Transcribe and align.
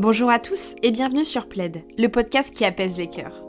Bonjour 0.00 0.28
à 0.28 0.40
tous 0.40 0.74
et 0.82 0.90
bienvenue 0.90 1.24
sur 1.24 1.48
Plaid, 1.48 1.84
le 1.96 2.08
podcast 2.08 2.52
qui 2.52 2.64
apaise 2.64 2.98
les 2.98 3.08
cœurs. 3.08 3.44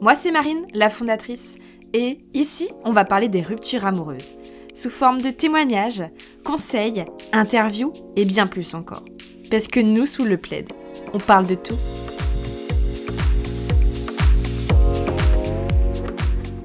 Moi 0.00 0.16
c'est 0.16 0.32
Marine, 0.32 0.66
la 0.74 0.90
fondatrice, 0.90 1.58
et 1.92 2.18
ici 2.34 2.68
on 2.82 2.92
va 2.92 3.04
parler 3.04 3.28
des 3.28 3.40
ruptures 3.40 3.86
amoureuses, 3.86 4.32
sous 4.74 4.90
forme 4.90 5.22
de 5.22 5.30
témoignages, 5.30 6.02
conseils, 6.44 7.04
interviews 7.32 7.92
et 8.16 8.24
bien 8.24 8.48
plus 8.48 8.74
encore. 8.74 9.04
Parce 9.48 9.68
que 9.68 9.78
nous 9.78 10.06
sous 10.06 10.24
le 10.24 10.38
Plaid, 10.38 10.72
on 11.12 11.18
parle 11.18 11.46
de 11.46 11.54
tout. 11.54 11.78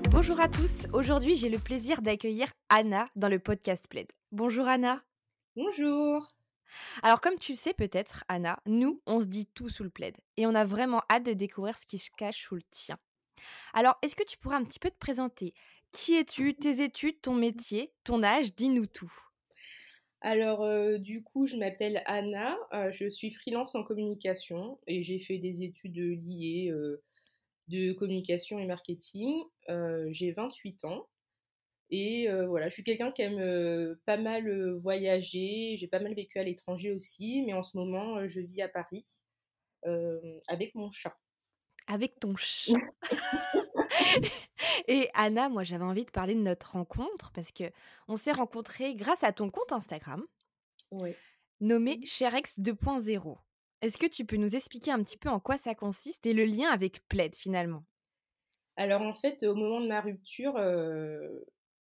Bonjour 0.10 0.40
à 0.40 0.48
tous, 0.48 0.88
aujourd'hui 0.94 1.38
j'ai 1.38 1.50
le 1.50 1.60
plaisir 1.60 2.02
d'accueillir 2.02 2.48
Anna 2.70 3.06
dans 3.16 3.30
le 3.30 3.38
podcast 3.38 3.86
Plaid. 3.88 4.08
Bonjour 4.32 4.68
Anna. 4.68 5.00
Bonjour. 5.56 6.31
Alors 7.04 7.22
comme 7.22 7.38
tu 7.38 7.56
sais 7.56 7.74
peut-être, 7.74 8.24
Anna, 8.28 8.60
nous, 8.66 9.02
on 9.06 9.22
se 9.22 9.26
dit 9.26 9.48
tout 9.48 9.70
sous 9.70 9.84
le 9.84 9.90
plaid 9.90 10.16
et 10.38 10.46
on 10.46 10.56
a 10.56 10.66
vraiment 10.66 11.02
hâte 11.10 11.26
de 11.26 11.34
découvrir 11.34 11.78
ce 11.78 11.86
qui 11.86 11.98
se 11.98 12.10
cache 12.18 12.42
sous 12.42 12.56
le 12.56 12.64
tien. 12.72 12.98
Alors, 13.74 13.98
est-ce 14.02 14.16
que 14.16 14.24
tu 14.24 14.38
pourrais 14.38 14.56
un 14.58 14.64
petit 14.64 14.80
peu 14.80 14.90
te 14.90 14.98
présenter? 14.98 15.54
Qui 15.92 16.16
es-tu? 16.16 16.54
Tes 16.54 16.84
études, 16.84 17.22
ton 17.22 17.34
métier, 17.34 17.92
ton 18.04 18.24
âge? 18.24 18.56
Dis-nous 18.56 18.86
tout. 18.86 19.12
Alors, 20.22 20.64
euh, 20.64 21.00
du 21.00 21.24
coup, 21.24 21.48
je 21.48 21.58
m'appelle 21.58 22.04
Anna, 22.06 22.56
euh, 22.74 22.92
je 22.92 23.10
suis 23.10 23.32
freelance 23.32 23.74
en 23.74 23.84
communication 23.84 24.80
et 24.86 25.02
j'ai 25.02 25.20
fait 25.20 25.40
des 25.40 25.64
études 25.64 25.98
liées 25.98 26.70
euh, 26.70 27.02
de 27.70 27.92
communication 27.94 28.60
et 28.60 28.68
marketing. 28.68 29.44
j'ai 30.10 30.32
28 30.32 30.86
ans 30.86 31.08
et 31.92 32.28
voilà, 32.48 32.70
je 32.70 32.74
suis 32.74 32.84
quelqu'un 32.84 33.12
qui 33.12 33.22
aime 33.22 33.96
pas 34.06 34.18
mal 34.18 34.76
voyager, 34.78 35.76
j'ai 35.78 35.88
pas 35.88 36.00
mal 36.00 36.14
vécu 36.14 36.40
à 36.40 36.44
l'étranger 36.44 36.92
aussi, 36.92 37.44
mais 37.46 37.54
en 37.54 37.64
ce 37.64 37.78
moment, 37.78 38.28
je 38.28 38.42
vis 38.42 38.62
à 38.62 38.70
Paris 38.70 39.06
avec 40.48 40.74
mon 40.76 40.92
chat. 40.92 41.16
Avec 41.88 42.20
ton 42.20 42.36
chat? 42.36 42.74
et 44.88 45.10
Anna, 45.14 45.50
moi 45.50 45.64
j'avais 45.64 45.84
envie 45.84 46.06
de 46.06 46.12
parler 46.12 46.36
de 46.36 46.42
notre 46.42 46.72
rencontre 46.72 47.32
parce 47.32 47.52
que 47.52 47.66
on 48.08 48.16
s'est 48.16 48.32
rencontrés 48.32 48.96
grâce 48.96 49.24
à 49.24 49.32
ton 49.32 49.50
compte 49.50 49.72
Instagram 49.72 50.26
nommé 51.60 51.98
mmh. 51.98 52.06
Cherex 52.06 52.60
2.0. 52.60 53.38
Est-ce 53.82 53.98
que 53.98 54.08
tu 54.08 54.26
peux 54.26 54.38
nous 54.38 54.56
expliquer 54.56 54.92
un 54.92 55.02
petit 55.04 55.18
peu 55.18 55.30
en 55.30 55.40
quoi 55.40 55.58
ça 55.58 55.74
consiste 55.76 56.26
et 56.26 56.34
le 56.34 56.44
lien 56.44 56.70
avec 56.70 57.08
Plaid 57.08 57.36
finalement? 57.36 57.84
Alors 58.76 59.02
en 59.02 59.14
fait, 59.14 59.44
au 59.44 59.56
moment 59.56 59.82
de 59.82 59.88
ma 59.88 60.02
rupture, 60.02 60.54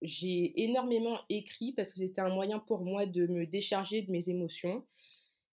j'ai 0.02 0.64
énormément 0.64 1.20
écrit 1.30 1.74
parce 1.74 1.94
que 1.94 2.00
c'était 2.00 2.22
un 2.22 2.34
moyen 2.34 2.60
pour 2.60 2.82
moi 2.82 3.06
de 3.06 3.28
me 3.28 3.46
décharger 3.46 4.02
de 4.02 4.12
mes 4.12 4.30
émotions. 4.30 4.86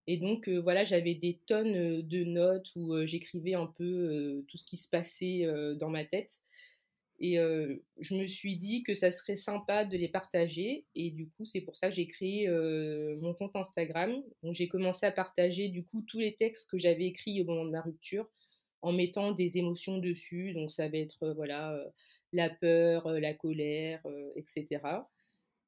Et 0.07 0.17
donc, 0.17 0.49
voilà, 0.49 0.85
j'avais 0.85 1.15
des 1.15 1.39
tonnes 1.47 2.01
de 2.01 2.25
notes 2.25 2.73
où 2.77 3.05
j'écrivais 3.05 3.55
un 3.55 3.67
peu 3.67 4.43
tout 4.49 4.57
ce 4.57 4.65
qui 4.65 4.79
se 4.79 4.89
passait 4.89 5.47
dans 5.79 5.91
ma 5.91 6.05
tête. 6.05 6.39
Et 7.21 7.35
je 7.35 8.15
me 8.15 8.27
suis 8.27 8.57
dit 8.57 8.83
que 8.85 8.95
ça 8.95 9.13
serait 9.13 9.37
sympa 9.37 9.85
de 9.85 9.99
les 9.99 10.09
partager. 10.09 10.87
Et 10.95 11.11
du 11.11 11.29
coup, 11.29 11.45
c'est 11.45 11.61
pour 11.61 11.77
ça 11.77 11.91
que 11.91 11.95
j'ai 11.95 12.07
créé 12.07 12.49
mon 13.21 13.35
compte 13.35 13.55
Instagram. 13.55 14.23
J'ai 14.53 14.69
commencé 14.69 15.05
à 15.05 15.12
partager 15.12 15.69
du 15.69 15.85
coup 15.85 16.01
tous 16.01 16.21
les 16.21 16.37
textes 16.37 16.71
que 16.71 16.79
j'avais 16.79 17.05
écrits 17.05 17.43
au 17.43 17.45
moment 17.45 17.67
de 17.67 17.71
ma 17.71 17.83
rupture 17.83 18.31
en 18.81 18.93
mettant 18.93 19.33
des 19.33 19.59
émotions 19.59 19.99
dessus. 19.99 20.55
Donc, 20.55 20.71
ça 20.71 20.89
va 20.89 20.97
être, 20.97 21.35
voilà 21.35 21.79
la 22.33 22.51
peur, 22.51 23.09
la 23.11 23.34
colère, 23.34 24.03
etc. 24.37 24.81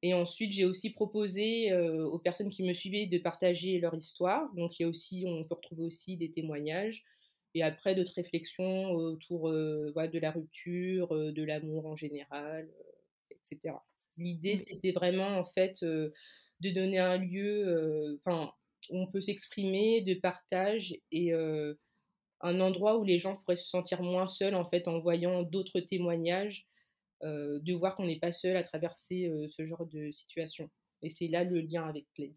Et 0.03 0.13
ensuite, 0.13 0.51
j'ai 0.51 0.65
aussi 0.65 0.91
proposé 0.91 1.73
aux 1.75 2.19
personnes 2.19 2.49
qui 2.49 2.63
me 2.63 2.73
suivaient 2.73 3.05
de 3.05 3.17
partager 3.17 3.79
leur 3.79 3.93
histoire. 3.93 4.53
Donc, 4.55 4.79
il 4.79 4.83
y 4.83 4.85
a 4.85 4.89
aussi, 4.89 5.23
on 5.27 5.43
peut 5.43 5.55
retrouver 5.55 5.83
aussi 5.83 6.17
des 6.17 6.31
témoignages. 6.31 7.03
Et 7.53 7.63
après, 7.63 7.95
d'autres 7.95 8.13
réflexions 8.15 8.91
autour 8.91 9.51
de 9.51 10.19
la 10.19 10.31
rupture, 10.31 11.09
de 11.09 11.43
l'amour 11.43 11.85
en 11.85 11.95
général, 11.95 12.69
etc. 13.29 13.75
L'idée, 14.17 14.53
mmh. 14.53 14.57
c'était 14.57 14.91
vraiment, 14.91 15.37
en 15.37 15.45
fait, 15.45 15.83
de 15.83 16.13
donner 16.61 16.99
un 16.99 17.17
lieu 17.17 18.19
où 18.89 18.97
on 18.97 19.07
peut 19.07 19.21
s'exprimer, 19.21 20.01
de 20.01 20.15
partage 20.15 20.95
et 21.11 21.31
un 22.43 22.59
endroit 22.59 22.97
où 22.97 23.03
les 23.03 23.19
gens 23.19 23.37
pourraient 23.37 23.55
se 23.55 23.67
sentir 23.67 24.01
moins 24.01 24.27
seuls 24.27 24.55
en 24.55 24.65
fait 24.65 24.87
en 24.87 24.99
voyant 24.99 25.43
d'autres 25.43 25.79
témoignages, 25.79 26.67
euh, 27.23 27.59
de 27.61 27.73
voir 27.73 27.95
qu'on 27.95 28.05
n'est 28.05 28.19
pas 28.19 28.31
seul 28.31 28.55
à 28.55 28.63
traverser 28.63 29.27
euh, 29.27 29.47
ce 29.47 29.65
genre 29.65 29.85
de 29.85 30.11
situation. 30.11 30.69
Et 31.03 31.09
c'est 31.09 31.27
là 31.27 31.43
le 31.43 31.61
lien 31.61 31.87
avec 31.87 32.07
Plaid. 32.13 32.33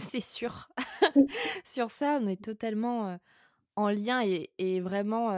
C'est 0.00 0.22
sûr. 0.22 0.70
Sur 1.66 1.90
ça, 1.90 2.18
on 2.22 2.26
est 2.26 2.42
totalement 2.42 3.08
euh, 3.08 3.16
en 3.76 3.88
lien 3.88 4.22
et, 4.22 4.80
vraiment, 4.80 5.30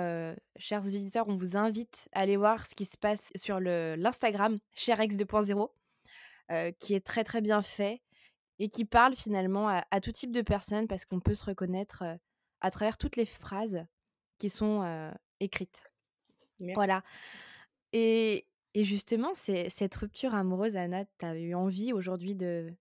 chers 0.56 0.84
auditeurs, 0.84 1.28
on 1.28 1.36
vous 1.36 1.56
invite 1.56 2.08
à 2.12 2.20
aller 2.20 2.36
voir 2.36 2.66
ce 2.66 2.74
qui 2.74 2.84
se 2.84 2.96
passe 2.98 3.30
sur 3.36 3.60
l'Instagram 3.60 4.58
CherX 4.74 5.16
2.0, 5.16 6.72
qui 6.76 6.94
est 6.94 7.06
très 7.06 7.22
très 7.22 7.40
bien 7.40 7.62
fait 7.62 8.02
et 8.58 8.70
qui 8.70 8.84
parle 8.84 9.14
finalement 9.14 9.68
à, 9.68 9.84
à 9.92 10.00
tout 10.00 10.10
type 10.10 10.32
de 10.32 10.42
personnes 10.42 10.88
parce 10.88 11.04
qu'on 11.04 11.20
peut 11.20 11.36
se 11.36 11.44
reconnaître 11.44 12.02
à 12.60 12.70
travers 12.72 12.98
toutes 12.98 13.14
les 13.14 13.24
phrases 13.26 13.86
qui 14.38 14.50
sont 14.50 15.10
écrites. 15.40 15.92
Voilà. 16.74 17.02
Et, 17.92 18.46
et 18.74 18.84
justement, 18.84 19.34
c'est 19.34 19.68
cette 19.70 19.94
rupture 19.94 20.34
amoureuse, 20.34 20.76
Anna, 20.76 21.04
tu 21.18 21.26
as 21.26 21.36
eu 21.36 21.54
envie 21.54 21.92
aujourd'hui 21.92 22.34
de 22.34 22.72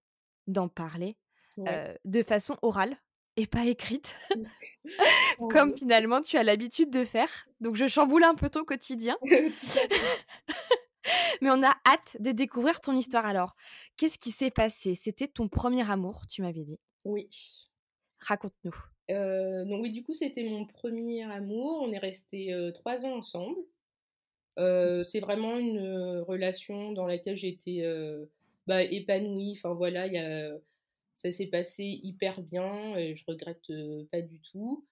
d'en 0.47 0.67
parler 0.67 1.15
de 1.57 2.23
façon 2.23 2.57
orale 2.61 2.97
et 3.35 3.47
pas 3.47 3.65
écrite, 3.65 4.17
comme 5.49 5.75
finalement 5.75 6.21
tu 6.21 6.37
as 6.37 6.43
l'habitude 6.43 6.91
de 6.91 7.03
faire. 7.03 7.29
Donc 7.61 7.75
je 7.75 7.87
chamboule 7.87 8.23
un 8.23 8.35
peu 8.35 8.49
ton 8.49 8.63
quotidien. 8.63 9.17
Mais 11.41 11.49
on 11.49 11.63
a 11.63 11.75
hâte 11.85 12.17
de 12.19 12.31
découvrir 12.31 12.79
ton 12.79 12.95
histoire 12.95 13.25
alors. 13.25 13.55
Qu'est-ce 13.97 14.17
qui 14.17 14.31
s'est 14.31 14.51
passé? 14.51 14.95
C'était 14.95 15.27
ton 15.27 15.47
premier 15.47 15.89
amour, 15.89 16.25
tu 16.27 16.41
m'avais 16.41 16.63
dit. 16.63 16.79
Oui. 17.05 17.29
Raconte-nous. 18.19 18.75
Euh, 19.11 19.65
donc 19.65 19.83
oui, 19.83 19.91
du 19.91 20.03
coup, 20.03 20.13
c'était 20.13 20.43
mon 20.43 20.65
premier 20.65 21.23
amour. 21.23 21.79
On 21.81 21.91
est 21.91 21.97
resté 21.97 22.55
trois 22.73 23.05
ans 23.05 23.17
ensemble. 23.17 23.59
Euh, 24.59 25.03
c'est 25.03 25.19
vraiment 25.19 25.57
une 25.57 26.19
relation 26.27 26.91
dans 26.91 27.05
laquelle 27.05 27.35
j'étais 27.35 27.83
bah, 28.67 28.83
épanouie. 28.83 29.53
Enfin 29.57 29.73
voilà, 29.73 30.07
y 30.07 30.17
a, 30.17 30.51
ça 31.15 31.31
s'est 31.31 31.47
passé 31.47 31.99
hyper 32.03 32.41
bien 32.41 32.95
et 32.97 33.15
je 33.15 33.23
regrette 33.27 33.71
pas 34.11 34.21
du 34.21 34.39
tout. 34.39 34.85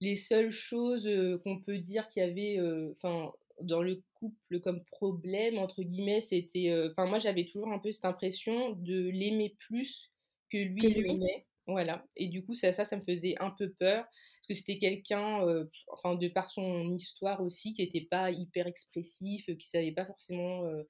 Les 0.00 0.16
seules 0.16 0.50
choses 0.50 1.08
qu'on 1.44 1.60
peut 1.60 1.78
dire 1.78 2.08
qu'il 2.08 2.22
y 2.22 2.26
avait, 2.26 2.58
enfin 2.92 3.32
dans 3.60 3.82
le 3.82 4.02
couple 4.14 4.60
comme 4.60 4.82
problème 4.84 5.58
entre 5.58 5.82
guillemets, 5.82 6.20
c'était, 6.20 6.72
enfin 6.90 7.06
moi 7.06 7.18
j'avais 7.18 7.44
toujours 7.44 7.68
un 7.72 7.78
peu 7.78 7.92
cette 7.92 8.04
impression 8.04 8.70
de 8.72 9.08
l'aimer 9.10 9.54
plus 9.58 10.10
que 10.50 10.58
lui, 10.58 10.94
que 10.94 11.00
l'aimait. 11.00 11.46
Voilà. 11.66 12.04
Et 12.16 12.28
du 12.28 12.44
coup, 12.44 12.54
ça, 12.54 12.72
ça, 12.72 12.84
ça 12.84 12.96
me 12.96 13.04
faisait 13.04 13.36
un 13.38 13.50
peu 13.50 13.70
peur. 13.70 14.04
Parce 14.04 14.48
que 14.48 14.54
c'était 14.54 14.78
quelqu'un, 14.78 15.46
euh, 15.46 15.64
enfin, 15.88 16.16
de 16.16 16.28
par 16.28 16.48
son 16.48 16.92
histoire 16.92 17.40
aussi, 17.42 17.74
qui 17.74 17.82
n'était 17.82 18.06
pas 18.10 18.30
hyper 18.30 18.66
expressif, 18.66 19.46
qui 19.46 19.52
ne 19.52 19.60
savait 19.60 19.92
pas 19.92 20.04
forcément 20.04 20.64
euh, 20.64 20.82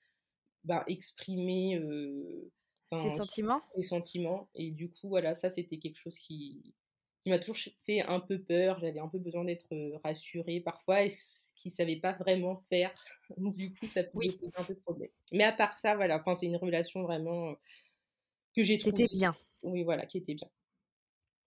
ben, 0.65 0.83
exprimer 0.87 1.77
euh, 1.77 2.51
ses 2.97 3.11
sentiments? 3.11 3.61
Ses 3.77 3.83
sentiments. 3.83 4.49
Et 4.55 4.71
du 4.71 4.91
coup, 4.91 5.09
voilà, 5.09 5.35
ça, 5.35 5.51
c'était 5.51 5.79
quelque 5.79 5.99
chose 5.99 6.19
qui, 6.19 6.75
qui 7.23 7.29
m'a 7.29 7.39
toujours 7.39 7.59
fait 7.85 8.01
un 8.01 8.21
peu 8.21 8.41
peur. 8.41 8.79
J'avais 8.81 9.01
un 9.01 9.09
peu 9.09 9.19
besoin 9.19 9.45
d'être 9.45 9.69
rassurée 10.03 10.61
parfois 10.61 11.05
et 11.05 11.09
qui 11.55 11.69
ne 11.69 11.73
savait 11.73 11.97
pas 11.97 12.13
vraiment 12.13 12.63
faire. 12.71 12.93
du 13.37 13.75
coup, 13.75 13.87
ça 13.87 14.03
pouvait 14.05 14.29
poser 14.29 14.53
un 14.57 14.65
peu 14.65 14.75
de 14.75 14.81
problème. 14.81 15.11
Mais 15.33 15.45
à 15.45 15.53
part 15.53 15.77
ça, 15.77 15.95
voilà, 15.97 16.19
enfin, 16.19 16.35
c'est 16.35 16.47
une 16.47 16.57
relation 16.57 17.03
vraiment 17.03 17.55
que 18.57 18.65
j'ai 18.65 18.79
trouvée. 18.79 18.97
Qui 18.97 19.03
était 19.03 19.15
bien. 19.15 19.37
Oui, 19.63 19.83
voilà, 19.85 20.07
qui 20.07 20.19
était 20.19 20.35
bien. 20.35 20.49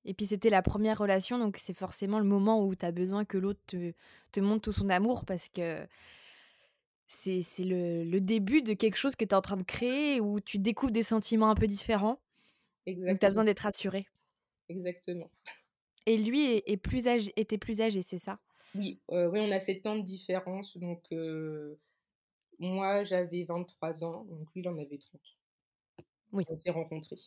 Et 0.05 0.13
puis 0.13 0.27
c'était 0.27 0.49
la 0.49 0.61
première 0.61 0.99
relation, 0.99 1.39
donc 1.39 1.57
c'est 1.57 1.73
forcément 1.73 2.19
le 2.19 2.25
moment 2.25 2.63
où 2.63 2.75
tu 2.75 2.85
as 2.85 2.91
besoin 2.91 3.25
que 3.25 3.37
l'autre 3.37 3.59
te, 3.65 3.91
te, 4.31 4.39
montre 4.39 4.61
tout 4.61 4.71
son 4.71 4.89
amour 4.89 5.25
parce 5.25 5.49
que 5.49 5.85
c'est 7.07 7.43
le, 7.59 8.03
le, 8.03 8.21
début 8.21 8.61
de 8.61 8.73
quelque 8.73 8.97
chose 8.97 9.15
que 9.15 9.25
tu 9.25 9.31
es 9.31 9.33
en 9.33 9.41
train 9.41 9.57
de 9.57 9.63
créer 9.63 10.19
où 10.19 10.39
tu 10.39 10.59
découvres 10.59 10.91
des 10.91 11.03
sentiments 11.03 11.49
un 11.49 11.55
peu 11.55 11.67
différents. 11.67 12.19
Exactement. 12.85 13.11
Donc 13.11 13.19
tu 13.19 13.25
as 13.25 13.29
besoin 13.29 13.43
d'être 13.45 13.59
rassuré. 13.59 14.07
Exactement. 14.69 15.29
Et 16.05 16.17
lui 16.17 16.61
est, 16.65 16.77
plus 16.77 17.07
âgé, 17.07 17.33
était 17.35 17.57
plus 17.57 17.81
âgé, 17.81 18.01
c'est 18.01 18.19
ça? 18.19 18.39
Oui, 18.75 18.99
euh, 19.11 19.27
oui, 19.29 19.39
on 19.41 19.51
a 19.51 19.59
7 19.59 19.85
ans 19.87 19.95
de 19.95 20.03
différence. 20.03 20.77
Donc 20.77 21.03
euh, 21.11 21.79
moi 22.59 23.03
j'avais 23.03 23.43
23 23.43 24.03
ans, 24.03 24.25
donc 24.25 24.53
lui 24.53 24.61
il 24.61 24.69
en 24.69 24.77
avait 24.77 24.97
30. 24.97 25.21
Oui. 26.31 26.43
On 26.49 26.57
s'est 26.57 26.71
rencontrés. 26.71 27.17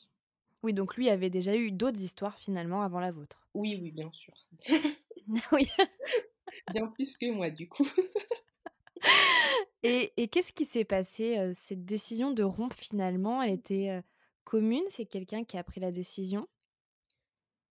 Oui, 0.62 0.74
donc 0.74 0.96
lui 0.96 1.08
avait 1.08 1.30
déjà 1.30 1.54
eu 1.54 1.70
d'autres 1.70 2.00
histoires 2.00 2.38
finalement 2.38 2.82
avant 2.82 3.00
la 3.00 3.12
vôtre. 3.12 3.48
Oui, 3.54 3.78
oui, 3.80 3.92
bien 3.92 4.10
sûr. 4.12 4.34
oui. 5.52 5.68
bien 6.72 6.86
plus 6.88 7.16
que 7.16 7.30
moi, 7.30 7.50
du 7.50 7.68
coup. 7.68 7.86
et, 9.82 10.12
et 10.16 10.28
qu'est-ce 10.28 10.52
qui 10.52 10.64
s'est 10.64 10.84
passé 10.84 11.52
Cette 11.54 11.84
décision 11.84 12.32
de 12.32 12.42
rompre 12.42 12.76
finalement, 12.76 13.42
elle 13.42 13.54
était 13.54 14.02
commune? 14.44 14.84
C'est 14.88 15.06
quelqu'un 15.06 15.44
qui 15.44 15.56
a 15.56 15.64
pris 15.64 15.80
la 15.80 15.92
décision? 15.92 16.48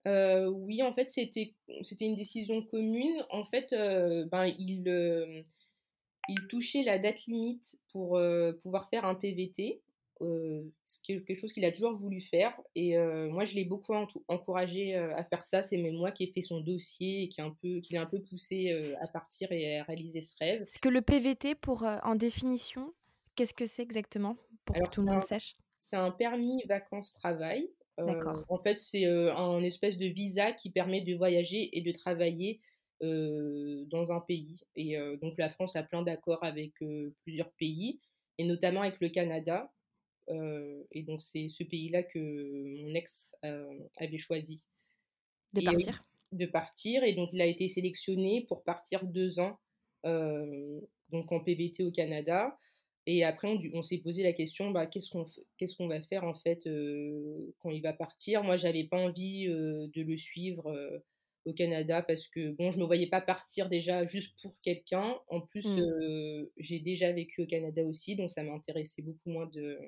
Oui, 0.05 0.81
en 0.81 0.93
fait, 0.93 1.09
c'était 1.09 1.53
une 1.99 2.15
décision 2.15 2.61
commune. 2.61 3.25
En 3.29 3.43
fait, 3.43 3.71
ben, 4.31 4.45
il, 4.57 5.43
il 6.29 6.47
touchait 6.47 6.83
la 6.83 6.97
date 6.97 7.25
limite 7.25 7.77
pour, 7.91 8.17
pouvoir 8.61 8.87
faire 8.87 9.03
un 9.03 9.15
PVT, 9.15 9.81
heu, 10.21 10.73
ce 10.85 10.99
qui 11.01 11.13
est 11.13 11.23
quelque 11.23 11.39
chose 11.39 11.53
qu'il 11.53 11.65
a 11.65 11.71
toujours 11.71 11.93
voulu 11.93 12.21
faire 12.21 12.53
et 12.75 12.97
moi, 13.29 13.45
je 13.45 13.55
l'ai 13.55 13.65
beaucoup 13.65 13.93
encouragé, 14.27 14.95
à 14.95 15.23
faire 15.23 15.43
ça. 15.43 15.63
C'est 15.63 15.77
même 15.77 15.95
moi 15.95 16.11
qui 16.11 16.23
ai 16.25 16.27
fait 16.27 16.41
son 16.41 16.61
dossier 16.61 17.23
et 17.23 17.29
qui 17.29 17.41
a 17.41 17.45
un 17.45 17.55
peu 17.61 17.79
qui 17.81 17.93
l'a 17.93 18.01
un 18.01 18.05
peu 18.05 18.21
poussé, 18.21 18.71
à 19.01 19.07
partir 19.07 19.51
et 19.51 19.79
à 19.79 19.83
réaliser 19.83 20.21
ce 20.21 20.33
rêve. 20.39 20.61
Est-ce 20.63 20.79
que 20.79 20.89
le 20.89 21.01
PVT 21.01 21.55
pour, 21.55 21.83
en 21.83 22.15
définition, 22.15 22.93
qu'est-ce 23.35 23.53
que 23.53 23.65
c'est 23.65 23.83
exactement? 23.83 24.37
Pour 24.65 24.75
que 24.75 24.79
Alors 24.79 24.89
tout 24.89 25.01
le 25.01 25.05
c'est 25.05 25.11
monde 25.11 25.21
un 25.21 25.27
sache? 25.27 25.55
c'est 25.77 25.95
un 25.95 26.11
permis 26.11 26.63
vacances-travail. 26.67 27.69
D'accord. 27.97 28.45
en 28.49 28.57
fait, 28.59 28.79
c'est, 28.79 29.05
un 29.05 29.63
espèce 29.63 29.97
de 29.97 30.05
visa 30.05 30.51
qui 30.51 30.69
permet 30.69 31.01
de 31.01 31.15
voyager 31.15 31.75
et 31.77 31.81
de 31.81 31.91
travailler, 31.91 32.61
dans 33.01 34.11
un 34.11 34.19
pays 34.21 34.61
et 34.75 34.97
donc 35.21 35.35
la 35.37 35.49
France 35.49 35.75
a 35.75 35.83
plein 35.83 36.01
d'accords 36.01 36.43
avec, 36.43 36.73
plusieurs 37.23 37.51
pays 37.53 38.01
et 38.39 38.43
notamment 38.45 38.81
avec 38.81 38.99
le 38.99 39.09
Canada, 39.09 39.71
et 40.29 41.03
donc 41.03 41.21
c'est 41.21 41.49
ce 41.49 41.63
pays-là 41.63 42.03
que 42.03 42.19
mon 42.83 42.93
ex, 42.95 43.35
avait 43.97 44.17
choisi 44.17 44.61
De 45.53 45.61
et 45.61 45.61
partir? 45.61 46.03
de 46.33 46.45
partir 46.45 47.03
et 47.03 47.13
donc 47.13 47.29
il 47.33 47.41
a 47.41 47.45
été 47.45 47.67
sélectionné 47.69 48.45
pour 48.47 48.63
partir 48.63 49.05
2 49.05 49.39
ans, 49.39 49.59
donc 50.03 51.31
en 51.31 51.39
PVT 51.41 51.83
au 51.83 51.91
Canada 51.91 52.57
et 53.05 53.23
après 53.23 53.47
on 53.73 53.81
s'est 53.81 53.99
posé 53.99 54.23
la 54.23 54.33
question, 54.33 54.71
bah, 54.71 54.85
qu'est-ce 54.87 55.09
qu'on 55.09 55.25
f 55.25 55.39
qu'est-ce 55.57 55.75
qu'on 55.75 55.87
va 55.87 56.01
faire 56.01 56.25
en 56.25 56.33
fait, 56.33 56.67
quand 57.59 57.69
il 57.71 57.81
va 57.81 57.93
partir? 57.93 58.43
Moi, 58.43 58.57
j'avais 58.57 58.83
pas 58.85 58.97
envie, 58.97 59.45
de 59.47 60.01
le 60.03 60.17
suivre, 60.17 61.01
au 61.45 61.53
Canada 61.53 62.01
parce 62.01 62.27
que 62.27 62.51
bon, 62.51 62.71
je 62.71 62.79
me 62.79 62.85
voyais 62.85 63.07
pas 63.07 63.21
partir 63.21 63.69
déjà 63.69 64.05
juste 64.05 64.37
pour 64.41 64.53
quelqu'un. 64.61 65.15
En 65.29 65.39
plus, 65.41 65.77
Mmh. 65.77 66.47
j'ai 66.57 66.79
déjà 66.81 67.11
vécu 67.13 67.41
au 67.43 67.45
Canada 67.47 67.83
aussi, 67.85 68.17
donc 68.17 68.29
ça 68.31 68.43
m'intéressait 68.43 69.01
beaucoup 69.01 69.29
moins 69.29 69.45
de 69.47 69.79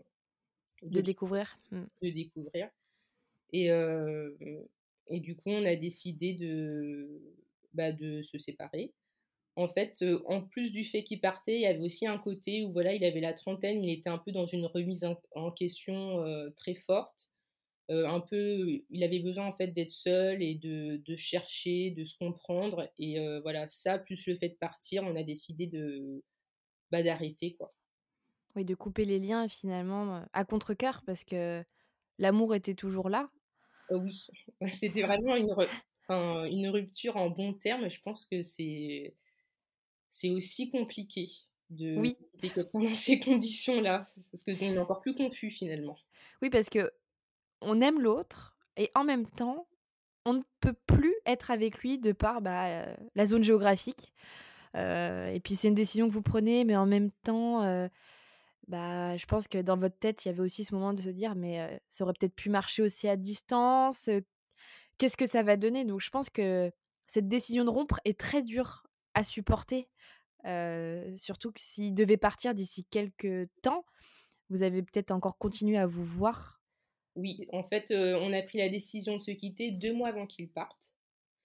de 0.81 1.01
découvrir? 1.01 1.57
Mmh. 1.71 1.83
de 2.01 2.09
découvrir 2.09 2.69
et 3.53 3.69
et 5.11 5.19
du 5.19 5.35
coup, 5.35 5.49
on 5.49 5.65
a 5.65 5.75
décidé 5.75 6.33
de, 6.33 7.21
bah, 7.73 7.91
de 7.91 8.21
se 8.21 8.37
séparer. 8.37 8.93
En 9.55 9.67
fait, 9.67 10.03
en 10.25 10.41
plus 10.43 10.71
du 10.71 10.85
fait 10.85 11.03
qu'il 11.03 11.21
partait, 11.21 11.55
il 11.55 11.61
y 11.61 11.67
avait 11.67 11.83
aussi 11.85 12.07
un 12.07 12.17
côté 12.17 12.63
où 12.63 12.71
voilà, 12.73 12.93
il 12.93 13.03
avait 13.05 13.21
la 13.21 13.33
trentaine, 13.33 13.83
il 13.83 13.91
était 13.91 14.09
un 14.09 14.19
peu 14.19 14.31
dans 14.31 14.47
une 14.47 14.65
remise 14.65 15.05
en 15.05 15.21
en 15.35 15.51
question, 15.51 16.23
très 16.57 16.75
forte. 16.75 17.29
Un 17.89 18.21
peu 18.21 18.81
il 18.91 19.03
avait 19.03 19.19
besoin 19.19 19.47
en 19.47 19.53
fait 19.57 19.69
d'être 19.69 19.91
seul 19.91 20.43
et 20.43 20.55
de 20.55 20.97
de 21.05 21.15
chercher, 21.15 21.91
de 21.91 22.03
se 22.05 22.17
comprendre 22.17 22.89
et 22.99 23.19
voilà, 23.41 23.67
ça 23.67 23.99
plus 23.99 24.27
le 24.27 24.35
fait 24.37 24.49
de 24.49 24.55
partir, 24.57 25.03
on 25.05 25.15
a 25.17 25.23
décidé 25.23 25.67
de, 25.67 26.23
bah, 26.91 27.03
d'arrêter 27.03 27.55
quoi. 27.55 27.71
Oui, 28.55 28.65
de 28.65 28.73
couper 28.75 29.05
les 29.05 29.19
liens 29.19 29.47
finalement, 29.47 30.25
à 30.33 30.43
contrecœur 30.43 31.03
parce 31.05 31.23
que 31.23 31.63
l'amour 32.19 32.55
était 32.55 32.75
toujours 32.75 33.09
là? 33.09 33.31
Heu, 33.91 33.97
oui, 33.97 34.27
c'était 34.73 35.03
vraiment 35.03 35.35
une 35.35 35.49
une 36.51 36.67
rupture 36.69 37.17
en 37.17 37.29
bons 37.29 37.53
termes. 37.53 37.89
Je 37.89 38.01
pense 38.01 38.25
que 38.25 38.41
c'est 38.41 39.15
c'est 40.09 40.29
aussi 40.31 40.71
compliqué 40.71 41.27
de 41.69 42.07
Oui. 42.07 42.17
quitter 42.33 42.53
quelqu'un 42.53 42.79
dans 42.89 42.95
ces 42.95 43.19
conditions-là, 43.19 44.01
parce 44.31 44.43
qu'on 44.45 44.53
est 44.53 44.79
encore 44.79 45.01
plus 45.01 45.15
confus 45.15 45.51
finalement. 45.51 45.97
Oui, 46.41 46.49
parce 46.49 46.69
qu'on 46.69 47.81
aime 47.81 48.01
l'autre 48.01 48.57
et 48.77 48.91
en 48.95 49.03
même 49.03 49.27
temps, 49.27 49.67
on 50.25 50.33
ne 50.35 50.43
peut 50.61 50.75
plus 50.87 51.15
être 51.25 51.51
avec 51.51 51.79
lui 51.79 51.99
de 51.99 52.11
par, 52.13 52.41
bah, 52.41 52.87
la 53.15 53.25
zone 53.27 53.43
géographique. 53.43 54.13
Et 54.75 55.41
puis 55.43 55.55
c'est 55.55 55.69
une 55.69 55.75
décision 55.75 56.07
que 56.09 56.13
vous 56.13 56.21
prenez, 56.23 56.65
mais 56.65 56.77
en 56.77 56.85
même 56.87 57.11
temps, 57.23 57.63
bah, 58.69 59.17
je 59.17 59.25
pense 59.27 59.49
que 59.49 59.59
dans 59.59 59.77
votre 59.77 59.99
tête, 59.99 60.25
il 60.25 60.29
y 60.29 60.31
avait 60.31 60.41
aussi 60.41 60.63
ce 60.65 60.73
moment 60.75 60.93
de 60.93 61.01
se 61.01 61.09
dire: 61.09 61.35
«Mais, 61.35 61.81
ça 61.89 62.05
aurait 62.05 62.13
peut-être 62.19 62.35
pu 62.35 62.49
marcher 62.49 62.83
aussi 62.83 63.09
à 63.09 63.17
distance, 63.17 64.09
qu'est-ce 64.99 65.17
que 65.17 65.25
ça 65.27 65.43
va 65.43 65.57
donner?» 65.57 65.85
donc 65.85 66.01
je 66.01 66.09
pense 66.09 66.29
que 66.29 66.71
cette 67.07 67.27
décision 67.29 67.65
de 67.65 67.69
rompre 67.71 67.99
est 68.05 68.19
très 68.19 68.43
dure 68.43 68.83
à 69.15 69.23
supporter, 69.23 69.89
surtout 71.17 71.51
que 71.51 71.61
s'il 71.61 71.93
devait 71.95 72.17
partir 72.17 72.53
d'ici 72.55 72.85
quelques 72.85 73.49
temps, 73.63 73.85
vous 74.49 74.63
avez 74.63 74.83
peut-être 74.83 75.11
encore 75.11 75.37
continué 75.37 75.77
à 75.77 75.87
vous 75.87 76.05
voir? 76.05 76.59
Oui, 77.15 77.47
en 77.51 77.63
fait, 77.63 77.91
on 77.91 78.33
a 78.33 78.41
pris 78.41 78.57
la 78.59 78.69
décision 78.69 79.15
de 79.17 79.21
se 79.21 79.31
quitter 79.31 79.71
2 79.71 79.93
mois 79.93 80.09
avant 80.09 80.25
qu'il 80.27 80.49
parte. 80.49 80.91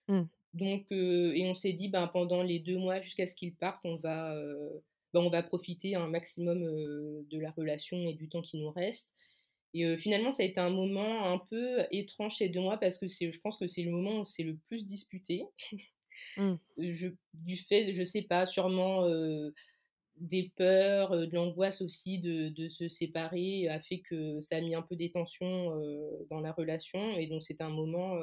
Mmh. 0.09 0.29
Donc 0.53 0.93
et 0.93 1.45
on 1.49 1.55
s'est 1.55 1.73
dit: 1.73 1.89
«Ben, 1.89 2.07
pendant 2.07 2.43
les 2.43 2.61
2 2.61 2.79
mois 2.79 3.01
jusqu'à 3.01 3.27
ce 3.27 3.35
qu'il 3.35 3.55
parte, 3.55 3.81
on 3.85 3.97
va, 3.97 4.35
bah, 5.15 5.21
on 5.21 5.31
va 5.31 5.43
profiter 5.43 5.95
un 5.95 6.09
maximum, 6.09 6.61
de 6.63 7.39
la 7.39 7.51
relation 7.53 7.97
et 8.09 8.15
du 8.15 8.29
temps 8.29 8.43
qui 8.43 8.59
nous 8.59 8.71
reste» 8.71 9.11
et 9.77 9.97
finalement, 9.97 10.31
ça 10.31 10.45
a 10.45 10.47
été 10.47 10.61
un 10.61 10.71
moment 10.71 11.25
un 11.25 11.39
peu 11.39 11.81
étrange 11.91 12.37
ces 12.37 12.49
2 12.49 12.61
mois 12.61 12.79
parce 12.79 12.97
que 12.97 13.09
c'est 13.09 13.31
je 13.33 13.41
pense 13.41 13.57
que 13.57 13.67
c'est 13.67 13.83
le 13.83 13.91
moment 13.91 14.19
où 14.19 14.21
on 14.21 14.25
s'est 14.25 14.45
le 14.45 14.57
plus 14.69 14.87
disputés. 14.87 15.45
Mmh. 16.37 16.55
Je 16.79 17.09
du 17.33 17.57
fait, 17.57 17.93
je 17.93 18.05
sais 18.05 18.23
pas, 18.23 18.47
sûrement, 18.47 19.05
des 20.17 20.53
peurs, 20.57 21.11
de 21.11 21.35
l'angoisse 21.35 21.83
aussi 21.83 22.21
de 22.21 22.49
de 22.51 22.69
se 22.69 22.89
séparer 22.89 23.69
a 23.69 23.81
fait 23.81 23.99
que 23.99 24.41
ça 24.41 24.57
a 24.57 24.61
mis 24.61 24.77
un 24.77 24.83
peu 24.83 24.95
des 24.95 25.11
tensions, 25.11 25.75
dans 26.31 26.41
la 26.41 26.53
relation 26.53 27.19
et 27.19 27.27
donc 27.27 27.43
c'était 27.43 27.65
un 27.65 27.71
moment, 27.71 28.17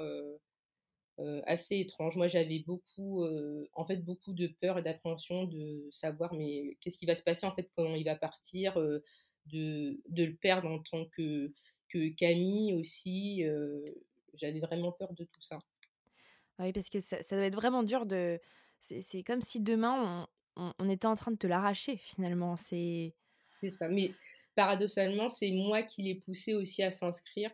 assez 1.46 1.80
étrange. 1.80 2.16
Moi, 2.18 2.28
j'avais 2.28 2.60
beaucoup, 2.60 3.24
heu, 3.26 3.70
en 3.74 3.86
fait, 3.86 3.98
beaucoup 3.98 4.34
de 4.34 4.48
peur 4.48 4.78
et 4.80 4.82
d'appréhension 4.84 5.46
de 5.46 5.88
savoir, 5.92 6.34
mais 6.34 6.78
qu'est-ce 6.82 6.98
qui 6.98 7.06
va 7.06 7.16
se 7.16 7.24
passer, 7.24 7.46
en 7.46 7.52
fait, 7.54 7.70
quand 7.76 7.94
il 7.96 8.04
va 8.06 8.16
partir? 8.16 8.78
Heu, 8.80 9.04
de 9.48 10.00
de 10.10 10.24
le 10.26 10.36
perdre 10.36 10.70
en 10.70 10.80
tant 10.80 11.06
que 11.06 11.52
que 11.90 12.10
qu'ami 12.10 12.74
aussi, 12.74 13.44
j'avais 14.34 14.60
vraiment 14.60 14.92
peur 14.92 15.14
de 15.14 15.24
tout 15.26 15.42
ça. 15.42 15.60
Ah 16.58 16.64
oui, 16.66 16.74
parce 16.74 16.90
que 16.90 17.00
ça 17.00 17.24
ça 17.24 17.36
doit 17.36 17.46
être 17.46 17.56
vraiment 17.56 17.84
dur 17.84 18.06
de 18.06 18.40
c'est 18.80 19.02
c'est 19.02 19.24
comme 19.24 19.42
si 19.42 19.60
demain 19.62 20.28
on 20.58 20.64
on 20.64 20.74
on 20.80 20.90
était 20.90 21.08
en 21.08 21.16
train 21.16 21.32
de 21.32 21.38
te 21.38 21.48
l'arracher 21.48 21.98
finalement, 21.98 22.58
c'est 22.58 23.16
C'est 23.60 23.70
ça, 23.70 23.88
mais 23.88 24.12
paradoxalement, 24.56 25.30
c'est 25.30 25.52
moi 25.52 25.84
qui 25.84 26.04
l'ai 26.04 26.16
poussé 26.16 26.54
aussi 26.54 26.84
à 26.84 26.92
s'inscrire 26.92 27.52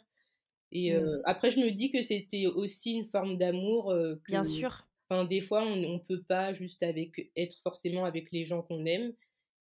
et 0.72 0.94
mmh, 0.94 1.22
après 1.26 1.52
je 1.52 1.60
me 1.60 1.72
dis 1.72 1.92
que 1.92 2.02
c'était 2.02 2.46
aussi 2.48 2.94
une 2.94 3.06
forme 3.06 3.38
d'amour, 3.38 3.94
bien 4.28 4.44
sûr. 4.44 4.88
enfin 5.10 5.24
des 5.26 5.42
fois 5.42 5.64
on 5.64 5.84
on 5.84 6.00
peut 6.00 6.22
pas 6.22 6.54
juste 6.54 6.84
avec 6.84 7.32
être 7.36 7.58
forcément 7.64 8.06
avec 8.06 8.32
les 8.32 8.46
gens 8.46 8.62
qu'on 8.62 8.86
aime 8.86 9.14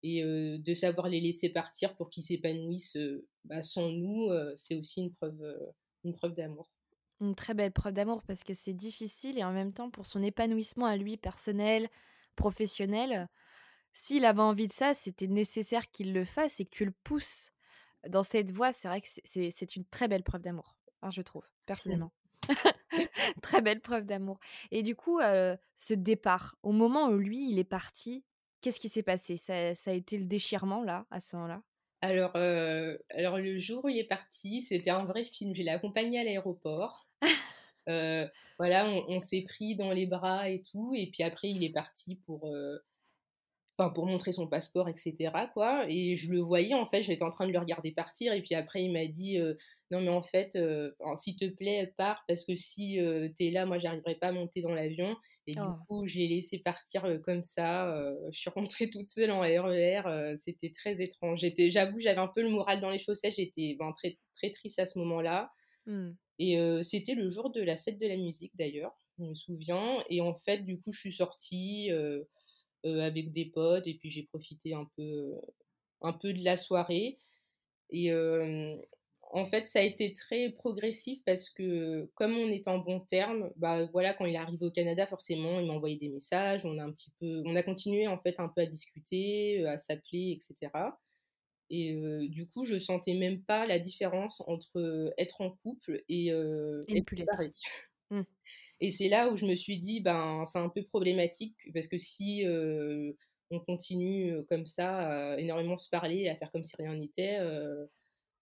et 0.02 0.22
de 0.22 0.74
savoir 0.74 1.08
les 1.08 1.20
laisser 1.20 1.48
partir 1.48 1.96
pour 1.96 2.10
qu'ils 2.10 2.22
s'épanouissent, 2.22 2.98
bah, 3.44 3.62
sans 3.62 3.88
nous, 3.88 4.30
c'est 4.54 4.76
aussi 4.76 5.00
une 5.00 5.12
preuve, 5.12 5.42
une 6.04 6.14
preuve 6.14 6.34
d'amour. 6.34 6.70
Une 7.20 7.34
très 7.34 7.54
belle 7.54 7.72
preuve 7.72 7.94
d'amour 7.94 8.22
parce 8.22 8.44
que 8.44 8.54
c'est 8.54 8.74
difficile 8.74 9.38
et 9.38 9.44
en 9.44 9.52
même 9.52 9.72
temps 9.72 9.90
pour 9.90 10.06
son 10.06 10.22
épanouissement 10.22 10.86
à 10.86 10.96
lui 10.96 11.16
personnel, 11.16 11.88
professionnel, 12.36 13.28
s'il 13.94 14.26
avait 14.26 14.42
envie 14.42 14.68
de 14.68 14.72
ça, 14.72 14.92
c'était 14.92 15.26
nécessaire 15.26 15.90
qu'il 15.90 16.12
le 16.12 16.24
fasse 16.24 16.60
et 16.60 16.66
que 16.66 16.70
tu 16.70 16.84
le 16.84 16.92
pousses 17.02 17.50
dans 18.08 18.22
cette 18.22 18.50
voie. 18.50 18.72
C'est 18.72 18.88
vrai 18.88 19.00
que 19.00 19.08
c'est 19.24 19.76
une 19.76 19.86
très 19.86 20.06
belle 20.06 20.22
preuve 20.22 20.42
d'amour, 20.42 20.76
enfin 21.06 21.10
je 21.10 21.22
trouve, 21.22 21.48
personnellement. 21.66 22.12
Très 23.42 23.60
belle 23.60 23.80
preuve 23.80 24.06
d'amour 24.06 24.38
et 24.70 24.82
du 24.82 24.94
coup, 24.94 25.20
ce 25.20 25.94
départ, 25.94 26.56
au 26.62 26.72
moment 26.72 27.08
où 27.08 27.16
lui, 27.16 27.50
il 27.50 27.58
est 27.58 27.64
parti, 27.64 28.24
qu'est-ce 28.60 28.80
qui 28.80 28.88
s'est 28.88 29.02
passé? 29.02 29.36
Ça 29.36 29.74
ça 29.74 29.90
a 29.90 29.94
été 29.94 30.18
le 30.18 30.24
déchirement 30.26 30.82
là, 30.82 31.06
à 31.10 31.20
ce 31.20 31.36
moment-là? 31.36 31.62
Alors, 32.02 32.36
alors 33.10 33.38
le 33.38 33.58
jour 33.58 33.84
où 33.84 33.88
il 33.88 33.98
est 33.98 34.04
parti, 34.08 34.62
c'était 34.62 34.90
un 34.90 35.04
vrai 35.04 35.24
film. 35.24 35.54
Je 35.54 35.62
l'ai 35.62 35.70
accompagné 35.70 36.20
à 36.20 36.24
l'aéroport. 36.24 37.08
Voilà, 38.58 38.88
on 38.88 39.04
on 39.16 39.20
s'est 39.20 39.42
pris 39.42 39.76
dans 39.76 39.92
les 39.92 40.06
bras 40.06 40.48
et 40.50 40.62
tout 40.62 40.92
et 40.96 41.06
puis 41.10 41.22
après 41.22 41.50
il 41.50 41.62
est 41.62 41.72
parti 41.72 42.16
pour, 42.16 42.50
enfin 43.78 43.90
pour 43.90 44.06
montrer 44.06 44.32
son 44.32 44.46
passeport 44.48 44.88
et 44.88 44.96
cetera 44.96 45.46
quoi 45.46 45.84
et 45.88 46.16
je 46.16 46.30
le 46.30 46.40
voyais 46.40 46.74
en 46.74 46.86
fait, 46.86 47.02
j'étais 47.02 47.22
en 47.22 47.30
train 47.30 47.46
de 47.46 47.52
le 47.52 47.58
regarder 47.58 47.92
partir 47.92 48.32
et 48.32 48.42
puis 48.42 48.54
après 48.54 48.82
il 48.84 48.92
m'a 48.92 49.06
dit, 49.06 49.38
«Non 49.92 50.00
mais 50.00 50.08
en 50.10 50.22
fait, 50.22 50.56
enfin 51.00 51.16
s'il 51.16 51.36
te 51.36 51.44
plaît 51.46 51.94
pars 51.96 52.24
parce 52.28 52.44
que 52.44 52.56
si, 52.56 52.98
heu, 53.00 53.32
tu 53.36 53.46
es 53.46 53.50
là, 53.52 53.66
moi 53.66 53.78
j'arriverai 53.78 54.16
pas 54.16 54.28
à 54.28 54.32
monter 54.32 54.62
dans 54.62 54.72
l'avion» 54.74 55.16
et 55.46 55.56
du 55.56 55.74
Oh. 55.74 55.86
coup 55.88 56.06
je 56.06 56.16
l'ai 56.16 56.28
laissé 56.28 56.58
partir, 56.58 57.06
heu, 57.06 57.18
comme 57.20 57.42
ça, 57.44 57.94
je 58.32 58.38
suis 58.38 58.50
rentrée 58.50 58.90
toute 58.90 59.06
seule 59.08 59.30
en 59.30 59.40
RER, 59.42 60.02
heu, 60.06 60.36
c'était 60.36 60.72
très 60.72 61.00
étrange. 61.02 61.40
J'étais 61.40 61.70
j'avoue, 61.70 62.00
j'avais 62.00 62.18
un 62.20 62.28
peu 62.28 62.42
le 62.42 62.50
moral 62.50 62.80
dans 62.80 62.90
les 62.90 62.98
chaussettes, 62.98 63.34
j'étais, 63.36 63.76
ben, 63.78 63.92
très 63.96 64.18
très 64.34 64.50
triste 64.52 64.78
à 64.80 64.86
ce 64.86 64.98
moment-là 65.00 65.52
Mmh. 65.86 66.16
et 66.38 66.58
c'était 66.82 67.14
le 67.14 67.30
jour 67.30 67.50
de 67.52 67.62
la 67.62 67.76
fête 67.78 67.98
de 67.98 68.06
la 68.08 68.16
musique 68.18 68.52
d'ailleurs, 68.56 68.94
je 69.18 69.24
me 69.24 69.34
souviens 69.34 70.04
et 70.10 70.20
en 70.22 70.34
fait, 70.36 70.58
du 70.64 70.80
coup, 70.80 70.92
je 70.92 71.00
suis 71.00 71.12
sortie, 71.12 71.90
avec 72.84 73.32
des 73.32 73.46
potes 73.46 73.86
et 73.88 73.94
puis 73.98 74.10
j'ai 74.12 74.24
profité 74.24 74.74
un 74.74 74.86
peu, 74.96 75.34
un 76.02 76.12
peu 76.14 76.32
de 76.34 76.44
la 76.44 76.56
soirée 76.58 77.18
et 77.90 78.10
En 79.32 79.44
fait, 79.44 79.66
ça 79.66 79.80
a 79.80 79.82
été 79.82 80.12
très 80.12 80.50
progressif 80.50 81.20
parce 81.24 81.50
que 81.50 82.10
comme 82.14 82.32
on 82.36 82.48
est 82.48 82.68
en 82.68 82.78
bons 82.78 83.00
termes, 83.00 83.50
bah, 83.56 83.84
voilà, 83.92 84.14
quand 84.14 84.24
il 84.26 84.34
est 84.34 84.38
arrivé 84.38 84.64
au 84.64 84.70
Canada, 84.70 85.06
forcément, 85.06 85.60
il 85.60 85.66
m'a 85.66 85.74
envoyé 85.74 85.96
des 85.96 86.08
messages, 86.08 86.64
on 86.64 86.78
a 86.78 86.84
un 86.84 86.92
petit 86.92 87.10
peu 87.20 87.42
on 87.44 87.56
a 87.56 87.62
continué, 87.62 88.06
en 88.06 88.18
fait, 88.18 88.36
un 88.38 88.48
peu 88.48 88.62
à 88.62 88.66
discuter, 88.66 89.66
à 89.66 89.78
s'appeler 89.78 90.36
et 90.36 90.38
cetera 90.40 91.00
et 91.68 91.98
du 92.28 92.46
coup, 92.48 92.64
je 92.64 92.78
sentais 92.78 93.14
même 93.14 93.42
pas 93.42 93.66
la 93.66 93.78
différence 93.78 94.40
entre, 94.46 95.12
être 95.18 95.40
en 95.40 95.50
couple 95.50 96.02
et 96.08 96.30
ne 96.30 96.84
être 96.88 97.12
l'être. 97.16 97.58
Mmh. 98.10 98.22
Et 98.78 98.90
c'est 98.90 99.08
là 99.08 99.30
où 99.30 99.36
je 99.36 99.46
me 99.46 99.56
suis 99.56 99.78
dit: 99.78 100.00
«Ben, 100.00 100.44
c'est 100.44 100.58
un 100.58 100.68
peu 100.68 100.82
problématique 100.84 101.56
parce 101.72 101.88
que 101.88 101.96
si, 101.98 102.44
on 103.50 103.58
continue, 103.60 104.44
comme 104.48 104.66
ça 104.66 105.32
à 105.32 105.38
énormément 105.38 105.78
se 105.78 105.88
parler, 105.88 106.28
à 106.28 106.36
faire 106.36 106.52
comme 106.52 106.62
si 106.62 106.76
rien 106.76 106.94
n'était, 106.94 107.40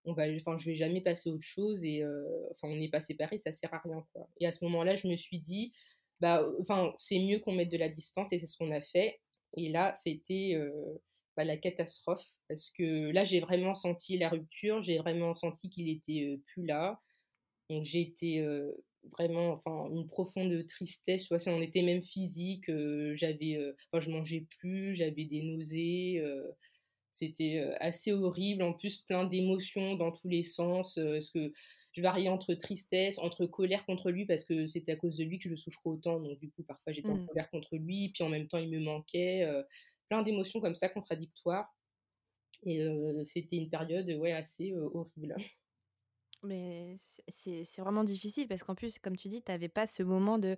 on 0.04 0.12
va 0.14 0.24
enfin, 0.34 0.58
je 0.58 0.66
vais 0.70 0.76
jamais 0.76 1.00
passer 1.00 1.30
à 1.30 1.32
autre 1.32 1.44
chose 1.44 1.82
et 1.84 2.02
heu, 2.02 2.26
enfin, 2.52 2.68
on 2.68 2.76
n'est 2.76 2.88
pas 2.90 3.00
séparés, 3.00 3.38
ça 3.38 3.52
sert 3.52 3.72
à 3.74 3.78
rien, 3.78 4.04
quoi». 4.12 4.28
Et 4.40 4.46
à 4.46 4.52
ce 4.52 4.64
moment-là, 4.64 4.96
je 4.96 5.08
me 5.08 5.16
suis 5.16 5.40
dit: 5.40 5.72
«Bah, 6.20 6.46
enfin, 6.60 6.92
c'est 6.96 7.18
mieux 7.18 7.38
qu'on 7.40 7.52
mette 7.54 7.70
de 7.70 7.78
la 7.78 7.88
distance» 7.88 8.32
et 8.32 8.38
c'est 8.38 8.46
ce 8.46 8.56
qu'on 8.58 8.70
a 8.72 8.80
fait. 8.82 9.20
Et 9.56 9.68
là, 9.70 9.94
c'était, 9.96 10.58
bah, 11.36 11.44
la 11.44 11.56
catastrophe 11.56 12.26
parce 12.48 12.70
que 12.70 13.10
là, 13.12 13.24
j'ai 13.24 13.40
vraiment 13.40 13.74
senti 13.74 14.18
la 14.18 14.28
rupture, 14.28 14.82
j'ai 14.82 14.98
vraiment 14.98 15.34
senti 15.34 15.68
qu'il 15.70 15.88
était, 15.88 16.38
plus 16.46 16.64
là. 16.66 17.00
Donc 17.70 17.84
j'ai 17.84 18.00
été, 18.02 18.46
vraiment 19.18 19.50
enfin 19.52 19.90
une 19.94 20.06
profonde 20.08 20.64
tristesse, 20.66 21.22
tu 21.24 21.28
vois? 21.28 21.38
Ça 21.38 21.56
était 21.60 21.82
même 21.82 22.02
physique, 22.02 22.66
j'avais, 23.14 23.58
enfin 23.92 24.00
je 24.00 24.10
mangeais 24.10 24.46
plus, 24.60 24.94
j'avais 24.94 25.24
des 25.24 25.42
nausées, 25.42 26.22
c'était, 27.14 27.64
assez 27.80 28.12
horrible. 28.12 28.62
En 28.62 28.74
plus, 28.74 28.98
plein 28.98 29.24
d'émotions 29.24 29.94
dans 29.94 30.12
tous 30.12 30.28
les 30.28 30.42
sens, 30.42 30.98
parce 31.02 31.30
que 31.30 31.52
je 31.92 32.02
variais 32.02 32.28
entre 32.28 32.54
tristesse, 32.54 33.18
entre 33.18 33.46
colère 33.46 33.86
contre 33.86 34.10
lui 34.10 34.26
parce 34.26 34.44
que 34.44 34.66
c'était 34.66 34.92
à 34.92 34.96
cause 34.96 35.16
de 35.16 35.24
lui 35.24 35.38
que 35.38 35.48
je 35.48 35.54
souffrais 35.54 35.90
autant. 35.90 36.18
Donc 36.20 36.38
du 36.40 36.50
coup, 36.50 36.64
parfois 36.64 36.92
j'étais 36.92 37.10
en 37.10 37.16
Mmh. 37.16 37.26
colère 37.26 37.50
contre 37.50 37.76
lui, 37.76 38.10
puis 38.10 38.24
en 38.24 38.28
même 38.28 38.48
temps 38.48 38.58
il 38.58 38.68
me 38.68 38.80
manquait, 38.80 39.44
plein 40.08 40.22
d'émotions 40.22 40.60
comme 40.60 40.74
ça 40.74 40.88
contradictoires 40.88 41.72
et 42.66 42.86
c'était 43.24 43.56
une 43.56 43.70
période, 43.70 44.08
ouais, 44.10 44.32
assez, 44.32 44.74
horrible. 44.74 45.36
Mais 46.42 46.96
c'est 47.28 47.80
vraiment 47.80 48.04
difficile 48.04 48.48
parce 48.48 48.62
qu'en 48.62 48.74
plus, 48.74 48.98
comme 48.98 49.16
tu 49.16 49.28
dis, 49.28 49.42
tu 49.42 49.52
avais 49.52 49.68
pas 49.68 49.86
ce 49.86 50.02
moment 50.02 50.38
de 50.38 50.56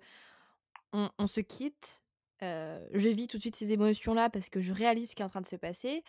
on 0.93 1.09
on 1.17 1.27
se 1.27 1.39
quitte, 1.39 2.01
je 2.41 3.09
vis 3.09 3.27
tout 3.27 3.37
de 3.37 3.41
suite 3.41 3.55
ces 3.55 3.71
émotions-là 3.71 4.29
parce 4.29 4.49
que 4.49 4.59
je 4.59 4.73
réalise 4.73 5.11
ce 5.11 5.15
qui 5.15 5.21
est 5.21 5.25
en 5.25 5.29
train 5.29 5.41
de 5.41 5.47
se 5.47 5.55
passer. 5.55 6.03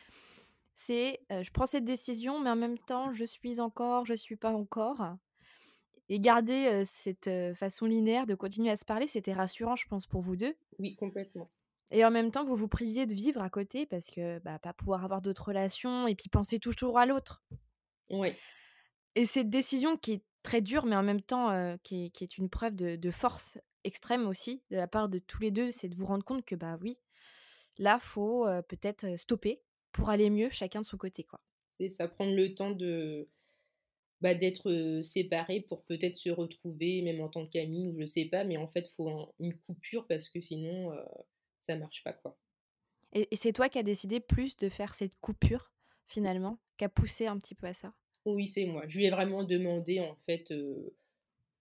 C'est, 0.81 1.19
je 1.29 1.51
prends 1.51 1.67
cette 1.67 1.85
décision, 1.85 2.39
mais 2.39 2.51
en 2.51 2.57
même 2.57 2.79
temps, 2.79 3.13
je 3.13 3.25
suis 3.25 3.59
encore, 3.59 4.05
je 4.05 4.15
suis 4.15 4.37
pas 4.37 4.53
encore 4.53 5.17
et 6.09 6.21
garder, 6.21 6.85
cette, 6.85 7.29
façon 7.57 7.85
linéaire 7.87 8.27
de 8.27 8.37
continuer 8.37 8.71
à 8.71 8.77
se 8.77 8.85
parler, 8.85 9.09
c'était 9.09 9.33
rassurant, 9.33 9.75
je 9.75 9.89
pense, 9.89 10.07
pour 10.07 10.21
vous 10.21 10.37
2 10.37 10.57
Oui, 10.79 10.95
complètement. 10.95 11.51
et 11.91 12.05
en 12.05 12.13
même 12.13 12.31
temps, 12.31 12.45
vous 12.45 12.55
vous 12.55 12.69
priviez 12.69 13.07
de 13.07 13.15
vivre 13.15 13.43
à 13.43 13.51
côté 13.51 13.87
parce 13.87 14.07
que, 14.07 14.39
bah, 14.39 14.61
pas 14.61 14.73
pouvoir 14.73 15.05
avoir 15.05 15.21
d'autres 15.21 15.49
relations 15.49 16.07
et 16.07 16.15
puis 16.15 16.29
penser 16.29 16.61
toujours 16.61 16.97
à 16.97 17.07
l'autre. 17.07 17.43
Ouais. 18.09 18.39
Et 19.17 19.27
cette 19.27 19.51
décision 19.51 19.97
qui 19.97 20.13
est 20.13 20.25
très 20.45 20.61
dure, 20.61 20.87
mais 20.87 20.97
en 20.97 21.03
même 21.03 21.23
temps, 21.23 21.77
qui 21.83 22.05
est 22.05 22.11
qui 22.11 22.23
est 22.23 22.39
une 22.39 22.49
preuve 22.49 22.77
de 22.77 22.95
de 22.95 23.11
force 23.11 23.59
extrême 23.83 24.29
aussi, 24.29 24.63
de 24.71 24.77
la 24.77 24.87
part 24.87 25.09
de 25.09 25.19
tous 25.19 25.43
les 25.43 25.51
2, 25.51 25.73
c'est 25.73 25.89
de 25.89 25.97
vous 25.97 26.07
rendre 26.07 26.25
compte 26.25 26.45
que, 26.45 26.55
bah, 26.55 26.79
oui, 26.81 27.01
là, 27.79 27.99
faut, 27.99 28.47
peut-être, 28.69 29.19
stopper 29.19 29.61
pour 29.93 30.11
aller 30.11 30.31
mieux 30.31 30.51
chacun 30.51 30.81
de 30.81 30.87
son 30.87 30.97
côté, 30.97 31.25
quoi. 31.25 31.41
C'est 31.81 31.91
ça, 31.91 32.09
prendre 32.09 32.35
le 32.35 32.55
temps 32.55 32.71
de, 32.73 33.29
bah, 34.21 34.35
d'être, 34.35 35.01
séparés 35.03 35.61
pour 35.63 35.85
peut-être 35.85 36.17
se 36.17 36.31
retrouver, 36.31 37.03
même 37.03 37.21
en 37.21 37.29
tant 37.29 37.47
qu'amis 37.47 37.89
ou 37.89 38.01
je 38.01 38.07
sais 38.07 38.27
pas, 38.27 38.45
mais 38.45 38.57
en 38.57 38.69
fait, 38.69 38.89
faut 38.97 39.09
un 39.11 39.29
une 39.39 39.57
coupure 39.59 40.07
parce 40.07 40.29
que 40.29 40.41
sinon, 40.41 40.93
heu, 40.93 41.05
ça 41.69 41.77
marche 41.77 42.03
pas, 42.05 42.13
quoi. 42.13 42.39
Et 43.13 43.29
et 43.31 43.37
c'est 43.37 43.53
toi 43.53 43.69
qui 43.69 43.79
as 43.79 43.83
décidé 43.83 44.21
plus 44.21 44.57
de 44.57 44.69
faire 44.69 44.95
cette 44.95 45.17
coupure, 45.21 45.73
finalement, 46.07 46.59
qui 46.79 46.85
a 46.85 46.89
poussé 46.89 47.27
un 47.27 47.39
petit 47.39 47.55
peu 47.55 47.67
à 47.67 47.75
ça? 47.75 47.95
Oui, 48.25 48.47
c'est 48.47 48.67
moi. 48.67 48.85
Je 48.89 48.99
lui 48.99 49.07
ai 49.07 49.11
vraiment 49.11 49.43
demandé, 49.45 50.01
en 50.01 50.17
fait, 50.17 50.53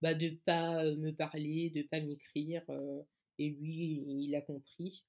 bah, 0.02 0.14
de 0.14 0.30
pas, 0.46 0.84
me 0.84 1.12
parler, 1.12 1.70
de 1.70 1.82
pas 1.84 2.00
m'écrire, 2.00 2.64
et 3.40 3.50
lui, 3.50 4.04
il 4.08 4.36
a 4.36 4.42
compris 4.42 5.06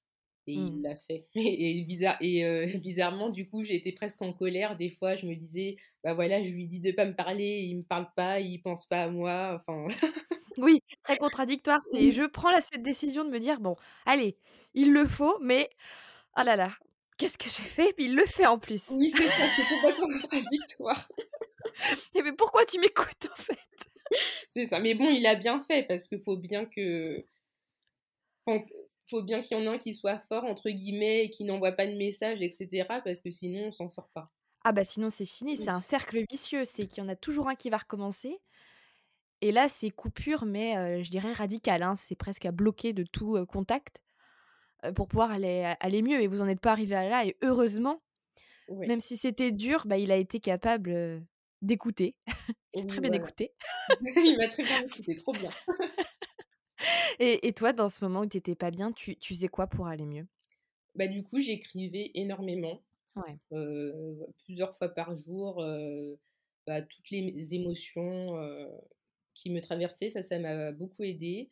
et 0.47 0.53
il 0.53 0.81
Mmh. 0.81 0.83
l'a 0.83 0.95
fait 0.95 1.27
et 1.35 1.77
et 1.79 1.83
bizarre 1.83 2.17
et 2.21 2.43
heu, 2.45 2.65
bizarrement, 2.79 3.29
du 3.29 3.47
coup, 3.49 3.63
j'étais 3.63 3.91
presque 3.93 4.21
en 4.21 4.33
colère. 4.33 4.77
Des 4.77 4.89
fois, 4.89 5.15
je 5.15 5.25
me 5.27 5.35
disais: 5.35 5.77
«Bah, 6.03 6.13
voilà, 6.13 6.43
je 6.43 6.49
lui 6.51 6.67
dis 6.67 6.81
de 6.81 6.91
pas 6.91 7.05
me 7.05 7.15
parler, 7.15 7.61
il 7.63 7.77
me 7.77 7.83
parle 7.83 8.07
pas, 8.15 8.39
il 8.39 8.61
pense 8.61 8.85
pas 8.87 9.03
à 9.03 9.09
moi», 9.11 9.61
enfin 9.67 9.87
Oui, 10.57 10.81
très 11.03 11.15
contradictoire, 11.17 11.79
c'est 11.89 12.11
je 12.11 12.23
prends 12.23 12.51
là 12.51 12.59
cette 12.61 12.83
décision 12.83 13.23
de 13.23 13.29
me 13.29 13.39
dire: 13.39 13.59
«Bon, 13.59 13.75
allez, 14.05 14.37
il 14.73 14.91
le 14.93 15.05
faut, 15.07 15.37
mais 15.41 15.69
oh 16.37 16.43
là 16.43 16.55
là, 16.55 16.71
qu'est-ce 17.17 17.37
que 17.37 17.49
j'ai 17.49 17.63
fait?» 17.63 17.93
puis 17.93 18.05
il 18.05 18.15
le 18.15 18.25
fait 18.25 18.47
en 18.47 18.59
plus. 18.59 18.97
Oui, 18.97 19.09
c'est 19.11 19.29
ça, 19.31 19.45
c'est 19.55 19.65
complètement 19.67 20.11
contradictoire. 20.11 21.07
Et 22.13 22.21
mais 22.21 22.33
pourquoi 22.33 22.65
tu 22.65 22.79
m'écoutes, 22.79 23.27
en 23.31 23.35
fait? 23.35 23.57
C'est 24.47 24.65
ça, 24.65 24.79
mais 24.79 24.95
bon, 24.95 25.09
il 25.09 25.25
a 25.27 25.35
bien 25.35 25.61
fait 25.61 25.83
parce 25.83 26.07
qu'il 26.07 26.19
faut 26.21 26.37
bien 26.37 26.65
que 26.65 27.25
enfin, 28.45 28.65
faut 29.09 29.23
bien 29.23 29.41
qu'il 29.41 29.57
y 29.57 29.61
en 29.61 29.63
ait 29.65 29.67
un 29.75 29.77
qui 29.77 29.93
soit 29.93 30.19
«fort» 30.19 30.45
entre 30.45 30.69
guillemets 30.69 31.25
et 31.25 31.29
qui 31.29 31.43
n'envoie 31.45 31.73
pas 31.73 31.87
de 31.87 31.95
messages 31.95 32.41
et 32.41 32.51
cetera 32.51 33.01
parce 33.01 33.21
que 33.21 33.31
sinon 33.31 33.67
on 33.67 33.71
s'en 33.71 33.89
sort 33.89 34.09
pas. 34.13 34.31
Ah 34.63 34.71
bah, 34.73 34.83
sinon 34.83 35.09
c'est 35.09 35.25
fini, 35.25 35.57
c'est 35.57 35.69
Mmh. 35.69 35.71
un 35.71 35.81
cercle 35.81 36.23
vicieux, 36.29 36.65
c'est 36.65 36.85
qu'il 36.87 37.01
y 37.03 37.05
en 37.05 37.09
a 37.09 37.15
toujours 37.15 37.47
un 37.49 37.55
qui 37.55 37.69
va 37.69 37.77
recommencer 37.77 38.39
et 39.41 39.51
là, 39.51 39.69
c'est 39.69 39.89
coupure 39.91 40.45
mais 40.45 40.75
heu, 40.99 41.03
je 41.03 41.09
dirais 41.11 41.33
radicale, 41.33 41.83
hein. 41.83 41.95
C'est 41.95 42.15
presque 42.15 42.45
à 42.45 42.51
bloquer 42.51 42.93
de 42.93 43.03
tout, 43.03 43.37
heu, 43.37 43.45
contact, 43.45 44.01
heu, 44.85 44.93
pour 44.93 45.07
pouvoir 45.09 45.31
aller 45.31 45.73
aller 45.81 46.01
mieux 46.03 46.21
et 46.21 46.27
vous 46.27 46.41
en 46.41 46.47
êtes 46.49 46.61
pas 46.61 46.73
arrivé 46.73 46.95
à 46.95 47.09
là 47.09 47.25
et 47.25 47.37
heureusement, 47.43 48.03
même 48.85 48.99
si 49.01 49.17
c'était 49.17 49.51
dur, 49.53 49.85
bah, 49.87 49.97
il 49.99 50.11
a 50.11 50.17
été 50.17 50.39
capable, 50.41 51.25
d'écouter. 51.61 52.17
Il 52.73 52.81
a 52.81 52.85
très 52.85 53.01
bien 53.01 53.11
voilà. 53.11 53.13
écouté 53.13 53.53
Il 54.23 54.37
m'a 54.37 54.47
très 54.49 54.65
bien 54.65 54.81
écoutée, 54.83 55.15
trop 55.15 55.33
bien. 55.35 55.55
Et 57.19 57.47
et 57.47 57.53
toi, 57.53 57.73
dans 57.73 57.89
ce 57.89 58.03
moment 58.03 58.21
où 58.21 58.27
tu 58.27 58.37
étais 58.37 58.55
pas 58.55 58.71
bien, 58.71 58.91
tu 58.91 59.15
tu 59.17 59.33
faisais 59.35 59.47
quoi 59.47 59.67
pour 59.67 59.87
aller 59.87 60.05
mieux? 60.05 60.27
Bah, 60.93 61.07
du 61.07 61.23
coup, 61.23 61.39
j'écrivais 61.39 62.11
énormément, 62.13 62.83
Ouais. 63.15 63.39
plusieurs 64.45 64.75
fois 64.77 64.89
par 64.89 65.15
jour, 65.17 65.63
bah, 66.67 66.81
toutes 66.81 67.09
les 67.11 67.55
émotions, 67.55 68.35
qui 69.33 69.51
me 69.51 69.61
traversaient, 69.61 70.09
ça, 70.09 70.23
ça 70.23 70.39
m'a 70.39 70.71
beaucoup 70.71 71.03
aidée. 71.03 71.51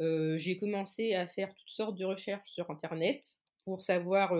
Heu, 0.00 0.38
j'ai 0.38 0.56
commencé 0.56 1.14
à 1.14 1.26
faire 1.28 1.54
toutes 1.54 1.70
sortes 1.70 1.96
de 1.98 2.04
recherches 2.04 2.50
sur 2.52 2.70
internet 2.70 3.36
pour 3.64 3.82
savoir, 3.82 4.34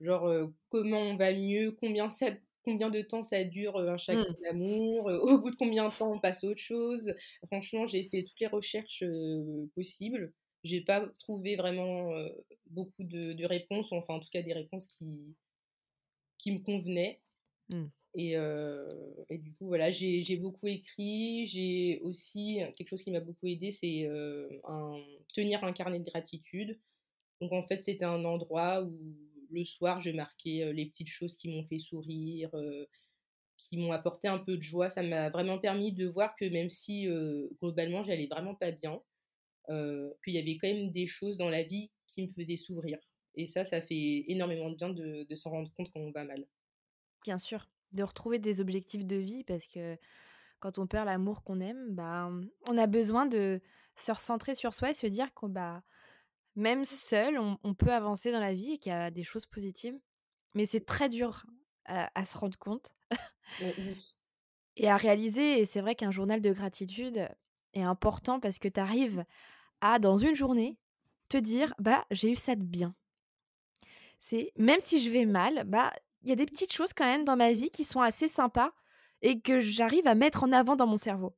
genre, 0.00 0.52
comment 0.70 1.00
on 1.00 1.16
va 1.16 1.32
mieux, 1.34 1.72
combien 1.72 2.10
ça 2.10 2.28
combien 2.64 2.90
de 2.90 3.02
temps 3.02 3.22
ça 3.22 3.44
dure, 3.44 3.78
un 3.78 3.96
chagrin 3.98 4.24
Mmh. 4.24 4.38
d'amour, 4.44 5.06
au 5.06 5.38
bout 5.40 5.50
de 5.50 5.56
combien 5.56 5.88
de 5.88 5.94
temps 5.94 6.12
on 6.12 6.20
passe 6.20 6.44
à 6.44 6.48
autre 6.48 6.60
chose? 6.60 7.14
Franchement, 7.46 7.86
j'ai 7.86 8.04
fait 8.04 8.24
toutes 8.24 8.40
les 8.40 8.46
recherches, 8.48 9.02
heu, 9.02 9.70
possibles. 9.74 10.32
J'ai 10.64 10.82
pas 10.82 11.08
trouvé 11.20 11.56
vraiment, 11.56 12.10
beaucoup 12.66 13.04
de 13.04 13.32
de 13.32 13.44
réponses, 13.46 13.92
enfin 13.92 14.14
en 14.14 14.20
tout 14.20 14.28
cas 14.32 14.42
des 14.42 14.52
réponses 14.54 14.86
qui 14.88 15.36
qui 16.38 16.52
me 16.52 16.58
convenaient. 16.60 17.22
Mmh. 17.68 17.88
Et 18.14 19.38
du 19.38 19.52
coup, 19.54 19.66
voilà, 19.66 19.90
j'ai 19.92 20.36
beaucoup 20.38 20.66
écrit. 20.66 21.46
J'ai 21.46 22.00
aussi 22.02 22.60
quelque 22.76 22.88
chose 22.88 23.02
qui 23.02 23.10
m'a 23.12 23.20
beaucoup 23.20 23.46
aidée, 23.46 23.70
c'est, 23.70 24.08
tenir 25.34 25.64
un 25.64 25.72
carnet 25.72 26.00
de 26.00 26.04
gratitude. 26.10 26.80
Donc 27.40 27.52
en 27.52 27.62
fait, 27.62 27.84
c'était 27.84 28.04
un 28.04 28.24
endroit 28.24 28.82
où 28.84 28.98
le 29.50 29.64
soir, 29.64 30.00
je 30.00 30.10
marquais, 30.10 30.72
les 30.72 30.86
petites 30.86 31.08
choses 31.08 31.36
qui 31.36 31.48
m'ont 31.48 31.66
fait 31.66 31.78
sourire, 31.78 32.50
qui 33.56 33.76
m'ont 33.76 33.92
apporté 33.92 34.28
un 34.28 34.38
peu 34.38 34.56
de 34.56 34.62
joie. 34.62 34.90
Ça 34.90 35.02
m'a 35.02 35.30
vraiment 35.30 35.58
permis 35.58 35.92
de 35.92 36.06
voir 36.06 36.36
que 36.36 36.44
même 36.44 36.70
si, 36.70 37.06
globalement, 37.60 38.04
j'allais 38.04 38.28
vraiment 38.28 38.54
pas 38.54 38.70
bien, 38.70 39.00
qu'il 39.68 40.34
y 40.34 40.38
avait 40.38 40.56
quand 40.56 40.68
même 40.68 40.90
des 40.92 41.06
choses 41.06 41.36
dans 41.36 41.50
la 41.50 41.62
vie 41.62 41.90
qui 42.06 42.22
me 42.22 42.28
faisaient 42.28 42.56
sourire. 42.56 42.98
Et 43.34 43.46
ça, 43.46 43.64
ça 43.64 43.80
fait 43.80 44.24
énormément 44.28 44.70
de 44.70 44.76
bien 44.76 44.90
de 44.90 45.34
s'en 45.34 45.50
rendre 45.50 45.72
compte 45.74 45.90
quand 45.92 46.00
on 46.00 46.10
va 46.10 46.24
mal. 46.24 46.46
Bien 47.24 47.38
sûr, 47.38 47.68
de 47.92 48.02
retrouver 48.02 48.38
des 48.38 48.60
objectifs 48.60 49.04
de 49.04 49.16
vie 49.16 49.44
parce 49.44 49.66
que 49.66 49.96
quand 50.60 50.78
on 50.78 50.86
perd 50.86 51.06
l'amour 51.06 51.44
qu'on 51.44 51.60
aime, 51.60 51.94
bah, 51.94 52.30
on 52.66 52.78
a 52.78 52.86
besoin 52.86 53.26
de 53.26 53.60
se 53.96 54.12
recentrer 54.12 54.54
sur 54.54 54.74
soi 54.74 54.90
et 54.90 54.94
se 54.94 55.06
dire 55.06 55.32
que, 55.34 55.46
bah, 55.46 55.82
même 56.58 56.84
seul, 56.84 57.38
on 57.38 57.58
on 57.64 57.74
peut 57.74 57.92
avancer 57.92 58.32
dans 58.32 58.40
la 58.40 58.54
vie 58.54 58.72
et 58.72 58.78
qu'il 58.78 58.92
y 58.92 58.94
a 58.94 59.10
des 59.10 59.24
choses 59.24 59.46
positives. 59.46 59.98
Mais 60.54 60.66
c'est 60.66 60.84
très 60.86 61.08
dur 61.08 61.44
à 61.86 62.10
à 62.18 62.24
se 62.26 62.38
rendre 62.38 62.58
compte 62.58 62.94
oui. 63.60 64.14
et 64.76 64.88
à 64.88 64.96
réaliser 64.96 65.60
et 65.60 65.64
c'est 65.64 65.80
vrai 65.80 65.94
qu'un 65.94 66.10
journal 66.10 66.40
de 66.40 66.52
gratitude 66.52 67.28
est 67.74 67.82
important 67.82 68.40
parce 68.40 68.58
que 68.58 68.68
tu 68.68 68.80
arrives 68.80 69.24
à, 69.80 69.98
dans 69.98 70.18
une 70.18 70.36
journée, 70.36 70.78
te 71.30 71.36
dire: 71.38 71.74
«Bah, 71.78 72.06
j'ai 72.10 72.32
eu 72.32 72.36
ça 72.36 72.56
de 72.56 72.64
bien». 72.64 72.94
C'est 74.18 74.52
même 74.56 74.80
si 74.80 75.00
je 75.00 75.10
vais 75.10 75.26
mal, 75.26 75.64
bah, 75.66 75.92
il 76.22 76.28
y 76.28 76.32
a 76.32 76.36
des 76.36 76.46
petites 76.46 76.72
choses 76.72 76.92
quand 76.92 77.04
même 77.04 77.24
dans 77.24 77.36
ma 77.36 77.52
vie 77.52 77.70
qui 77.70 77.84
sont 77.84 78.00
assez 78.00 78.28
sympas 78.28 78.72
et 79.22 79.40
que 79.40 79.60
j'arrive 79.60 80.06
à 80.06 80.14
mettre 80.14 80.44
en 80.44 80.52
avant 80.52 80.76
dans 80.76 80.86
mon 80.86 80.96
cerveau. 80.96 81.34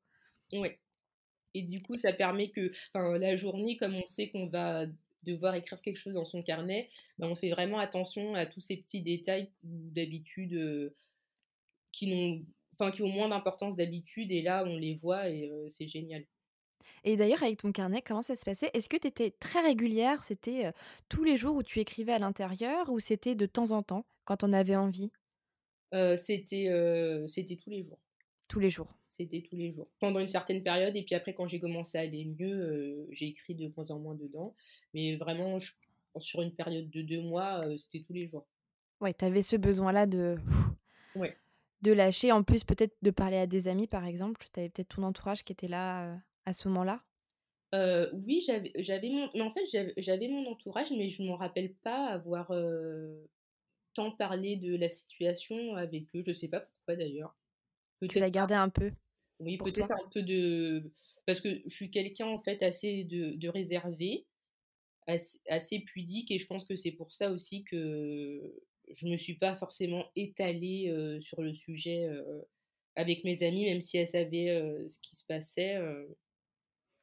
Ouais 0.53 0.81
et 1.55 1.63
du 1.63 1.81
coup, 1.83 1.97
ça 1.97 2.13
permet 2.13 2.51
que 2.51 2.73
la 2.95 3.37
journée, 3.37 3.77
comme 3.77 3.95
on 3.95 4.07
sait 4.07 4.31
qu'on 4.31 4.47
va 4.47 4.87
devoir 5.23 5.55
écrire 5.55 5.81
quelque 5.83 5.97
chose 5.99 6.15
dans 6.15 6.25
son 6.25 6.43
carnet, 6.43 6.89
bah, 7.19 7.27
on 7.29 7.35
fait 7.37 7.51
vraiment 7.51 7.79
attention 7.79 8.35
à 8.35 8.47
tous 8.47 8.61
ces 8.61 8.77
petits 8.79 9.03
détails 9.03 9.53
d'habitude, 9.63 10.55
heu, 10.55 10.97
qui 11.93 12.09
n'ont 12.09 12.45
enfin, 12.75 12.91
qui 12.93 13.03
ont 13.03 13.09
moins 13.09 13.29
d'importance 13.29 13.77
d'habitude 13.77 14.33
et 14.33 14.43
là, 14.43 14.65
on 14.67 14.77
les 14.77 14.95
voit 14.95 15.29
et 15.29 15.49
heu, 15.49 15.69
c'est 15.71 15.89
génial. 15.89 16.27
Et 17.05 17.17
d'ailleurs, 17.17 17.43
avec 17.43 17.59
ton 17.59 17.73
carnet, 17.73 18.03
comment 18.03 18.23
ça 18.23 18.37
se 18.37 18.45
passait? 18.45 18.71
Est-ce 18.75 18.89
que 18.89 18.97
tu 18.97 19.07
étais 19.09 19.31
très 19.31 19.61
régulière? 19.61 20.25
C'était, 20.25 20.67
heu, 20.69 20.73
tous 21.09 21.25
les 21.25 21.37
jours 21.37 21.57
où 21.57 21.63
tu 21.63 21.79
écrivais 21.81 22.13
à 22.13 22.19
l'intérieur 22.19 22.89
ou 22.91 22.99
c'était 23.01 23.35
de 23.35 23.47
temps 23.47 23.71
en 23.73 23.83
temps, 23.83 24.07
quand 24.25 24.45
on 24.45 24.53
avait 24.53 24.77
envie? 24.77 25.11
C'était, 26.17 26.67
c'était 27.29 27.57
tous 27.57 27.71
les 27.71 27.83
jours. 27.85 28.01
Tous 28.49 28.61
les 28.61 28.69
jours. 28.69 29.00
C'était 29.11 29.43
tous 29.43 29.57
les 29.57 29.73
jours. 29.73 29.89
Pendant 30.01 30.21
une 30.21 30.29
certaine 30.29 30.63
période 30.63 30.97
et 30.97 31.03
puis 31.05 31.15
après 31.17 31.35
quand 31.35 31.49
j'ai 31.49 31.61
commencé 31.61 31.99
à 31.99 32.03
aller 32.03 32.25
mieux, 32.27 32.49
heu, 32.55 33.09
j'ai 33.13 33.27
écrit 33.29 33.55
de 33.57 33.69
moins 33.77 33.91
en 33.91 33.99
moins 34.01 34.15
dedans. 34.15 34.55
Mais 34.95 35.17
vraiment 35.17 35.59
je 35.59 35.73
sur 36.21 36.43
une 36.43 36.55
période 36.55 36.91
de 36.91 37.03
2 37.03 37.21
mois, 37.23 37.67
heu, 37.67 37.77
c'était 37.77 38.03
tous 38.05 38.13
les 38.15 38.29
jours. 38.29 38.47
Ouais, 39.01 39.15
tu 39.15 39.25
avais 39.25 39.43
ce 39.43 39.57
besoin-là 39.57 40.07
de 40.07 40.37
Ouais. 41.15 41.41
de 41.83 41.93
lâcher, 41.93 42.31
en 42.33 42.43
plus 42.43 42.65
peut-être 42.65 42.97
de 43.03 43.11
parler 43.11 43.39
à 43.39 43.47
des 43.47 43.69
amis, 43.69 43.87
par 43.87 44.05
exemple? 44.05 44.47
Tu 44.53 44.61
avais 44.61 44.69
peut-être 44.69 44.97
ton 44.97 45.03
entourage 45.03 45.45
qui 45.45 45.53
était 45.53 45.69
là, 45.69 46.15
heu, 46.17 46.19
à 46.47 46.53
ce 46.55 46.69
moment-là? 46.69 47.03
Oui, 47.73 48.43
j'avais 48.47 49.09
mon 49.11 49.31
mais 49.35 49.43
en 49.43 49.51
fait, 49.53 49.65
j'avais 49.97 50.29
mon 50.29 50.47
entourage, 50.51 50.91
mais 50.91 51.09
je 51.11 51.23
m'en 51.23 51.37
rappelle 51.37 51.75
pas 51.75 52.07
avoir, 52.07 52.53
tant 53.95 54.11
parlé 54.13 54.57
de 54.57 54.77
la 54.77 54.89
situation 54.91 55.77
avec 55.77 56.09
eux. 56.17 56.23
Je 56.27 56.33
sais 56.33 56.49
pas 56.49 56.61
pourquoi 56.61 56.97
d'ailleurs. 56.97 57.37
Tu 58.09 58.19
Peut-être 58.19 58.21
l'as 58.21 58.31
gardé 58.31 58.55
un 58.55 58.69
peu 58.69 58.93
Oui, 59.41 59.59
peut-être 59.63 59.91
un 59.93 60.09
peu 60.13 60.23
de 60.23 60.93
parce 61.27 61.41
que 61.41 61.63
je 61.67 61.75
suis 61.75 61.91
quelqu'un 61.91 62.27
en 62.27 62.43
fait 62.43 62.63
assez 62.63 63.05
de 63.05 63.35
de 63.37 63.49
réservé, 63.49 64.27
ass 65.07 65.41
assez 65.49 65.81
pudique 65.81 66.31
et 66.33 66.39
je 66.39 66.47
pense 66.47 66.65
que 66.67 66.77
c'est 66.77 66.93
pour 66.93 67.13
ça 67.13 67.31
aussi 67.33 67.65
que 67.65 68.55
je 68.95 69.09
me 69.09 69.17
suis 69.17 69.37
pas 69.39 69.57
forcément 69.57 70.07
étalée, 70.17 70.93
sur 71.23 71.43
le 71.43 71.55
sujet, 71.55 72.09
avec 72.97 73.25
mes 73.25 73.43
amies, 73.45 73.67
même 73.67 73.81
si 73.83 73.99
elles 73.99 74.09
savaient, 74.09 74.49
ce 74.91 74.99
qui 75.01 75.17
se 75.17 75.25
passait, 75.27 75.79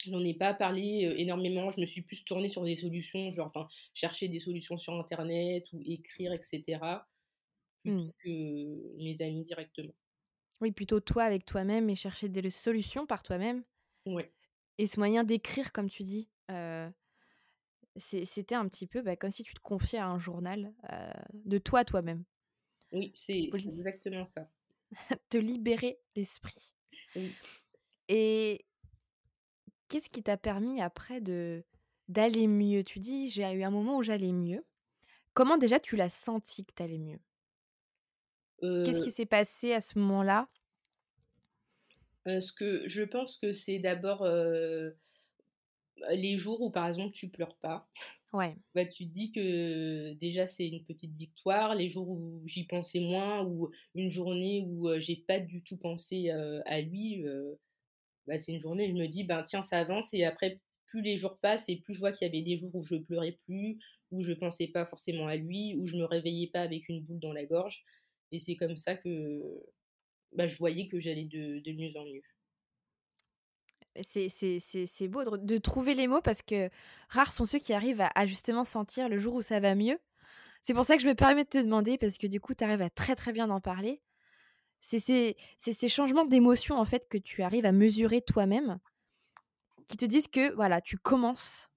j'en 0.08 0.22
ai 0.24 0.34
pas 0.36 0.54
parlé, 0.56 1.14
énormément. 1.18 1.72
Je 1.72 1.82
me 1.82 1.86
suis 1.86 2.02
plus 2.04 2.26
tournée 2.26 2.50
sur 2.50 2.64
des 2.64 2.76
solutions, 2.76 3.32
genre 3.32 3.48
enfin, 3.48 3.68
chercher 3.94 4.28
des 4.30 4.40
solutions 4.40 4.78
sur 4.78 4.94
internet 4.94 5.66
ou 5.74 5.82
écrire 5.86 6.34
et 6.34 6.42
cetera, 6.42 7.08
Mmh. 7.86 8.12
que 8.20 8.96
mes 9.04 9.22
amis 9.22 9.44
directement. 9.46 9.94
Oui, 10.62 10.72
plutôt 10.72 11.00
toi 11.00 11.24
avec 11.24 11.46
toi-même 11.46 11.90
et 11.90 11.96
chercher 11.96 12.30
des 12.30 12.50
solutions 12.50 13.06
par 13.06 13.24
toi-même 13.24 13.64
Ouais. 14.06 14.34
et 14.80 14.88
ce 14.88 15.00
moyen 15.00 15.24
d'écrire 15.24 15.72
comme 15.72 15.90
tu 15.90 16.04
dis, 16.04 16.30
c'était 17.98 18.56
un 18.56 18.68
petit 18.68 18.88
peu, 18.88 19.02
bah, 19.02 19.16
comme 19.16 19.32
si 19.32 19.44
tu 19.44 19.54
te 19.54 19.60
confiais 19.60 20.00
à 20.00 20.08
un 20.08 20.20
journal, 20.20 20.74
de 21.34 21.58
toi, 21.58 21.84
toi-même. 21.86 22.24
Oui, 22.92 23.12
c'est 23.16 23.40
exactement 23.44 24.26
ça. 24.26 24.50
te 25.30 25.38
libérer 25.38 26.00
l'esprit 26.16 26.74
Oui. 27.16 27.38
et 28.10 28.66
qu'est-ce 29.90 30.10
qui 30.10 30.24
t'a 30.24 30.38
permis 30.38 30.82
après 30.82 31.22
de 31.22 31.66
d'aller 32.08 32.48
mieux? 32.48 32.84
Tu 32.84 33.00
dis: 33.00 33.30
«J'ai 33.30 33.44
eu 33.52 33.64
un 33.64 33.70
moment 33.70 33.98
où 33.98 34.04
j'allais 34.04 34.32
mieux». 34.32 34.66
Comment 35.34 35.58
déjà 35.58 35.80
tu 35.80 35.96
l'as 35.98 36.10
senti 36.10 36.66
que 36.66 36.74
tu 36.76 36.84
allais 36.84 37.00
mieux? 37.00 37.20
Qu'est-ce 38.82 39.02
qui 39.02 39.12
s'est 39.12 39.28
passé 39.28 39.74
à 39.74 39.82
ce 39.82 40.00
moment-là? 40.00 40.50
Ce 42.26 42.52
que 42.54 42.88
je 42.88 43.02
pense 43.04 43.38
que 43.38 43.52
c'est 43.54 43.80
d'abord, 43.80 44.24
bah, 44.24 46.14
les 46.14 46.38
jours 46.38 46.62
où, 46.62 46.72
par 46.72 46.88
exemple, 46.88 47.14
tu 47.14 47.30
pleures 47.30 47.58
pas. 47.58 47.90
Ouais, 48.32 48.58
Bah, 48.76 48.86
tu 48.86 49.08
te 49.08 49.14
dis 49.14 49.32
que 49.32 50.14
déjà 50.16 50.48
c'est 50.48 50.68
une 50.68 50.86
petite 50.86 51.16
victoire. 51.16 51.76
Les 51.76 51.90
jours 51.90 52.10
où 52.10 52.44
j'y 52.48 52.66
pensais 52.66 53.02
moins 53.02 53.46
ou 53.46 53.72
une 53.96 54.10
journée 54.10 54.66
où, 54.68 54.90
heu, 54.90 55.00
j'ai 55.00 55.18
pas 55.18 55.40
du 55.40 55.64
tout 55.64 55.78
pensé, 55.78 56.32
à 56.32 56.82
lui, 56.82 57.24
bah, 58.28 58.38
c'est 58.38 58.54
une 58.54 58.60
journée, 58.60 58.90
je 58.90 58.94
me 58.94 59.08
dis: 59.08 59.24
«Ben, 59.24 59.44
tiens, 59.44 59.62
ça 59.64 59.80
avance» 59.80 60.14
et 60.14 60.26
après 60.26 60.62
plus 60.86 61.02
les 61.02 61.18
jours 61.18 61.38
passent 61.40 61.68
et 61.70 61.78
plus 61.82 61.94
je 61.96 62.00
vois 62.00 62.12
qu'il 62.14 62.26
y 62.26 62.30
avait 62.30 62.44
des 62.44 62.58
jours 62.58 62.74
où 62.74 62.82
je 62.82 62.96
pleurais 62.96 63.38
plus, 63.46 63.78
où 64.12 64.24
je 64.24 64.32
pensais 64.34 64.68
pas 64.68 64.86
forcément 64.86 65.28
à 65.28 65.36
lui, 65.36 65.76
où 65.78 65.86
je 65.86 65.98
me 65.98 66.06
réveillais 66.06 66.48
pas 66.48 66.62
avec 66.62 66.88
une 66.90 67.04
boule 67.04 67.20
dans 67.20 67.34
la 67.34 67.46
gorge 67.46 67.84
et 68.32 68.40
c'est 68.40 68.56
comme 68.56 68.78
ça 68.78 68.96
que, 68.96 69.42
bah, 70.34 70.48
je 70.48 70.58
voyais 70.58 70.88
que 70.88 71.00
j'allais 71.00 71.26
de 71.26 71.60
de 71.60 71.72
mieux 71.74 71.92
en 71.98 72.06
mieux. 72.06 72.24
c'est 74.02 74.30
c'est 74.30 74.60
c'est 74.60 74.86
c'est 74.86 75.08
beau 75.08 75.24
de 75.24 75.38
de 75.38 75.58
trouver 75.58 75.94
les 75.94 76.08
mots 76.08 76.22
parce 76.22 76.42
que 76.42 76.70
rares 77.10 77.32
sont 77.34 77.46
ceux 77.46 77.60
qui 77.60 77.74
arrivent 77.74 78.02
à 78.02 78.12
à 78.16 78.26
justement 78.26 78.64
sentir 78.64 79.10
le 79.10 79.20
jour 79.20 79.34
où 79.36 79.42
ça 79.42 79.60
va 79.60 79.76
mieux. 79.76 80.00
C'est 80.64 80.74
pour 80.74 80.86
ça 80.86 80.98
que 80.98 81.04
je 81.04 81.10
me 81.10 81.16
permets 81.16 81.46
de 81.46 81.50
te 81.50 81.58
demander 81.60 81.98
parce 81.98 82.18
que 82.18 82.28
du 82.28 82.42
coup, 82.42 82.54
tu 82.56 82.64
arrives 82.66 82.82
à 82.84 82.90
très, 82.92 83.16
très 83.16 83.34
bien 83.34 83.50
en 83.52 83.62
parler. 83.62 84.02
C'est 84.82 85.00
ces 85.00 85.38
c'est 85.60 85.74
ces 85.74 85.90
changements 85.90 86.26
d'émotions, 86.26 86.78
en 86.80 86.86
fait, 86.86 87.08
que 87.10 87.18
tu 87.20 87.44
arrives 87.44 87.66
à 87.66 87.72
mesurer 87.74 88.22
toi-même, 88.22 88.80
qui 89.90 89.98
te 89.98 90.06
disent 90.06 90.28
que, 90.30 90.54
voilà, 90.54 90.80
tu 90.82 90.98
commences 90.98 91.70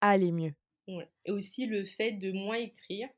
à 0.00 0.10
aller 0.10 0.32
mieux. 0.32 0.54
Ouais 0.88 1.08
et 1.24 1.30
aussi 1.32 1.66
le 1.66 1.84
fait 1.84 2.12
de 2.12 2.32
moins 2.32 2.56
écrire, 2.56 3.08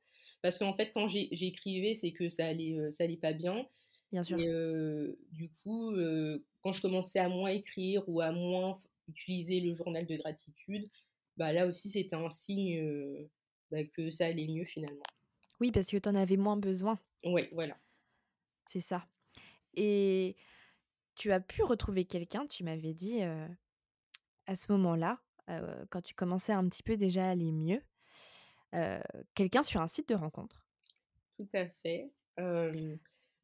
parce 0.42 0.58
qu'en 0.58 0.74
fait, 0.74 0.92
quand 0.92 1.08
j'é 1.08 1.28
j'écrivais, 1.32 1.94
c'est 1.94 2.12
que 2.12 2.28
ça 2.28 2.46
allait, 2.46 2.76
heu, 2.78 2.90
ça 2.90 3.04
allait 3.04 3.16
pas 3.16 3.32
bien. 3.32 3.66
Bien 4.12 4.24
sûr. 4.24 4.38
et 4.38 4.48
heu, 4.48 5.18
du 5.32 5.50
coup, 5.50 5.92
heu, 5.92 6.46
quand 6.62 6.72
je 6.72 6.82
commençais 6.82 7.20
à 7.20 7.28
moins 7.28 7.50
écrire 7.50 8.04
ou 8.08 8.20
à 8.20 8.32
moins 8.32 8.80
utiliser 9.08 9.60
le 9.60 9.74
journal 9.74 10.06
de 10.06 10.16
gratitude, 10.16 10.88
bah, 11.36 11.52
là 11.52 11.66
aussi, 11.66 11.90
c'était 11.90 12.16
un 12.16 12.30
signe, 12.30 13.28
bah, 13.70 13.84
que 13.84 14.10
ça 14.10 14.26
allait 14.26 14.48
mieux 14.48 14.64
finalement. 14.64 15.02
Oui, 15.60 15.70
parce 15.70 15.86
que 15.90 15.96
tu 15.96 16.08
en 16.08 16.14
avais 16.16 16.36
moins 16.36 16.56
besoin, 16.56 16.98
Ouais, 17.24 17.48
voilà, 17.52 17.78
c'est 18.66 18.80
ça. 18.80 19.06
Et 19.74 20.36
tu 21.16 21.32
as 21.32 21.40
pu 21.40 21.62
retrouver 21.64 22.06
quelqu'un, 22.06 22.46
tu 22.46 22.64
m'avais 22.64 22.94
dit, 22.94 23.20
à 24.46 24.56
ce 24.56 24.72
moment-là, 24.72 25.20
quand 25.90 26.02
tu 26.02 26.14
commençais 26.14 26.52
un 26.52 26.68
petit 26.68 26.82
peu 26.82 26.96
déjà 26.96 27.26
à 27.26 27.30
aller 27.30 27.52
mieux, 27.52 27.82
quelqu'un 29.34 29.62
sur 29.62 29.80
un 29.80 29.88
site 29.88 30.08
de 30.08 30.14
rencontre. 30.14 30.62
tout 31.36 31.48
à 31.54 31.66
fait. 31.66 32.10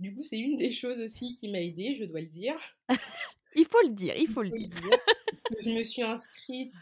Du 0.01 0.15
coup, 0.15 0.23
c'est 0.23 0.39
une 0.39 0.57
des 0.57 0.73
choses 0.73 1.01
aussi 1.01 1.37
qui 1.37 1.49
m'a 1.49 1.61
aidée, 1.61 1.97
je 1.99 2.05
dois 2.05 2.21
le 2.21 2.27
dire. 2.27 2.57
Il 3.57 3.67
faut 3.67 3.81
le 3.85 3.91
dire, 3.91 4.15
il 4.17 4.27
faut 4.27 4.43
le 4.43 4.49
faut 4.49 4.57
le 4.57 4.67
dire. 4.67 4.81
dire. 4.81 4.91
Je 5.63 5.71
me 5.71 5.85
suis 5.85 6.03
inscrite, 6.03 6.75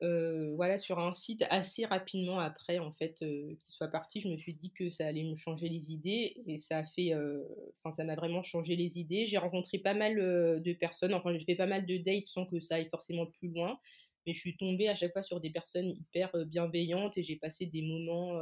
voilà, 0.00 0.78
sur 0.78 0.98
un 0.98 1.12
site 1.12 1.44
assez 1.50 1.84
rapidement 1.84 2.38
après 2.38 2.78
en 2.78 2.92
fait, 2.92 3.16
qu'il 3.16 3.58
soit 3.64 3.88
parti, 3.88 4.22
je 4.22 4.28
me 4.28 4.38
suis 4.38 4.54
dit 4.54 4.70
que 4.70 4.88
ça 4.88 5.06
allait 5.06 5.24
me 5.24 5.36
changer 5.36 5.68
les 5.68 5.92
idées 5.92 6.42
et 6.46 6.56
ça 6.56 6.78
a 6.78 6.84
fait, 6.84 7.12
ça 7.94 8.04
m'a 8.04 8.14
vraiment 8.14 8.42
changé 8.42 8.74
les 8.74 8.98
idées. 8.98 9.26
J'ai 9.26 9.36
rencontré 9.36 9.78
pas 9.78 9.92
mal, 9.92 10.16
de 10.16 10.72
personnes, 10.72 11.12
enfin 11.12 11.36
j'ai 11.36 11.44
fait 11.44 11.56
pas 11.56 11.66
mal 11.66 11.84
de 11.84 11.98
dates 11.98 12.26
sans 12.26 12.46
que 12.46 12.58
ça 12.60 12.76
aille 12.76 12.88
forcément 12.88 13.26
plus 13.26 13.48
loin, 13.48 13.78
mais 14.28 14.34
je 14.34 14.40
suis 14.40 14.58
tombée 14.58 14.88
à 14.88 14.94
chaque 14.94 15.12
fois 15.12 15.22
sur 15.22 15.40
des 15.40 15.48
personnes 15.48 15.90
hyper, 15.90 16.30
bienveillantes 16.46 17.16
et 17.16 17.22
j'ai 17.22 17.36
passé 17.36 17.64
des 17.64 17.80
moments, 17.80 18.38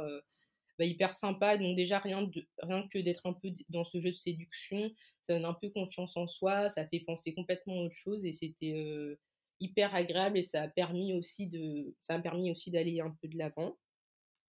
bah, 0.77 0.83
hyper 0.83 1.13
sympas. 1.13 1.57
Donc 1.57 1.77
déjà 1.77 1.97
rien 1.99 2.23
de 2.23 2.45
rien 2.61 2.85
que 2.93 2.99
d'être 2.99 3.25
un 3.25 3.31
peu 3.31 3.53
dans 3.69 3.85
ce 3.85 4.01
jeu 4.01 4.11
de 4.11 4.17
séduction, 4.17 4.91
ça 5.27 5.35
donne 5.35 5.45
un 5.45 5.53
peu 5.53 5.69
confiance 5.69 6.17
en 6.17 6.27
soi, 6.27 6.67
ça 6.67 6.85
fait 6.85 6.99
penser 6.99 7.33
complètement 7.33 7.79
à 7.79 7.85
autre 7.85 7.95
chose 7.95 8.25
et 8.25 8.33
c'était, 8.33 8.75
hyper 9.59 9.95
agréable 9.95 10.37
et 10.37 10.43
ça 10.43 10.63
a 10.63 10.67
permis 10.67 11.13
aussi 11.13 11.47
de 11.47 11.95
ça 11.99 12.15
a 12.15 12.19
permis 12.19 12.51
aussi 12.51 12.69
d'aller 12.69 12.99
un 12.99 13.15
peu 13.21 13.29
de 13.29 13.37
l'avant. 13.37 13.77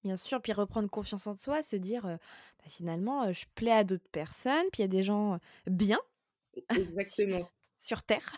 Bien 0.05 0.17
sûr, 0.17 0.41
puis 0.43 0.53
reprendre 0.53 0.91
confiance 0.91 1.27
en 1.27 1.37
soi, 1.37 1.63
se 1.63 1.77
dire, 1.77 2.03
«Bah, 2.03 2.69
finalement, 2.69 3.33
je 3.33 3.47
plais 3.55 3.73
à 3.73 3.85
d'autres 3.85 4.09
personnes, 4.13 4.67
puis 4.73 4.81
il 4.81 4.83
y 4.83 4.85
a 4.85 4.89
des 4.89 5.03
gens, 5.03 5.39
bien 5.67 5.99
su 6.71 6.81
Exactement. 6.81 7.49
sur 7.81 8.03
terre». 8.05 8.37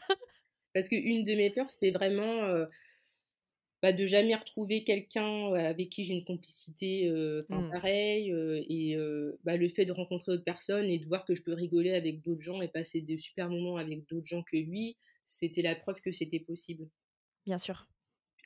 Parce 0.72 0.88
qu'une 0.88 1.24
de 1.24 1.34
mes 1.34 1.50
peurs, 1.50 1.68
c'était 1.68 1.90
vraiment, 1.90 2.66
bah, 3.82 3.92
de 3.92 4.06
jamais 4.06 4.34
retrouver 4.34 4.84
quelqu'un, 4.84 5.52
avec 5.54 5.90
qui 5.90 6.04
j'ai 6.04 6.14
une 6.14 6.24
complicité, 6.24 7.10
enfin 7.42 7.62
Mmh, 7.62 7.72
pareille, 7.72 8.32
heu 8.32 8.62
et 8.68 8.96
heu, 8.96 9.38
bah, 9.44 9.56
le 9.56 9.68
fait 9.68 9.86
de 9.86 9.92
rencontrer 9.92 10.32
d'autres 10.32 10.44
personnes 10.44 10.86
et 10.86 10.98
de 10.98 11.06
voir 11.06 11.24
que 11.24 11.34
je 11.34 11.42
peux 11.42 11.54
rigoler 11.54 11.92
avec 11.92 12.22
d'autres 12.22 12.42
gens 12.42 12.60
et 12.62 12.68
passer 12.68 13.00
de 13.02 13.16
super 13.16 13.48
moments 13.50 13.76
avec 13.76 14.06
d'autres 14.08 14.26
gens 14.26 14.42
que 14.42 14.56
lui, 14.56 14.96
c'était 15.26 15.62
la 15.62 15.76
preuve 15.76 16.00
que 16.02 16.12
c'était 16.12 16.40
possible. 16.40 16.88
bien 17.46 17.58
sûr. 17.58 17.86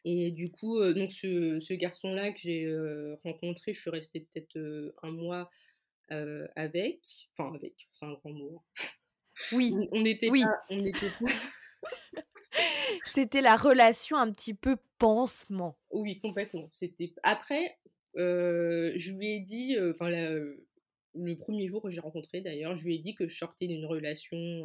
Et 0.04 0.30
du 0.30 0.50
coup, 0.50 0.80
donc 0.92 1.10
ce 1.10 1.60
ce 1.60 1.72
garçon-là 1.74 2.32
que 2.32 2.38
j'ai, 2.38 2.66
rencontré, 3.22 3.72
je 3.72 3.80
suis 3.80 3.90
restée 3.90 4.20
peut-être, 4.20 4.94
1 5.02 5.10
mois, 5.12 5.50
avec, 6.56 7.00
enfin 7.36 7.54
avec, 7.54 7.88
c'est 7.92 8.06
un 8.06 8.14
grand 8.14 8.32
mot, 8.32 8.58
hein. 8.58 8.62
Oui, 9.50 9.86
On 9.92 10.00
n'était 10.02 10.32
pas 10.32 10.36
oui, 10.36 10.58
on 10.70 10.76
n'était 10.82 11.10
pas 11.10 11.30
c'était 13.04 13.40
la 13.40 13.56
relation 13.56 14.16
un 14.16 14.30
petit 14.30 14.54
peu 14.54 14.76
pansement. 14.98 15.76
oui 15.92 16.20
complètement, 16.20 16.66
c'était 16.70 17.12
après, 17.22 17.78
je 18.14 19.10
lui 19.12 19.36
ai 19.36 19.40
dit, 19.40 19.76
enfin 19.90 20.08
le 20.10 20.64
1er 21.14 21.68
jour 21.68 21.82
que 21.82 21.90
j'ai 21.90 22.00
rencontré 22.00 22.40
d'ailleurs, 22.40 22.76
je 22.76 22.84
lui 22.84 22.96
ai 22.96 22.98
dit 22.98 23.14
que 23.14 23.28
je 23.28 23.36
sortais 23.36 23.66
d'une 23.66 23.86
relation, 23.86 24.64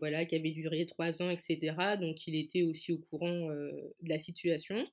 voilà, 0.00 0.24
qui 0.24 0.34
avait 0.34 0.52
duré 0.52 0.86
3 0.86 1.22
ans 1.22 1.30
et 1.30 1.38
cetera, 1.38 1.96
donc 1.96 2.26
il 2.26 2.34
était 2.34 2.62
aussi 2.62 2.92
au 2.92 2.98
courant, 2.98 3.48
de 3.48 4.08
la 4.08 4.18
situation. 4.18 4.86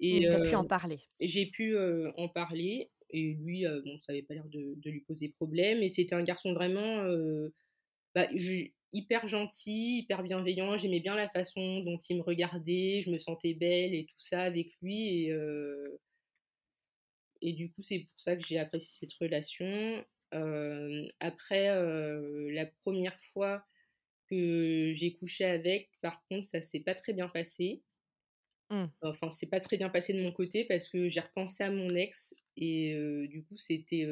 Et 0.00 0.26
Mmh, 0.26 0.42
pu 0.42 0.54
en 0.56 0.64
parler. 0.64 1.00
j'ai 1.20 1.46
pu, 1.46 1.76
en 2.16 2.28
parler. 2.28 2.90
Et 3.10 3.34
lui, 3.34 3.64
bon, 3.84 3.98
ça 3.98 4.12
avait 4.12 4.22
pas 4.22 4.34
l'air 4.34 4.48
de 4.48 4.74
de 4.76 4.90
lui 4.90 5.00
poser 5.00 5.28
problème. 5.28 5.78
Et 5.82 5.88
c'était 5.88 6.16
un 6.16 6.22
garçon 6.22 6.52
vraiment, 6.52 7.04
bah, 8.14 8.26
je 8.34 8.66
hyper 8.92 9.26
gentil, 9.26 9.98
hyper 10.00 10.22
bienveillant. 10.22 10.76
J'aimais 10.76 11.00
bien 11.00 11.16
la 11.16 11.28
façon 11.28 11.80
dont 11.80 11.98
il 12.08 12.18
me 12.18 12.22
regardait, 12.22 13.00
je 13.02 13.10
me 13.10 13.18
sentais 13.18 13.54
belle 13.54 13.94
et 13.94 14.06
tout 14.06 14.14
ça 14.18 14.42
avec 14.42 14.68
lui 14.82 15.26
et 15.28 15.32
et 17.42 17.52
du 17.52 17.70
coup, 17.72 17.82
c'est 17.82 18.00
pour 18.00 18.18
ça 18.18 18.36
que 18.36 18.42
j'ai 18.42 18.58
apprécié 18.58 18.90
cette 18.92 19.12
relation. 19.14 20.04
Hem, 20.32 21.08
après, 21.20 21.70
heu, 21.76 22.48
la 22.50 22.66
1re 22.66 23.18
fois 23.32 23.64
que 24.30 24.92
j'ai 24.94 25.14
couché 25.14 25.44
avec, 25.44 25.90
par 26.02 26.24
contre, 26.30 26.44
ça 26.44 26.62
s'est 26.62 26.80
pas 26.80 26.94
très 26.96 27.12
bien 27.14 27.28
passé. 27.28 27.82
Mmh. 28.70 28.94
Enfin, 29.02 29.30
c'est 29.30 29.46
pas 29.46 29.60
très 29.60 29.76
bien 29.76 29.90
passé 29.90 30.12
de 30.12 30.22
mon 30.22 30.32
côté 30.32 30.64
parce 30.64 30.88
que 30.88 31.08
j'ai 31.08 31.20
repensé 31.20 31.62
à 31.64 31.70
mon 31.70 31.94
ex 31.94 32.34
et 32.56 33.26
du 33.28 33.44
coup, 33.44 33.56
c'était, 33.56 34.06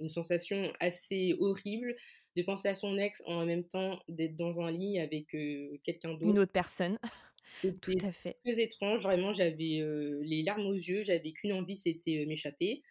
une 0.00 0.08
sensation 0.08 0.72
assez 0.80 1.34
horrible 1.40 1.96
de 2.36 2.42
penser 2.42 2.68
à 2.68 2.74
son 2.74 2.96
ex, 2.98 3.22
en 3.26 3.46
même 3.46 3.66
temps 3.66 4.00
d'être 4.08 4.36
dans 4.36 4.60
un 4.60 4.70
lit 4.70 4.98
avec, 4.98 5.34
heu, 5.34 5.78
quelqu'un 5.84 6.14
Une 6.22 6.38
d'autre. 6.38 6.38
autre 6.38 6.52
personne, 6.52 6.98
tout 7.80 7.96
à 8.02 8.12
fait. 8.12 8.38
très 8.44 8.60
étrange, 8.62 9.02
vraiment, 9.02 9.32
j'avais, 9.32 9.80
heu, 9.80 10.20
les 10.22 10.42
larmes 10.42 10.66
aux 10.66 10.74
yeux, 10.74 11.02
j'avais 11.02 11.32
qu'une 11.32 11.52
envie, 11.52 11.76
c'était, 11.76 12.22
heu, 12.22 12.26
m'échapper. 12.26 12.82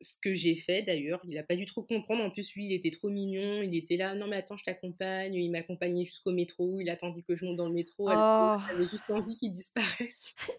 Ce 0.00 0.16
que 0.22 0.34
j'ai 0.34 0.56
fait 0.56 0.82
d'ailleurs, 0.82 1.20
il 1.26 1.36
a 1.38 1.42
pas 1.42 1.56
dû 1.56 1.66
trop 1.66 1.82
comprendre. 1.82 2.22
En 2.22 2.30
plus, 2.30 2.54
lui, 2.54 2.66
il 2.66 2.72
était 2.74 2.90
trop 2.90 3.08
mignon, 3.10 3.62
il 3.62 3.74
était 3.76 3.96
là: 3.96 4.14
«Non 4.14 4.28
mais 4.28 4.36
attends, 4.36 4.56
je 4.56 4.64
t'accompagne», 4.64 5.34
il 5.34 5.50
m'a 5.50 5.58
accompagnée 5.58 6.04
jusqu'au 6.06 6.32
métro, 6.32 6.80
il 6.80 6.88
a 6.90 6.92
attendu 6.94 7.22
que 7.24 7.34
je 7.36 7.44
monte 7.44 7.56
dans 7.56 7.68
le 7.68 7.74
métro 7.74 8.10
alors 8.10 8.24
Oh! 8.26 8.58
j'avais 8.68 8.86
juste 8.88 9.10
envie 9.10 9.34
qu'il 9.34 9.52
disparaisse. 9.52 10.34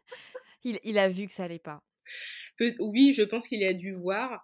Il 0.64 0.80
il 0.84 0.98
a 0.98 1.10
vu 1.10 1.28
que 1.28 1.34
ça 1.34 1.44
allait 1.44 1.60
pas. 1.60 1.84
Oui, 2.80 3.14
je 3.14 3.24
pense 3.24 3.48
qu'il 3.48 3.64
a 3.64 3.74
dû 3.74 3.94
voir 3.94 4.44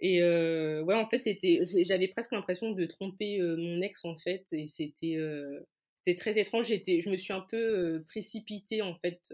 et 0.00 0.20
heu, 0.22 0.82
ouais, 0.84 0.94
en 0.94 1.08
fait, 1.08 1.18
c'était 1.18 1.60
j'avais 1.84 2.08
presque 2.08 2.32
l'impression 2.32 2.72
de 2.72 2.86
tromper, 2.86 3.40
heu, 3.40 3.56
mon 3.56 3.80
ex, 3.82 4.04
en 4.04 4.16
fait 4.16 4.46
et 4.52 4.66
c'était, 4.68 5.16
heu, 5.16 5.66
c'était 6.04 6.16
très 6.18 6.38
étrange. 6.38 6.66
J'étais 6.68 7.00
je 7.02 7.10
me 7.10 7.16
suis 7.16 7.32
un 7.32 7.40
peu, 7.42 7.58
heu, 7.98 8.04
précipitée, 8.08 8.82
en 8.82 8.96
fait, 9.00 9.32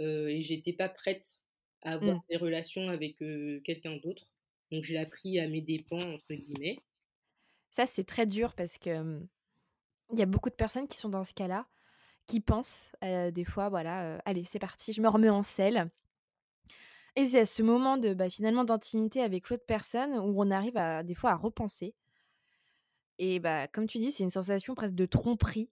et 0.00 0.42
j'étais 0.42 0.72
pas 0.74 0.88
prête 0.90 1.40
à 1.82 1.94
avoir 1.94 2.12
Mmh. 2.12 2.24
des 2.30 2.36
relations 2.38 2.88
avec, 2.90 3.18
quelqu'un 3.64 3.96
d'autre, 3.98 4.32
donc 4.72 4.84
je 4.84 4.92
l'ai 4.94 4.98
appris 5.00 5.38
«à 5.40 5.48
mes 5.48 5.62
dépens» 5.62 6.00
entre 6.14 6.34
guillemets. 6.34 6.78
Ça, 7.70 7.86
c'est 7.86 8.04
très 8.04 8.26
dur 8.26 8.54
parce 8.54 8.78
que, 8.78 9.02
mmh, 9.02 9.28
il 10.14 10.20
y 10.20 10.22
a 10.22 10.26
beaucoup 10.26 10.50
de 10.50 10.54
personnes 10.56 10.88
qui 10.88 10.98
sont 10.98 11.10
dans 11.10 11.24
ce 11.24 11.34
cas-là, 11.34 11.68
qui 12.28 12.40
pensent, 12.40 12.92
des 13.02 13.44
fois, 13.44 13.68
voilà, 13.70 14.18
«Allez, 14.26 14.44
c'est 14.44 14.58
parti, 14.60 14.92
je 14.92 15.02
me 15.02 15.08
remets 15.08 15.30
en 15.30 15.42
selle» 15.44 15.90
et 17.16 17.26
c'est 17.26 17.40
à 17.40 17.46
ce 17.46 17.62
moment 17.62 17.96
de, 17.98 18.14
bah, 18.14 18.30
finalement, 18.30 18.64
d'intimité 18.64 19.20
avec 19.22 19.50
l'autre 19.50 19.64
personne 19.66 20.12
où 20.14 20.42
on 20.42 20.50
arrive 20.50 20.76
à 20.76 21.02
des 21.02 21.14
fois, 21.14 21.30
à 21.32 21.36
repenser 21.36 21.94
et 23.18 23.38
bah, 23.38 23.68
comme 23.68 23.86
tu 23.86 23.98
dis, 23.98 24.12
c'est 24.12 24.24
une 24.24 24.30
sensation 24.30 24.74
presque 24.74 24.94
de 24.94 25.06
tromperie, 25.06 25.70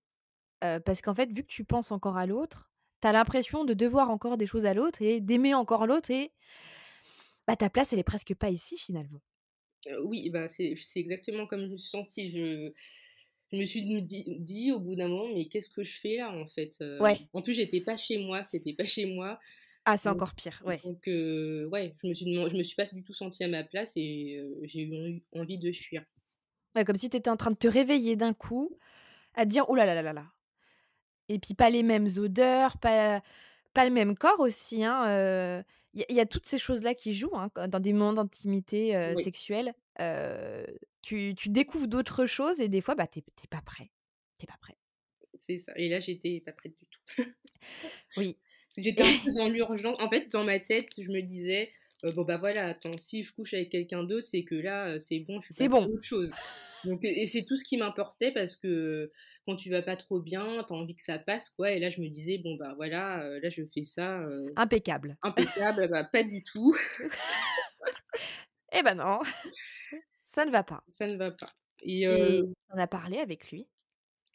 parce 0.61 1.03
qu'en 1.03 1.15
fait, 1.15 1.33
vu 1.33 1.43
que 1.43 1.49
tu 1.53 1.65
penses 1.65 1.93
encore 1.93 2.17
à 2.19 2.27
l'autre, 2.27 2.73
tu 3.03 3.09
as 3.09 3.13
l'impression 3.13 3.65
de 3.65 3.75
devoir 3.75 4.11
encore 4.11 4.37
des 4.39 4.47
choses 4.47 4.67
à 4.67 4.75
l'autre 4.75 5.03
et 5.03 5.21
d'aimer 5.21 5.55
encore 5.55 5.87
l'autre 5.87 6.11
et 6.11 6.33
bah, 7.47 7.57
ta 7.57 7.71
place, 7.71 7.93
elle 7.93 7.99
est 7.99 8.03
presque 8.05 8.35
pas 8.35 8.51
ici, 8.51 8.77
finalement. 8.79 9.21
Oui, 10.05 10.31
bah, 10.31 10.49
c'est 10.49 10.77
exactement 10.95 11.47
comme 11.47 11.63
je 11.63 11.67
me 11.67 11.77
suis 11.77 11.89
sentie. 11.91 12.31
Je 12.31 12.73
je 13.53 13.59
me 13.59 13.65
suis 13.67 13.83
dit 14.05 14.25
dit 14.41 14.73
au 14.73 14.81
bout 14.81 14.95
d'un 14.97 15.09
moment: 15.09 15.29
«Mais 15.35 15.47
qu'est-ce 15.49 15.71
que 15.71 15.83
je 15.85 15.93
fais 15.99 16.17
là, 16.19 16.33
en 16.33 16.47
fait?» 16.47 16.83
Ouais. 16.99 17.29
en 17.33 17.43
plus, 17.43 17.53
j'étais 17.55 17.81
pas 17.83 17.97
chez 17.97 18.19
moi, 18.19 18.45
c'était 18.45 18.75
pas 18.75 18.87
chez 18.87 19.07
moi, 19.07 19.41
Ah, 19.85 19.97
c'est 19.97 20.09
encore 20.09 20.35
pire, 20.35 20.63
ouais. 20.67 20.83
donc 20.85 21.03
ouais, 21.07 21.95
je 22.03 22.07
me 22.09 22.15
suis 22.15 22.27
je 22.35 22.57
me 22.57 22.63
suis 22.63 22.77
pas 22.77 22.85
du 22.85 23.03
tout 23.03 23.13
sentie 23.13 23.45
à 23.45 23.49
ma 23.49 23.65
place 23.65 23.93
et 23.97 24.41
j'ai 24.65 24.83
eu 24.83 25.23
envie 25.33 25.59
de 25.59 25.73
fuir. 25.73 26.05
Ouais, 26.75 26.85
comme 26.85 26.97
si 26.97 27.11
tu 27.11 27.17
étais 27.17 27.31
en 27.31 27.37
train 27.37 27.51
de 27.51 27.57
te 27.57 27.69
réveiller 27.69 28.17
d'un 28.17 28.33
coup, 28.35 28.77
à 29.35 29.45
te 29.45 29.51
dire: 29.51 29.69
«Ouh 29.71 29.77
là 29.77 29.87
là 29.87 29.95
là 29.95 30.03
là 30.03 30.13
là» 30.15 30.27
et 31.29 31.39
puis 31.39 31.55
pas 31.55 31.71
les 31.71 31.83
mêmes 31.83 32.09
odeurs, 32.19 32.79
pas 32.79 33.23
pas 33.75 33.85
le 33.87 33.91
même 33.93 34.17
corps 34.17 34.41
aussi, 34.41 34.85
hein, 34.85 35.05
il 35.95 36.01
y 36.01 36.05
a 36.05 36.07
il 36.11 36.17
y 36.17 36.21
a 36.21 36.27
toutes 36.27 36.47
ces 36.47 36.59
choses-là 36.59 36.95
qui 36.95 37.15
jouent, 37.15 37.37
hein, 37.37 37.51
dans 37.69 37.81
des 37.81 37.93
moments 37.93 38.13
d'intimité, 38.15 38.95
Oui. 39.05 39.17
sexuelle, 39.17 39.75
tu 41.03 41.35
tu 41.37 41.49
découvres 41.51 41.89
d'autres 41.89 42.27
choses 42.27 42.61
et 42.61 42.69
des 42.69 42.81
fois, 42.81 42.95
bah, 42.95 43.07
tu 43.07 43.21
es 43.21 43.23
tu 43.23 43.45
es 43.45 43.49
pas 43.49 43.63
prêt, 43.63 43.91
tu 44.39 44.45
es 44.45 44.47
pas 44.47 44.59
prêt. 44.61 44.77
C'est 45.35 45.59
ça 45.59 45.73
et 45.77 45.89
là, 45.89 46.01
j'étais 46.01 46.41
pas 46.41 46.53
prête 46.53 46.77
du 46.79 46.87
tout. 46.87 47.01
Oui. 48.17 48.39
J'étais 48.77 49.03
un 49.03 49.13
peu 49.13 49.33
dans 49.37 49.49
l'urgence. 49.49 50.01
En 50.01 50.09
fait, 50.09 50.29
dans 50.33 50.45
ma 50.45 50.59
tête, 50.61 50.89
je 50.99 51.11
me 51.11 51.21
disais: 51.23 51.73
«Heu, 52.05 52.13
bon, 52.13 52.25
bah, 52.25 52.37
voilà, 52.39 52.67
attends, 52.69 52.99
si 52.99 53.23
je 53.23 53.33
couche 53.35 53.55
avec 53.55 53.71
quelqu'un 53.71 54.03
d'autre, 54.05 54.27
c'est 54.27 54.45
que 54.45 54.55
là, 54.55 54.95
heu, 54.97 54.99
c'est 55.01 55.21
bon, 55.21 55.41
je 55.41 55.53
suis 55.53 55.65
à 55.65 55.69
bon. 55.69 55.91
autre 55.91 56.05
chose». 56.05 56.39
Donc 56.85 57.05
et 57.05 57.27
c'est 57.27 57.45
tout 57.45 57.57
ce 57.57 57.65
qui 57.65 57.77
m'importait 57.77 58.33
parce 58.33 58.57
que 58.57 59.13
quand 59.47 59.55
tu 59.57 59.71
vas 59.71 59.83
pas 59.83 59.95
trop 59.97 60.21
bien, 60.21 60.65
tu 60.67 60.73
as 60.75 60.77
envie 60.77 60.97
que 60.97 61.03
ça 61.03 61.17
passe, 61.19 61.49
quoi 61.51 61.71
et 61.73 61.79
là, 61.79 61.91
je 61.91 62.01
me 62.01 62.09
disais: 62.09 62.39
«Bon, 62.39 62.57
bah, 62.57 62.75
voilà, 62.77 63.25
heu, 63.25 63.39
là, 63.41 63.51
je 63.51 63.65
fais 63.67 63.85
ça, 63.85 64.21
Impeccable. 64.57 65.19
impeccable». 65.23 65.89
Bah, 65.91 66.05
pas 66.05 66.23
du 66.25 66.43
tout. 66.45 66.75
Et 68.73 68.83
bah, 68.83 68.95
non, 68.95 69.21
ça 70.25 70.45
ne 70.45 70.51
va 70.51 70.63
pas 70.65 70.85
Ça 70.89 71.07
ne 71.09 71.17
va 71.17 71.31
pas 71.33 71.53
et 71.81 72.45
en 72.71 72.77
as 72.79 72.89
parlé 72.89 73.19
avec 73.19 73.51
lui? 73.53 73.69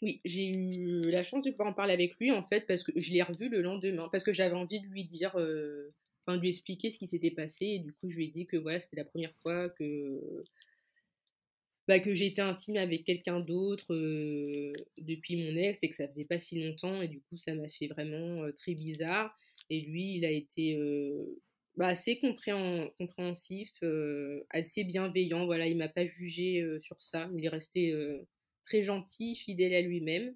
Oui, 0.01 0.21
j'ai 0.25 0.47
eu 0.49 1.01
la 1.09 1.23
chance 1.23 1.43
de 1.43 1.49
pouvoir 1.49 1.69
en 1.69 1.73
parler 1.73 1.93
avec 1.93 2.17
lui, 2.19 2.31
en 2.31 2.43
fait, 2.43 2.67
parce 2.67 2.83
que 2.83 2.91
je 2.95 3.11
l'ai 3.11 3.23
revu 3.23 3.49
le 3.49 3.61
lendemain, 3.63 4.09
parce 4.11 4.23
que 4.23 4.31
j'avais 4.31 4.53
envie 4.53 4.79
de 4.79 4.85
lui 4.87 5.05
dire, 5.05 5.31
enfin, 5.35 6.37
de 6.37 6.41
lui 6.41 6.49
expliquer 6.49 6.91
ce 6.91 6.99
qui 6.99 7.07
s'était 7.07 7.31
passé 7.31 7.65
et 7.65 7.79
du 7.79 7.93
coup, 7.93 8.07
je 8.07 8.17
lui 8.17 8.25
ai 8.25 8.27
dit 8.27 8.45
que, 8.45 8.57
voilà, 8.57 8.79
c'était 8.79 8.97
la 8.97 9.05
1re 9.05 9.33
fois 9.41 9.69
que 9.69 10.43
bah, 11.87 11.99
que 12.01 12.13
j'étais 12.13 12.41
intime 12.41 12.75
avec 12.77 13.05
quelqu'un 13.05 13.39
d'autre, 13.39 13.93
heu, 13.93 14.73
depuis 14.97 15.37
mon 15.37 15.55
ex 15.55 15.81
et 15.83 15.89
que 15.89 15.95
ça 15.95 16.05
faisait 16.07 16.25
pas 16.25 16.37
si 16.37 16.61
longtemps 16.61 17.01
et 17.01 17.07
du 17.07 17.21
coup, 17.21 17.37
ça 17.37 17.53
m'a 17.55 17.69
fait 17.69 17.87
vraiment, 17.87 18.43
heu, 18.45 18.51
très 18.53 18.73
bizarre 18.73 19.33
et 19.69 19.79
lui, 19.81 20.15
il 20.17 20.25
a 20.25 20.31
été, 20.31 20.77
bah, 21.77 21.87
assez 21.87 22.19
compréhen 22.19 22.89
compréhensif, 22.99 23.71
assez 24.49 24.83
bienveillant, 24.83 25.45
voilà, 25.45 25.67
il 25.67 25.77
m'a 25.77 25.87
pas 25.87 26.05
jugée, 26.05 26.61
heu, 26.61 26.79
sur 26.79 27.01
ça. 27.01 27.29
Il 27.37 27.45
est 27.45 27.49
resté, 27.49 27.93
très 28.67 28.81
gentil, 28.83 29.35
fidèle 29.35 29.73
à 29.75 29.81
lui-même 29.81 30.35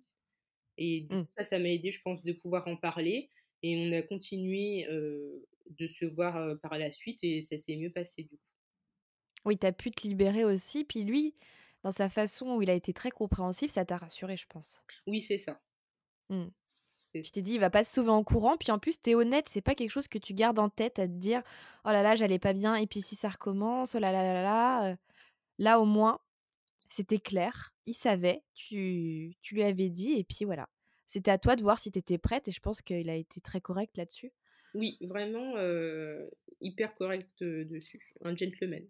et 0.77 1.09
Mmh. 1.09 1.27
ça, 1.37 1.43
ça 1.45 1.59
m'a 1.59 1.69
aidée, 1.69 1.91
je 1.91 2.01
pense, 2.03 2.23
de 2.23 2.33
pouvoir 2.33 2.67
en 2.67 2.77
parler 2.77 3.29
et 3.63 3.77
on 3.77 3.93
a 3.97 4.01
continué, 4.03 4.85
de 4.89 5.87
se 5.87 6.05
voir, 6.05 6.59
par 6.61 6.77
la 6.79 6.91
suite 6.91 7.23
et 7.23 7.41
ça 7.41 7.57
s'est 7.57 7.77
mieux 7.77 7.91
passé, 7.91 8.23
du 8.23 8.37
coup. 8.37 8.43
Oui, 9.45 9.57
tu 9.57 9.67
as 9.67 9.71
pu 9.71 9.91
te 9.91 10.07
libérer 10.07 10.45
aussi, 10.45 10.83
puis 10.83 11.03
lui, 11.03 11.35
dans 11.83 11.91
sa 11.91 12.09
façon 12.09 12.55
où 12.55 12.61
il 12.63 12.69
a 12.71 12.73
été 12.73 12.91
très 12.93 13.11
compréhensif, 13.11 13.69
ça 13.71 13.85
t'a 13.85 13.97
rassurée, 13.97 14.35
je 14.37 14.47
pense. 14.47 14.81
Oui, 15.07 15.21
c'est 15.21 15.37
ça. 15.37 15.61
Mmh. 16.29 16.47
Tu 17.13 17.31
t'es 17.31 17.41
dit: 17.41 17.53
«Il 17.55 17.59
va 17.59 17.69
pas 17.69 17.83
se 17.83 17.93
sauver 17.93 18.11
en 18.11 18.23
courant», 18.23 18.57
puis 18.57 18.71
en 18.71 18.79
plus, 18.79 19.01
tu 19.01 19.11
es 19.11 19.15
honnête, 19.15 19.49
c'est 19.49 19.61
pas 19.61 19.75
quelque 19.75 19.91
chose 19.91 20.07
que 20.07 20.17
tu 20.19 20.33
gardes 20.33 20.59
en 20.59 20.69
tête 20.69 20.99
à 20.99 21.07
te 21.07 21.13
dire: 21.13 21.43
«Oh 21.85 21.89
là 21.89 22.03
là, 22.03 22.15
j'allais 22.15 22.39
pas 22.39 22.53
bien 22.53 22.75
et 22.75 22.87
puis 22.87 23.01
si 23.01 23.15
ça 23.15 23.29
recommence, 23.29 23.95
oh 23.95 23.99
là 23.99 24.11
là 24.13 24.23
là 24.23 24.43
là», 24.43 24.97
là, 25.59 25.79
au 25.81 25.85
moins, 25.85 26.21
c'était 26.91 27.19
clair, 27.19 27.73
il 27.87 27.93
savait, 27.95 28.43
tu 28.55 29.35
tu 29.41 29.55
lui 29.55 29.63
avais 29.63 29.89
dit 29.89 30.13
et 30.13 30.23
puis 30.25 30.45
voilà. 30.45 30.69
C'était 31.07 31.31
à 31.31 31.37
toi 31.39 31.55
de 31.57 31.63
voir 31.63 31.79
si 31.79 31.91
tu 31.91 31.99
étais 31.99 32.17
prête 32.19 32.47
et 32.47 32.51
je 32.51 32.59
pense 32.61 32.81
qu'il 32.81 33.09
a 33.09 33.15
été 33.15 33.41
très 33.41 33.61
correct 33.61 33.97
là-dessus. 33.97 34.31
Oui, 34.73 34.97
vraiment, 35.01 35.57
heu, 35.57 36.29
hyper 36.61 36.95
correct, 36.95 37.29
heu, 37.41 37.65
dessus, 37.65 38.13
un 38.23 38.35
gentleman. 38.35 38.85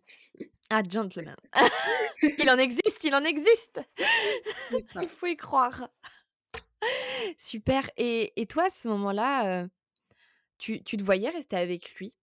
Ah, 0.69 0.83
gentleman. 0.83 1.35
Il 2.37 2.49
en 2.49 2.57
existe, 2.57 3.03
il 3.03 3.13
en 3.15 3.23
existe! 3.23 3.81
Il 5.01 5.09
faut 5.09 5.27
y 5.27 5.35
croire. 5.37 5.89
Super 7.37 7.89
et 7.97 8.33
et 8.41 8.45
toi, 8.47 8.65
à 8.65 8.69
ce 8.69 8.87
moment-là, 8.89 9.63
heu, 9.65 9.69
tu 10.59 10.83
tu 10.83 10.97
te 10.97 11.03
voyais 11.03 11.29
rester 11.29 11.57
avec 11.57 11.95
lui? 11.95 12.15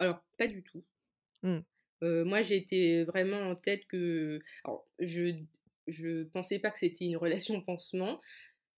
Alors, 0.00 0.24
pas 0.36 0.48
du 0.48 0.62
tout. 0.64 0.84
Mmh. 1.42 1.62
Moi, 2.02 2.42
j'étais 2.42 3.04
vraiment 3.04 3.40
en 3.40 3.54
tête 3.54 3.86
que 3.86 4.40
alors 4.64 4.86
je 4.98 5.42
je 5.86 6.24
pensais 6.24 6.58
pas 6.58 6.70
que 6.70 6.78
c'était 6.78 7.06
une 7.06 7.16
relation 7.16 7.60
pansement. 7.62 8.20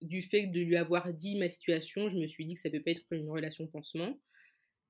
Du 0.02 0.22
fait 0.22 0.46
de 0.46 0.60
lui 0.60 0.76
avoir 0.76 1.12
dit 1.12 1.36
ma 1.38 1.48
situation, 1.50 2.08
je 2.08 2.16
me 2.18 2.26
suis 2.26 2.46
dit 2.46 2.54
que 2.54 2.60
ça 2.60 2.70
peut 2.70 2.80
pas 2.82 2.92
être 2.92 3.04
une 3.12 3.30
relation 3.30 3.66
pansement. 3.66 4.18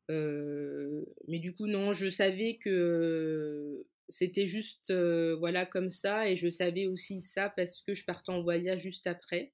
Mais 0.08 1.38
du 1.38 1.54
coup, 1.54 1.66
non, 1.66 1.92
je 1.92 2.08
savais 2.08 2.56
que 2.58 3.84
c'était 4.08 4.46
juste, 4.46 4.92
voilà, 4.92 5.66
comme 5.66 5.90
ça 5.90 6.28
et 6.30 6.36
je 6.36 6.48
savais 6.50 6.86
aussi 6.86 7.20
ça 7.20 7.50
parce 7.50 7.82
que 7.82 7.94
je 7.94 8.04
partais 8.04 8.32
en 8.32 8.42
voyage 8.42 8.82
juste 8.82 9.06
après. 9.06 9.52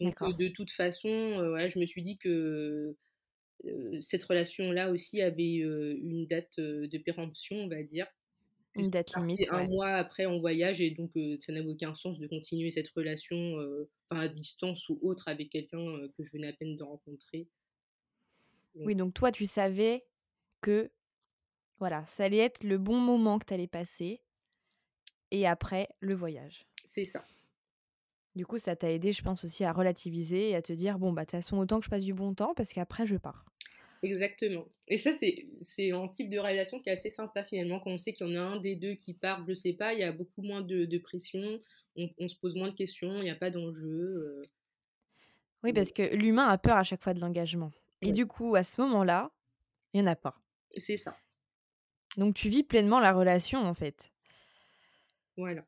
Donc 0.00 0.16
de 0.38 0.48
toute 0.48 0.70
façon, 0.70 1.36
voilà, 1.48 1.68
je 1.68 1.78
me 1.78 1.86
suis 1.86 2.02
dit 2.02 2.18
que 2.18 2.96
cette 4.00 4.24
relation-là 4.24 4.90
aussi 4.90 5.20
avait, 5.20 5.54
une 5.56 6.26
date, 6.26 6.58
de 6.58 6.98
péremption, 6.98 7.56
on 7.56 7.68
va 7.68 7.82
dire. 7.82 8.06
Une 8.74 8.90
date 8.90 9.16
limite, 9.16 9.48
1 9.50 9.56
ouais. 9.56 9.68
mois 9.68 9.88
après 9.88 10.26
en 10.26 10.38
voyage 10.38 10.80
et 10.80 10.92
donc 10.92 11.10
ça 11.40 11.52
n'avait 11.52 11.66
aucun 11.66 11.94
sens 11.94 12.18
de 12.20 12.26
continuer 12.28 12.70
cette 12.70 12.88
relation, 12.90 13.56
à 14.10 14.28
distance 14.28 14.88
ou 14.88 14.98
autre 15.02 15.28
avec 15.28 15.50
quelqu'un, 15.50 15.84
que 16.16 16.24
je 16.24 16.32
venais 16.32 16.48
à 16.48 16.52
peine 16.52 16.76
de 16.76 16.82
rencontrer. 16.84 17.48
Donc 18.74 18.86
Oui, 18.86 18.94
donc 18.94 19.14
toi, 19.14 19.32
tu 19.32 19.46
savais 19.46 20.04
que, 20.60 20.90
voilà, 21.78 22.06
ça 22.06 22.24
allait 22.24 22.38
être 22.38 22.62
le 22.62 22.78
bon 22.78 22.98
moment 22.98 23.38
que 23.38 23.46
tu 23.46 23.54
allais 23.54 23.66
passer 23.66 24.20
et 25.30 25.46
après 25.46 25.88
le 26.00 26.14
voyage. 26.14 26.66
c'est 26.84 27.04
ça. 27.04 27.26
Du 28.38 28.46
coup, 28.46 28.56
ça 28.56 28.74
t'a 28.74 28.90
aidé, 28.90 29.12
je 29.12 29.22
pense 29.22 29.44
aussi 29.44 29.64
à 29.64 29.72
relativiser 29.74 30.48
et 30.52 30.56
à 30.56 30.62
te 30.62 30.72
dire: 30.72 30.98
«Bon, 30.98 31.12
bah, 31.12 31.22
de 31.22 31.26
toute 31.26 31.32
façon, 31.32 31.58
autant 31.58 31.78
que 31.78 31.84
je 31.84 31.90
passe 31.90 32.04
du 32.04 32.14
bon 32.14 32.32
temps 32.34 32.54
parce 32.56 32.72
qu'après 32.72 33.06
je 33.06 33.16
pars». 33.18 33.44
Exactement 34.02 34.68
et 34.86 34.96
ça, 34.96 35.12
c'est 35.12 35.48
c'est 35.60 35.90
un 35.90 36.06
type 36.08 36.30
de 36.30 36.38
relation 36.38 36.80
qui 36.80 36.88
est 36.88 36.92
assez 36.92 37.10
sympa 37.10 37.42
finalement. 37.44 37.80
Quand 37.80 37.90
on 37.90 37.98
sait 37.98 38.12
qu'il 38.12 38.28
y 38.28 38.30
en 38.30 38.40
a 38.40 38.44
un 38.44 38.60
des 38.60 38.76
2 38.76 38.94
qui 38.94 39.12
part, 39.12 39.44
je 39.48 39.54
sais 39.54 39.72
pas, 39.72 39.92
il 39.92 39.98
y 40.00 40.04
a 40.04 40.12
beaucoup 40.12 40.42
moins 40.42 40.60
de 40.62 40.84
de 40.84 40.98
pression, 40.98 41.58
on 41.96 42.08
on 42.18 42.28
se 42.28 42.36
pose 42.36 42.54
moins 42.54 42.68
de 42.70 42.76
questions, 42.76 43.20
il 43.20 43.26
y 43.26 43.30
a 43.30 43.34
pas 43.34 43.50
d'enjeu, 43.50 43.88
heu, 43.90 44.42
Oui, 45.62 45.72
parce 45.72 45.92
que 45.92 46.02
l'humain 46.16 46.48
a 46.48 46.58
peur 46.58 46.76
à 46.76 46.82
chaque 46.82 47.02
fois 47.02 47.14
de 47.14 47.20
l'engagement 47.20 47.70
et 48.02 48.12
du 48.12 48.26
coup, 48.26 48.54
à 48.56 48.62
ce 48.62 48.80
moment-là, 48.82 49.30
il 49.94 50.00
y 50.00 50.04
en 50.04 50.08
a 50.08 50.16
pas. 50.16 50.36
c'est 50.76 50.96
ça, 50.96 51.18
Donc 52.18 52.34
tu 52.34 52.50
vis 52.50 52.64
pleinement 52.64 53.00
la 53.00 53.14
relation, 53.14 53.60
en 53.64 53.72
fait 53.72 54.12
voilà. 55.36 55.66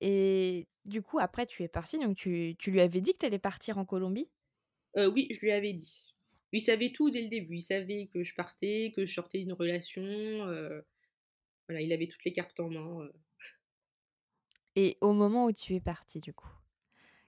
et 0.00 0.68
du 0.88 1.02
coup, 1.02 1.18
après 1.18 1.46
tu 1.46 1.62
es 1.62 1.68
partie, 1.68 1.98
donc 1.98 2.16
tu 2.16 2.56
tu 2.58 2.70
lui 2.70 2.80
avais 2.80 3.00
dit 3.00 3.12
que 3.12 3.18
tu 3.18 3.26
allais 3.26 3.38
partir 3.38 3.78
en 3.78 3.84
Colombie? 3.84 4.30
Heu, 4.96 5.08
oui, 5.08 5.28
je 5.30 5.40
lui 5.40 5.50
avais 5.52 5.72
dit. 5.72 6.14
Il 6.52 6.60
savait 6.60 6.92
tout 6.92 7.10
dès 7.10 7.22
le 7.22 7.28
début. 7.28 7.56
Il 7.56 7.62
savait 7.62 8.08
que 8.12 8.22
je 8.24 8.34
partais, 8.34 8.92
que 8.96 9.04
je 9.06 9.12
sortais 9.12 9.38
d'une 9.38 9.52
relation, 9.52 10.02
heu, 10.04 10.84
voilà, 11.68 11.82
il 11.82 11.92
avait 11.92 12.08
toutes 12.08 12.24
les 12.24 12.32
cartes 12.34 12.60
en 12.60 12.70
main, 12.70 13.04
heu. 13.06 13.12
Et 14.76 14.96
au 15.02 15.12
moment 15.12 15.44
où 15.44 15.52
tu 15.52 15.74
es 15.74 15.80
partie, 15.80 16.20
du 16.20 16.32
coup, 16.32 16.48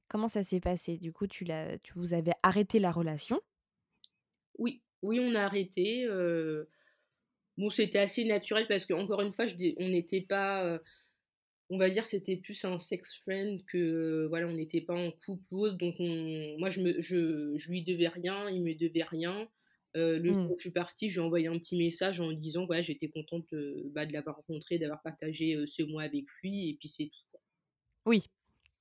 comment 0.09 0.29
ça 0.29 0.45
s'est 0.45 0.61
passé? 0.61 0.99
Du 0.99 1.13
coup, 1.13 1.27
tu 1.29 1.45
l'as 1.45 1.79
tu 1.79 1.95
vous 1.95 2.15
avez 2.15 2.33
arrêté 2.43 2.79
la 2.81 2.93
relation? 2.93 3.41
Oui, 4.59 4.83
oui, 5.03 5.19
on 5.21 5.35
a 5.35 5.41
arrêté, 5.43 6.07
bon, 7.57 7.71
c'était 7.71 7.99
assez 7.99 8.25
naturel 8.25 8.67
parce 8.69 8.87
qu'encore 8.87 9.21
une 9.23 9.33
fois, 9.33 9.47
je 9.47 9.55
dis 9.55 9.75
on 9.79 9.89
n'était 9.89 10.23
pas, 10.23 10.81
on 11.71 11.79
va 11.79 11.91
dire, 11.91 12.07
c'était 12.07 12.37
plus 12.37 12.65
un 12.65 12.79
sex 12.79 13.15
friend 13.19 13.65
que, 13.67 13.79
heu, 13.79 14.27
voilà, 14.29 14.47
on 14.49 14.53
n'était 14.55 14.81
pas 14.83 14.95
en 14.97 15.13
couple 15.13 15.47
ou 15.53 15.61
autre, 15.67 15.77
donc 15.79 15.95
on 16.01 16.59
moi, 16.59 16.71
je 16.71 16.81
me 16.83 17.01
je 17.01 17.55
je 17.57 17.71
lui 17.71 17.83
devais 17.85 18.09
rien, 18.09 18.51
il 18.51 18.63
me 18.63 18.75
devait 18.75 19.05
rien. 19.05 19.49
Heu, 19.97 20.19
le 20.19 20.33
jour 20.33 20.37
Mmh. 20.37 20.53
où 20.53 20.57
je 20.59 20.63
suis 20.63 20.71
partie, 20.73 21.11
j'ai 21.11 21.21
envoyé 21.21 21.49
un 21.49 21.59
petit 21.59 21.77
message 21.79 22.21
en 22.21 22.33
disant, 22.33 22.67
voilà, 22.67 22.83
j'étais 22.83 23.09
contente, 23.11 23.53
heu, 23.55 23.91
bah, 23.95 24.07
de 24.07 24.13
l'avoir 24.13 24.37
rencontré, 24.37 24.79
d'avoir 24.79 25.03
partagé, 25.03 25.65
ce 25.67 25.83
mois 25.85 26.03
avec 26.05 26.25
lui 26.43 26.71
et 26.71 26.77
puis 26.79 26.89
c'est 26.89 27.07
tout. 27.09 27.39
Oui, 28.05 28.27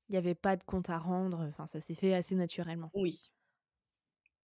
il 0.10 0.16
y 0.16 0.18
avait 0.18 0.36
pas 0.36 0.58
de 0.58 0.64
compte 0.66 0.90
à 0.90 0.98
rendre, 1.00 1.40
enfin, 1.42 1.68
ça 1.68 1.82
s'est 1.82 1.96
fait 1.96 2.14
assez 2.16 2.36
naturellement 2.36 2.94
Oui, 2.94 3.32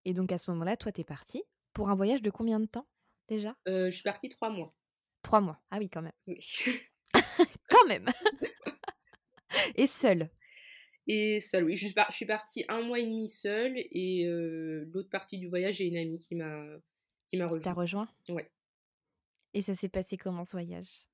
et 0.06 0.14
donc 0.14 0.32
à 0.32 0.38
ce 0.38 0.50
moment-là, 0.50 0.76
toi, 0.76 0.92
tu 0.92 1.00
es 1.00 1.04
partie 1.04 1.44
pour 1.74 1.90
un 1.90 1.94
voyage 1.94 2.22
de 2.22 2.30
combien 2.30 2.60
de 2.60 2.66
temps 2.66 2.88
déjà? 3.28 3.56
je 3.66 3.90
suis 3.90 4.02
partie 4.02 4.28
3 4.30 4.48
mois. 4.50 4.74
3 5.22 5.40
mois. 5.40 5.60
Ah 5.70 5.78
oui, 5.78 5.90
quand 5.90 6.02
même. 6.02 6.12
Oui 6.26 6.38
Quand 7.84 7.88
même! 7.88 8.06
Et 9.76 9.86
seule? 9.86 10.30
et 11.06 11.38
seule, 11.40 11.64
oui. 11.64 11.76
Je 11.76 11.84
suis 11.86 11.94
par 11.94 12.10
je 12.10 12.16
suis 12.16 12.24
partie 12.26 12.64
un 12.68 12.80
mois 12.80 12.98
et 12.98 13.04
demi 13.04 13.28
seule 13.28 13.74
et 13.76 14.24
l'autre 14.92 15.10
partie 15.10 15.38
du 15.38 15.48
voyage, 15.48 15.76
j'ai 15.76 15.84
une 15.86 15.98
amie 15.98 16.18
qui 16.18 16.34
m'a 16.34 16.64
qui 17.26 17.36
m'a 17.36 17.46
Qui 17.46 17.60
t'a 17.60 17.72
rejoint. 17.74 18.04
rejoint? 18.06 18.08
Ouais. 18.30 18.50
Et 19.52 19.60
ça 19.62 19.74
s'est 19.74 19.90
passé 19.90 20.16
comment 20.16 20.44
ce 20.46 20.52
voyage? 20.52 21.04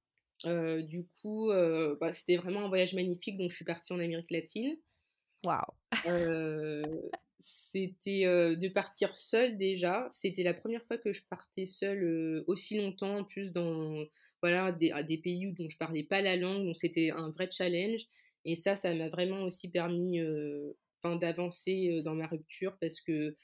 Du 0.44 1.06
coup, 1.20 1.48
bah, 2.00 2.12
c'était 2.12 2.36
vraiment 2.36 2.60
un 2.64 2.68
voyage 2.68 2.94
magnifique, 2.94 3.36
donc 3.36 3.50
je 3.50 3.56
suis 3.56 3.64
partie 3.64 3.92
en 3.92 3.98
Amérique 3.98 4.30
latine. 4.30 4.76
Waouh! 5.44 5.58
C'était, 7.42 8.24
de 8.56 8.68
partir 8.68 9.14
seule 9.16 9.58
déjà. 9.58 10.06
C'était 10.10 10.44
la 10.44 10.54
première 10.54 10.84
fois 10.86 10.98
que 10.98 11.12
je 11.12 11.22
partais 11.24 11.66
seule, 11.66 12.44
aussi 12.46 12.78
longtemps, 12.78 13.18
en 13.18 13.24
plus 13.24 13.50
dans 13.52 14.04
voilà, 14.42 14.72
des 14.72 14.90
à 14.92 15.02
des 15.02 15.18
pays 15.18 15.46
où 15.46 15.52
dont 15.52 15.68
je 15.68 15.76
parlais 15.78 16.04
pas 16.04 16.20
la 16.22 16.36
langue, 16.36 16.64
donc 16.66 16.76
c'était 16.76 17.10
un 17.10 17.30
vrai 17.30 17.48
challenge 17.50 18.02
et 18.44 18.54
ça, 18.56 18.76
ça 18.76 18.94
m'a 18.94 19.08
vraiment 19.08 19.42
aussi 19.42 19.70
permis, 19.70 20.20
enfin 21.02 21.16
d'avancer, 21.16 21.90
heu, 21.92 22.02
dans 22.02 22.14
ma 22.14 22.26
rupture 22.26 22.76
parce 22.80 23.00
que 23.00 23.36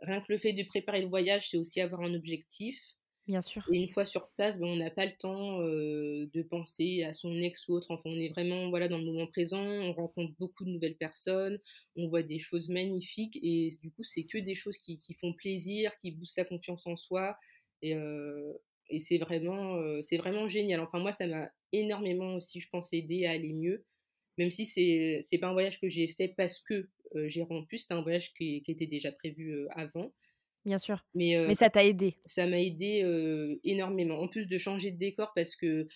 rien 0.00 0.20
que 0.22 0.32
le 0.32 0.38
fait 0.38 0.52
de 0.54 0.64
préparer 0.64 1.02
le 1.02 1.08
voyage, 1.08 1.50
c'est 1.50 1.58
aussi 1.58 1.80
avoir 1.80 2.02
un 2.02 2.14
objectif. 2.14 2.80
Bien 3.26 3.42
sûr. 3.42 3.72
Et 3.72 3.80
une 3.80 3.88
fois 3.88 4.04
sur 4.04 4.30
place, 4.32 4.58
ben, 4.58 4.66
on 4.66 4.76
n'a 4.76 4.90
pas 4.90 5.06
le 5.06 5.12
temps, 5.16 5.60
heu, 5.62 6.26
de 6.32 6.42
penser 6.42 7.04
à 7.04 7.12
son 7.12 7.34
ex 7.36 7.68
ou 7.68 7.74
autre. 7.74 7.92
Enfin, 7.92 8.10
on 8.10 8.18
est 8.18 8.28
vraiment, 8.28 8.68
voilà, 8.70 8.88
dans 8.88 8.98
le 8.98 9.04
moment 9.04 9.26
présent, 9.28 9.62
on 9.64 9.92
rencontre 9.92 10.34
beaucoup 10.38 10.64
de 10.64 10.70
nouvelles 10.70 10.96
personnes, 10.96 11.60
on 11.96 12.08
voit 12.08 12.22
des 12.24 12.38
choses 12.40 12.68
magnifiques 12.68 13.38
et 13.42 13.70
du 13.80 13.90
coup, 13.92 14.02
c'est 14.02 14.24
que 14.24 14.38
des 14.38 14.54
choses 14.56 14.78
qui 14.78 14.98
qui 14.98 15.14
font 15.14 15.32
plaisir, 15.32 15.92
qui 15.98 16.10
boostent 16.12 16.34
sa 16.34 16.44
confiance 16.44 16.86
en 16.86 16.96
soi 16.96 17.36
et 17.82 17.94
et 18.92 19.00
c'est 19.00 19.18
vraiment, 19.18 19.76
c'est 20.02 20.18
vraiment 20.18 20.46
génial. 20.48 20.80
Enfin, 20.80 21.00
moi, 21.00 21.12
ça 21.12 21.26
m'a 21.26 21.50
énormément 21.72 22.36
aussi, 22.36 22.60
je 22.60 22.68
pense, 22.68 22.92
aidé 22.92 23.26
à 23.26 23.32
aller 23.32 23.52
mieux, 23.52 23.84
même 24.38 24.50
si 24.50 24.66
c'est 24.66 25.18
c'est 25.22 25.38
pas 25.38 25.48
un 25.48 25.52
voyage 25.52 25.80
que 25.80 25.88
j'ai 25.88 26.08
fait 26.08 26.28
parce 26.36 26.60
que, 26.60 26.88
j'ai 27.26 27.42
rompu, 27.42 27.78
c'était 27.78 27.94
un 27.94 28.02
voyage 28.02 28.32
qui 28.34 28.62
qui 28.62 28.70
était 28.72 28.86
déjà 28.86 29.12
prévu, 29.12 29.66
avant. 29.70 30.12
Bien 30.64 30.78
sûr. 30.78 31.04
Mais 31.14 31.34
Mais 31.48 31.54
ça 31.56 31.70
t'a 31.70 31.84
aidé? 31.84 32.16
ça 32.24 32.46
m'a 32.46 32.60
aidé 32.60 33.02
énormément. 33.64 34.18
En 34.20 34.28
plus 34.28 34.46
de 34.46 34.58
changer 34.58 34.92
de 34.92 34.98
décor 34.98 35.32
parce 35.34 35.56
que, 35.56 35.88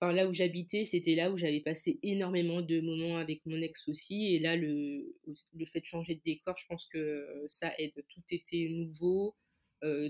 enfin, 0.00 0.12
là 0.12 0.26
où 0.26 0.32
j'habitais, 0.32 0.84
c'était 0.86 1.14
là 1.14 1.30
où 1.30 1.36
j'avais 1.36 1.60
passé 1.60 1.98
énormément 2.02 2.62
de 2.62 2.80
moments 2.80 3.18
avec 3.18 3.42
mon 3.46 3.60
ex 3.60 3.88
aussi 3.88 4.34
et 4.34 4.38
là, 4.38 4.56
le 4.56 5.14
le 5.54 5.66
fait 5.66 5.80
de 5.80 5.84
changer 5.84 6.14
de 6.14 6.22
décor, 6.24 6.56
je 6.56 6.66
pense 6.66 6.86
que, 6.86 7.44
ça 7.48 7.72
aide. 7.78 7.92
Tout 8.08 8.22
était 8.30 8.68
nouveau, 8.70 9.34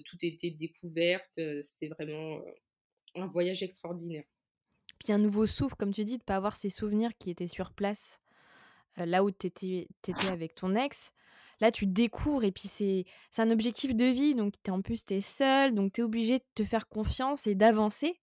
tout 0.04 0.16
était 0.22 0.50
découverte, 0.50 1.40
c'était 1.62 1.88
vraiment, 1.88 2.40
un 3.14 3.26
voyage 3.26 3.62
extraordinaire. 3.62 4.24
Puis 4.98 5.12
un 5.12 5.18
nouveau 5.18 5.46
souffle, 5.46 5.76
comme 5.76 5.92
tu 5.92 6.04
dis, 6.04 6.18
de 6.18 6.22
pas 6.22 6.36
avoir 6.36 6.56
ces 6.56 6.70
souvenirs 6.70 7.10
qui 7.18 7.30
étaient 7.30 7.48
sur 7.48 7.72
place, 7.72 8.18
là 8.96 9.24
où 9.24 9.30
tu 9.30 9.46
étais 9.46 9.88
avec 10.28 10.54
ton 10.54 10.74
ex. 10.74 11.12
Là, 11.60 11.70
tu 11.70 11.86
découvres 11.86 12.44
et 12.44 12.52
puis 12.52 12.68
c'est 12.68 13.04
un 13.38 13.50
objectif 13.50 13.94
de 13.94 14.04
vie, 14.04 14.34
donc 14.34 14.54
tu 14.62 14.70
en 14.70 14.82
plus, 14.82 15.06
tu 15.06 15.14
es 15.14 15.20
seule, 15.22 15.74
donc 15.74 15.92
tu 15.92 16.02
es 16.02 16.04
obligée 16.04 16.38
de 16.38 16.44
te 16.54 16.64
faire 16.64 16.86
confiance 16.88 17.46
et 17.46 17.54
d'avancer 17.54 18.20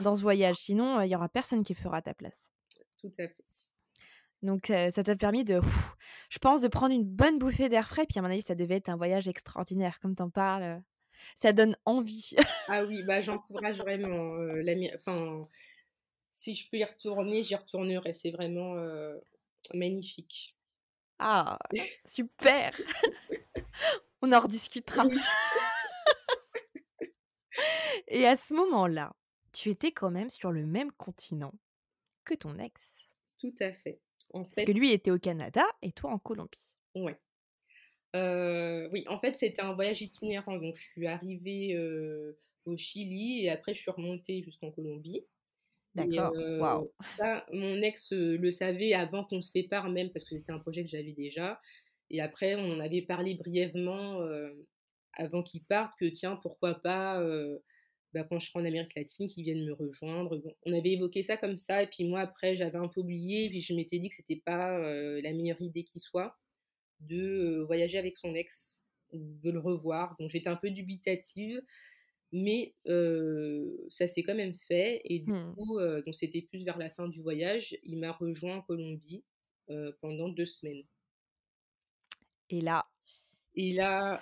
dans 0.00 0.16
ce 0.16 0.22
voyage. 0.22 0.56
Sinon, 0.56 1.00
il 1.00 1.08
y 1.08 1.16
aura 1.16 1.28
personne 1.28 1.62
qui 1.62 1.74
fera 1.74 1.98
à 1.98 2.02
ta 2.02 2.12
place. 2.14 2.50
Tout 2.98 3.10
à 3.18 3.28
fait. 3.28 3.36
Donc 4.42 4.66
ça 4.66 5.02
t'a 5.02 5.16
permis 5.16 5.44
de 5.44 5.58
ouf, 5.58 5.94
je 6.28 6.38
pense, 6.38 6.60
de 6.60 6.68
prendre 6.68 6.94
une 6.94 7.04
bonne 7.04 7.38
bouffée 7.38 7.70
d'air 7.70 7.88
frais, 7.88 8.04
puis 8.06 8.18
à 8.18 8.22
mon 8.22 8.28
avis, 8.28 8.42
ça 8.42 8.54
devait 8.54 8.76
être 8.76 8.90
un 8.90 8.96
voyage 8.96 9.28
extraordinaire 9.28 9.98
comme 10.00 10.14
tu 10.14 10.22
en 10.22 10.28
parles, 10.28 10.82
ça 11.34 11.52
donne 11.52 11.76
envie. 11.84 12.30
Ah 12.66 12.84
oui, 12.84 13.02
bah, 13.02 13.20
j'encourage 13.20 13.78
vraiment, 13.78 14.36
enfin, 14.94 15.40
si 16.34 16.56
je 16.56 16.70
peux 16.70 16.78
y 16.78 16.84
retourner, 16.84 17.44
j'y 17.44 17.56
retournerai. 17.56 18.12
C'est 18.14 18.30
vraiment, 18.32 18.76
heu, 18.78 19.22
magnifique. 19.74 20.56
Ah! 21.18 21.58
Super! 22.04 22.72
On 24.22 24.32
en 24.32 24.40
rediscutera. 24.40 25.08
Oui, 25.08 25.20
Et 28.08 28.26
à 28.26 28.36
ce 28.36 28.54
moment-là, 28.54 29.14
tu 29.52 29.70
étais 29.70 29.92
quand 29.92 30.10
même 30.10 30.30
sur 30.30 30.52
le 30.52 30.64
même 30.66 30.92
continent 30.92 31.52
que 32.24 32.34
ton 32.34 32.58
ex? 32.58 32.94
tout 33.38 33.54
à 33.60 33.72
fait. 33.72 34.00
En 34.32 34.44
Parce 34.50 34.62
fait 34.64 34.72
que 34.72 34.72
lui 34.72 34.90
était 34.90 35.10
au 35.10 35.18
Canada 35.18 35.64
et 35.82 35.92
toi 35.92 36.10
en 36.10 36.18
Colombie? 36.18 36.74
ouais. 36.94 37.18
Heu, 38.14 38.88
oui, 38.92 39.04
en 39.08 39.18
fait, 39.18 39.34
c'était 39.36 39.62
un 39.62 39.74
voyage 39.74 40.02
itinérant, 40.02 40.56
donc 40.58 40.76
je 40.76 40.82
suis 40.82 41.06
arrivée, 41.06 41.74
heu, 41.74 42.38
au 42.64 42.76
Chili 42.76 43.44
et 43.44 43.50
après 43.50 43.74
je 43.74 43.80
suis 43.82 43.90
remontée 43.90 44.42
jusqu'en 44.42 44.70
Colombie. 44.70 45.26
D'accord, 45.94 46.32
ça, 47.18 47.46
mon 47.52 47.82
ex, 47.82 48.12
le 48.12 48.50
savait 48.50 48.94
avant 48.94 49.24
qu'on 49.24 49.40
se 49.42 49.50
sépare 49.50 49.88
même 49.90 50.10
parce 50.12 50.24
que 50.24 50.36
c'était 50.36 50.52
un 50.52 50.58
projet 50.60 50.84
que 50.84 50.90
j'avais 50.90 51.12
déjà. 51.12 51.60
Et 52.10 52.20
après 52.20 52.56
on 52.56 52.72
en 52.72 52.80
avait 52.80 53.02
parlé 53.02 53.34
brièvement, 53.36 54.20
avant 55.14 55.42
qu'il 55.42 55.64
parte 55.64 55.92
que 55.98 56.06
tiens, 56.06 56.36
pourquoi 56.42 56.74
pas, 56.74 57.22
bah, 58.14 58.24
quand 58.24 58.38
je 58.40 58.48
serai 58.50 58.60
en 58.60 58.64
Amérique 58.66 58.94
latine, 58.96 59.28
qu'il 59.28 59.44
vienne 59.44 59.64
me 59.66 59.72
rejoindre. 59.74 60.36
Bon, 60.38 60.54
on 60.66 60.72
avait 60.72 60.92
évoqué 60.92 61.22
ça 61.22 61.36
comme 61.36 61.56
ça. 61.56 61.82
Et 61.82 61.86
puis 61.88 62.04
moi 62.08 62.20
après 62.20 62.56
j'avais 62.56 62.78
un 62.78 62.88
peu 62.88 63.00
oublié, 63.00 63.48
puis 63.50 63.60
je 63.60 63.74
m'étais 63.74 63.98
dit 63.98 64.08
que 64.08 64.14
c'était 64.16 64.42
pas, 64.44 64.78
la 64.78 65.32
meilleure 65.32 65.60
idée 65.62 65.84
qui 65.84 66.00
soit 66.00 66.36
de, 67.00 67.64
voyager 67.66 67.98
avec 67.98 68.16
son 68.16 68.34
ex, 68.34 68.76
de 69.12 69.50
le 69.50 69.58
revoir. 69.58 70.16
Donc 70.18 70.30
j'étais 70.30 70.48
un 70.48 70.56
peu 70.56 70.70
dubitative, 70.70 71.60
mais 72.32 72.74
ça 73.90 74.06
s'est 74.06 74.22
quand 74.22 74.34
même 74.34 74.54
fait 74.54 75.00
et 75.04 75.20
du 75.20 75.30
Mmh 75.30 75.54
coup, 75.54 75.78
donc 76.04 76.14
c'était 76.14 76.42
plus 76.42 76.64
vers 76.64 76.78
la 76.78 76.90
fin 76.90 77.08
du 77.08 77.20
voyage, 77.22 77.76
il 77.82 77.98
m'a 77.98 78.12
rejoint 78.12 78.56
en 78.56 78.62
Colombie, 78.62 79.24
pendant 80.00 80.28
2 80.28 80.46
semaines. 80.46 80.84
et 82.50 82.60
là? 82.60 82.86
Et 83.56 83.70
là, 83.72 84.20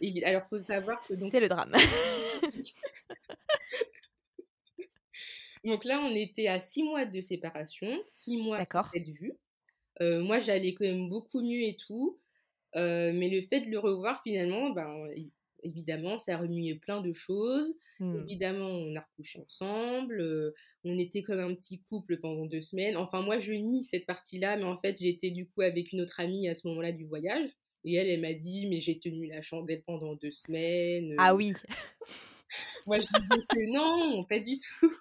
évi 0.00 0.24
alors 0.24 0.46
faut 0.48 0.58
savoir 0.58 1.02
que 1.02 1.14
donc 1.14 1.30
C'est 1.30 1.40
le 1.40 1.48
drame. 1.48 1.72
donc 5.64 5.84
là, 5.84 6.00
on 6.00 6.14
était 6.14 6.48
à 6.48 6.60
6 6.60 6.82
mois 6.82 7.04
de 7.04 7.20
séparation, 7.20 8.02
6 8.10 8.38
mois 8.38 8.64
s'être 8.64 9.10
vus. 9.10 9.32
Heu, 9.32 9.43
moi, 10.00 10.40
j'allais 10.40 10.74
quand 10.74 10.84
même 10.84 11.08
beaucoup 11.08 11.40
mieux 11.40 11.62
et 11.62 11.76
tout, 11.76 12.18
heu, 12.76 13.12
mais 13.12 13.30
le 13.30 13.42
fait 13.42 13.62
de 13.62 13.70
le 13.70 13.78
revoir 13.78 14.22
finalement, 14.22 14.70
ben, 14.70 15.08
évidemment, 15.62 16.18
ça 16.18 16.34
a 16.34 16.38
remué 16.38 16.74
plein 16.74 17.00
de 17.00 17.12
choses. 17.12 17.74
Mmh. 18.00 18.16
Évidemment, 18.22 18.68
on 18.68 18.94
a 18.96 19.00
recouché 19.00 19.40
ensemble, 19.40 20.20
heu, 20.20 20.54
on 20.84 20.98
était 20.98 21.22
comme 21.22 21.40
un 21.40 21.54
petit 21.54 21.80
couple 21.82 22.18
pendant 22.18 22.46
2 22.46 22.60
semaines. 22.60 22.96
Enfin, 22.96 23.22
moi, 23.22 23.38
je 23.40 23.52
nie 23.54 23.82
cette 23.82 24.06
partie-là, 24.06 24.56
mais 24.56 24.64
en 24.64 24.76
fait, 24.76 24.98
j'étais 25.00 25.30
du 25.30 25.48
coup 25.48 25.62
avec 25.62 25.92
une 25.92 26.00
autre 26.00 26.20
amie 26.20 26.48
à 26.48 26.54
ce 26.54 26.68
moment-là 26.68 26.92
du 26.92 27.06
voyage 27.06 27.50
et 27.84 27.94
elle, 27.94 28.08
elle 28.08 28.20
m'a 28.20 28.32
dit: 28.34 28.66
«Mais 28.66 28.80
j'ai 28.80 28.98
tenu 28.98 29.26
la 29.26 29.42
chandelle 29.42 29.82
pendant 29.86 30.14
2 30.14 30.32
semaines, 30.32 31.12
heu». 31.12 31.16
Ah 31.18 31.34
oui. 31.34 31.52
Moi, 32.86 33.00
je 33.00 33.06
disais 33.06 33.42
que 33.50 33.72
non, 33.72 34.24
pas 34.24 34.38
du 34.38 34.58
tout. 34.58 34.92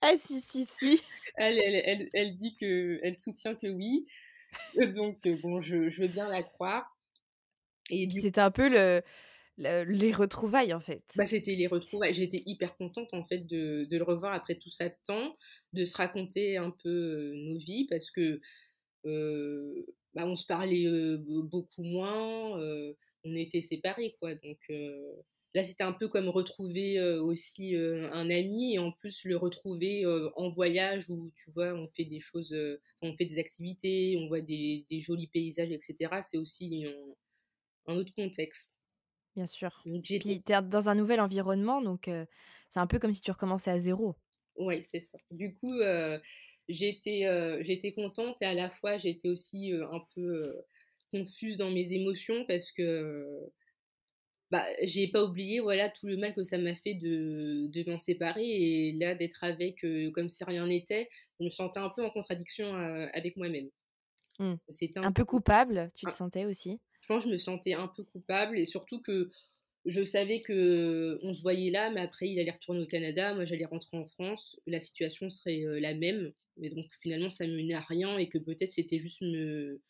Ah 0.00 0.16
si, 0.16 0.40
si, 0.40 0.64
si. 0.66 1.00
Elle 1.36 1.58
elle 1.58 1.76
elle 1.84 2.10
elle 2.12 2.36
dit 2.36 2.56
soutient 3.14 3.54
que 3.54 3.68
oui, 3.68 4.06
heu, 4.80 4.92
donc 4.92 5.26
heu, 5.26 5.36
bon, 5.36 5.60
je 5.60 5.90
je 5.90 6.02
veux 6.02 6.08
bien 6.08 6.28
la 6.28 6.42
croire 6.42 6.96
et 7.90 8.08
c'était 8.10 8.40
un 8.40 8.50
peu 8.50 8.68
le 8.68 9.02
le 9.58 9.84
les 9.84 10.12
retrouvailles, 10.12 10.74
en 10.74 10.80
fait. 10.80 11.04
bah, 11.14 11.26
c'était 11.26 11.54
les 11.54 11.66
retrouvailles. 11.68 12.14
J'étais 12.14 12.42
hyper 12.46 12.76
contente, 12.76 13.14
en 13.14 13.24
fait, 13.24 13.38
de 13.46 13.86
de 13.88 13.96
le 13.96 14.02
revoir 14.04 14.34
après 14.34 14.56
tout 14.56 14.70
ça 14.70 14.88
de 14.88 14.94
temps, 15.06 15.36
de 15.72 15.84
se 15.84 15.96
raconter 15.96 16.56
un 16.56 16.70
peu, 16.70 16.88
heu, 16.90 17.34
nos 17.36 17.58
vies 17.58 17.86
parce 17.88 18.10
que, 18.10 18.40
bah, 20.14 20.26
on 20.26 20.34
se 20.36 20.46
parlait, 20.46 20.86
beaucoup 21.44 21.82
moins, 21.82 22.58
on 23.24 23.36
était 23.36 23.62
séparés, 23.62 24.16
quoi, 24.20 24.34
donc 24.34 24.58
là, 25.54 25.64
c'était 25.64 25.84
un 25.84 25.92
peu 25.92 26.08
comme 26.08 26.28
retrouver, 26.28 26.98
heu, 26.98 27.20
aussi, 27.22 27.74
heu, 27.74 28.04
un 28.12 28.30
ami 28.30 28.74
et 28.74 28.78
en 28.78 28.92
plus 28.92 29.24
le 29.24 29.36
retrouver, 29.36 30.04
heu, 30.04 30.30
en 30.36 30.50
voyage 30.50 31.08
où, 31.10 31.32
tu 31.36 31.50
vois, 31.52 31.74
on 31.74 31.88
fait 31.88 32.04
des 32.04 32.20
choses, 32.20 32.54
on 33.02 33.14
fait 33.16 33.24
des 33.26 33.38
activités, 33.38 34.16
on 34.20 34.28
voit 34.28 34.40
des 34.42 34.86
des 34.90 35.00
jolis 35.00 35.28
paysages 35.28 35.70
et 35.72 35.80
cetera. 35.80 36.22
C'est 36.22 36.38
aussi 36.38 36.84
un 36.86 37.14
un 37.94 37.96
autre 37.96 38.14
contexte. 38.14 38.72
Bien 39.36 39.46
sûr. 39.46 39.86
Donc 39.86 40.04
j'étais 40.04 40.20
Puis 40.20 40.42
tu 40.42 40.52
es 40.52 40.62
dans 40.62 40.88
un 40.88 40.94
nouvel 40.94 41.20
environnement, 41.20 41.82
donc 41.82 42.04
c'est 42.70 42.78
un 42.80 42.86
peu 42.86 42.98
comme 42.98 43.12
si 43.12 43.20
tu 43.20 43.30
recommençais 43.32 43.70
à 43.70 43.80
zéro. 43.80 44.16
Ouais, 44.56 44.82
c'est 44.82 45.00
ça. 45.00 45.18
Du 45.30 45.54
coup, 45.54 45.72
heu, 45.80 46.20
j'étais, 46.68 47.24
contente 47.96 48.40
et 48.40 48.44
à 48.44 48.54
la 48.54 48.70
fois 48.70 48.98
j'étais 48.98 49.28
aussi, 49.28 49.72
un 49.72 50.00
peu, 50.14 50.62
confuse 51.12 51.56
dans 51.56 51.70
mes 51.70 51.92
émotions 51.92 52.44
parce 52.46 52.70
que, 52.72 53.24
bah, 54.54 54.66
j'ai 54.82 55.08
pas 55.08 55.24
oublié, 55.24 55.60
voilà, 55.60 55.90
tout 55.90 56.06
le 56.06 56.16
mal 56.16 56.34
que 56.34 56.44
ça 56.44 56.58
m'a 56.58 56.76
fait 56.76 56.94
de 56.94 57.68
de 57.68 57.90
m'en 57.90 57.98
séparer 57.98 58.44
et 58.46 58.92
là, 58.92 59.14
d'être 59.16 59.44
avec, 59.44 59.84
heu, 59.84 60.10
comme 60.12 60.28
si 60.28 60.44
rien 60.44 60.66
n'était, 60.68 61.08
je 61.40 61.44
me 61.44 61.48
sentais 61.50 61.80
un 61.80 61.90
peu 61.90 62.04
en 62.04 62.10
contradiction, 62.10 62.66
heu, 62.76 63.08
avec 63.14 63.36
moi-même. 63.36 63.70
Mmh. 64.38 64.54
C'était 64.70 65.00
un 65.00 65.06
Un 65.06 65.10
peu 65.12 65.24
coupable, 65.24 65.90
tu 65.94 66.06
te 66.06 66.12
ah, 66.12 66.14
sentais 66.14 66.44
aussi? 66.44 66.80
je 67.02 67.08
pense 67.08 67.24
que 67.24 67.30
je 67.30 67.34
me 67.34 67.38
sentais 67.38 67.74
un 67.74 67.88
peu 67.88 68.04
coupable 68.04 68.58
et 68.58 68.66
surtout 68.66 69.00
que 69.02 69.30
je 69.86 70.04
savais 70.04 70.42
qu'on 70.42 71.34
se 71.34 71.42
voyait 71.42 71.70
là, 71.70 71.90
mais 71.90 72.00
après 72.02 72.28
il 72.30 72.40
allait 72.40 72.52
retourner 72.52 72.82
au 72.82 72.86
Canada, 72.86 73.34
moi 73.34 73.44
j'allais 73.46 73.66
rentrer 73.66 73.98
en 73.98 74.06
France, 74.06 74.60
la 74.66 74.80
situation 74.80 75.30
serait, 75.30 75.62
heu, 75.64 75.78
la 75.80 75.94
même. 75.94 76.32
Mais 76.58 76.70
donc 76.70 76.86
finalement 77.02 77.30
ça 77.30 77.46
menait 77.48 77.74
à 77.74 77.80
rien 77.82 78.18
et 78.18 78.28
que 78.28 78.38
peut-être 78.38 78.70
c'était 78.70 79.00
juste 79.00 79.22
me 79.22 79.82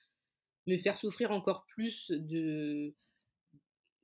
me 0.67 0.77
faire 0.79 0.99
souffrir 0.99 1.31
encore 1.33 1.67
plus 1.69 2.11
de 2.11 2.95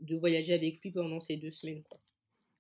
de 0.01 0.17
voyager 0.17 0.53
avec 0.55 0.81
lui 0.83 0.91
pendant 0.93 1.21
ces 1.21 1.37
2 1.37 1.51
semaines, 1.51 1.83
quoi. 1.85 2.01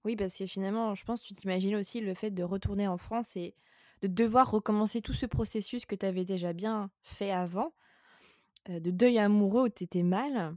Oui, 0.04 0.16
parce 0.16 0.36
que 0.38 0.46
finalement, 0.46 0.94
je 0.94 1.04
pense, 1.04 1.22
tu 1.22 1.34
t'imagines 1.34 1.76
aussi 1.76 2.00
le 2.00 2.14
fait 2.14 2.30
de 2.30 2.42
retourner 2.42 2.88
en 2.88 2.96
France 2.96 3.36
et 3.36 3.54
de 4.02 4.08
devoir 4.08 4.50
recommencer 4.50 5.02
tout 5.02 5.12
ce 5.12 5.26
processus 5.26 5.84
que 5.84 5.94
tu 5.94 6.06
avais 6.06 6.24
déjà 6.24 6.52
bien 6.54 6.90
fait 7.02 7.30
avant, 7.32 7.74
heu, 8.70 8.80
de 8.80 8.90
deuil 8.92 9.18
amoureux 9.18 9.64
où 9.66 9.70
tu 9.70 9.84
étais 9.84 10.02
mal 10.04 10.56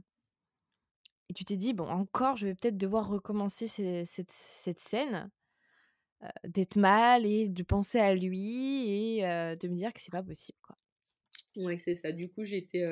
et 1.28 1.32
tu 1.34 1.44
t'es 1.44 1.56
dit: 1.56 1.72
«Bon, 1.74 1.88
encore, 1.88 2.36
je 2.36 2.46
vais 2.46 2.54
peut-être 2.54 2.76
devoir 2.78 3.08
recommencer 3.08 3.66
ces 3.68 4.04
cette 4.06 4.32
cette 4.32 4.80
scène». 4.80 5.30
Heu, 6.22 6.28
d'être 6.48 6.76
mal 6.76 7.26
et 7.26 7.48
de 7.48 7.62
penser 7.62 7.98
à 8.00 8.14
lui 8.14 8.88
et 9.18 9.24
heu, 9.26 9.56
de 9.56 9.68
me 9.68 9.76
dire 9.76 9.92
que 9.92 10.00
c'est 10.00 10.12
pas 10.12 10.22
possible, 10.22 10.58
quoi. 10.62 10.76
Ouais, 11.56 11.78
c'est 11.78 11.94
ça. 11.94 12.12
Du 12.12 12.30
coup 12.30 12.44
j'étais, 12.44 12.82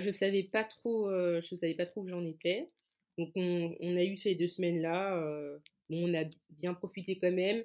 je 0.00 0.10
savais 0.10 0.44
pas 0.44 0.64
trop, 0.64 1.08
heu, 1.10 1.40
je 1.42 1.54
savais 1.54 1.74
pas 1.74 1.86
trop 1.86 2.02
où 2.02 2.08
j'en 2.08 2.24
étais. 2.24 2.70
Donc 3.18 3.30
on 3.36 3.74
on 3.80 3.96
a 3.96 4.04
eu 4.04 4.16
ces 4.16 4.34
2 4.34 4.46
semaines-là, 4.46 5.16
heu, 5.20 5.62
bon 5.90 6.10
on 6.10 6.14
a 6.14 6.24
bien 6.50 6.74
profité 6.74 7.18
quand 7.18 7.32
même. 7.32 7.64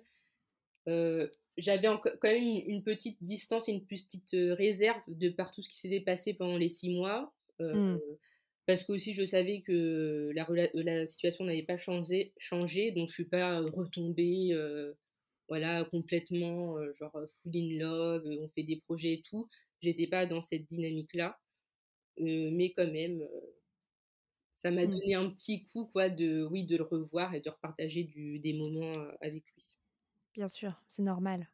Heu, 0.90 1.32
j'avais 1.58 1.88
quand 1.88 2.24
même 2.26 2.44
une 2.44 2.64
une 2.70 2.84
petite 2.84 3.24
distance 3.24 3.70
et 3.70 3.74
une 3.74 3.86
petite, 3.88 4.34
heu, 4.36 4.54
réserve 4.54 5.04
de 5.08 5.30
par 5.30 5.52
tout 5.54 5.62
ce 5.64 5.70
qui 5.70 5.78
s'était 5.80 6.02
passé 6.02 6.34
pendant 6.36 6.58
les 6.58 6.70
6 6.70 6.90
mois, 6.92 7.34
Mmh. 7.72 8.00
parce 8.66 8.84
qu'aussi 8.86 9.14
je 9.14 9.26
savais 9.26 9.62
que 9.62 10.32
la 10.36 10.48
la 10.74 11.08
situation 11.08 11.46
n'avait 11.46 11.64
pas 11.64 11.78
changé 11.78 12.34
changé 12.38 12.92
donc 12.92 13.10
je 13.10 13.14
suis 13.16 13.26
pas, 13.30 13.60
retombée, 13.62 14.54
voilà 15.50 15.86
complètement, 15.86 16.78
genre, 16.96 17.14
full 17.44 17.52
in 17.56 17.80
love, 17.80 18.24
on 18.42 18.48
fait 18.50 18.64
des 18.64 18.82
projets 18.88 19.14
et 19.16 19.22
tout. 19.22 19.48
J'étais 19.82 20.08
pas 20.08 20.26
dans 20.26 20.42
cette 20.42 20.66
dynamique-là, 20.68 21.40
mais 22.20 22.72
quand 22.72 22.88
même, 22.92 23.28
ça 24.56 24.72
m'a 24.72 24.88
Mmh. 24.88 24.88
donné 24.88 25.14
un 25.14 25.30
petit 25.30 25.64
coup 25.64 25.86
quoi 25.86 26.10
de 26.10 26.44
oui, 26.50 26.66
de 26.66 26.76
le 26.76 26.82
revoir 26.84 27.36
et 27.36 27.40
de 27.42 27.52
repartager 27.52 28.04
du 28.04 28.40
des 28.40 28.54
moments, 28.54 28.92
avec 29.22 29.44
lui. 29.56 29.76
Bien 30.36 30.48
sûr, 30.48 30.80
c'est 30.88 31.02
normal 31.02 31.50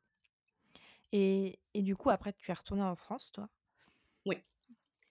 et 1.11 1.59
et 1.75 1.81
du 1.83 1.95
coup, 1.95 2.09
après, 2.09 2.33
tu 2.33 2.49
es 2.51 2.53
retournée 2.53 2.81
en 2.83 2.95
France, 2.95 3.31
toi? 3.31 3.49
Ouais 4.25 4.43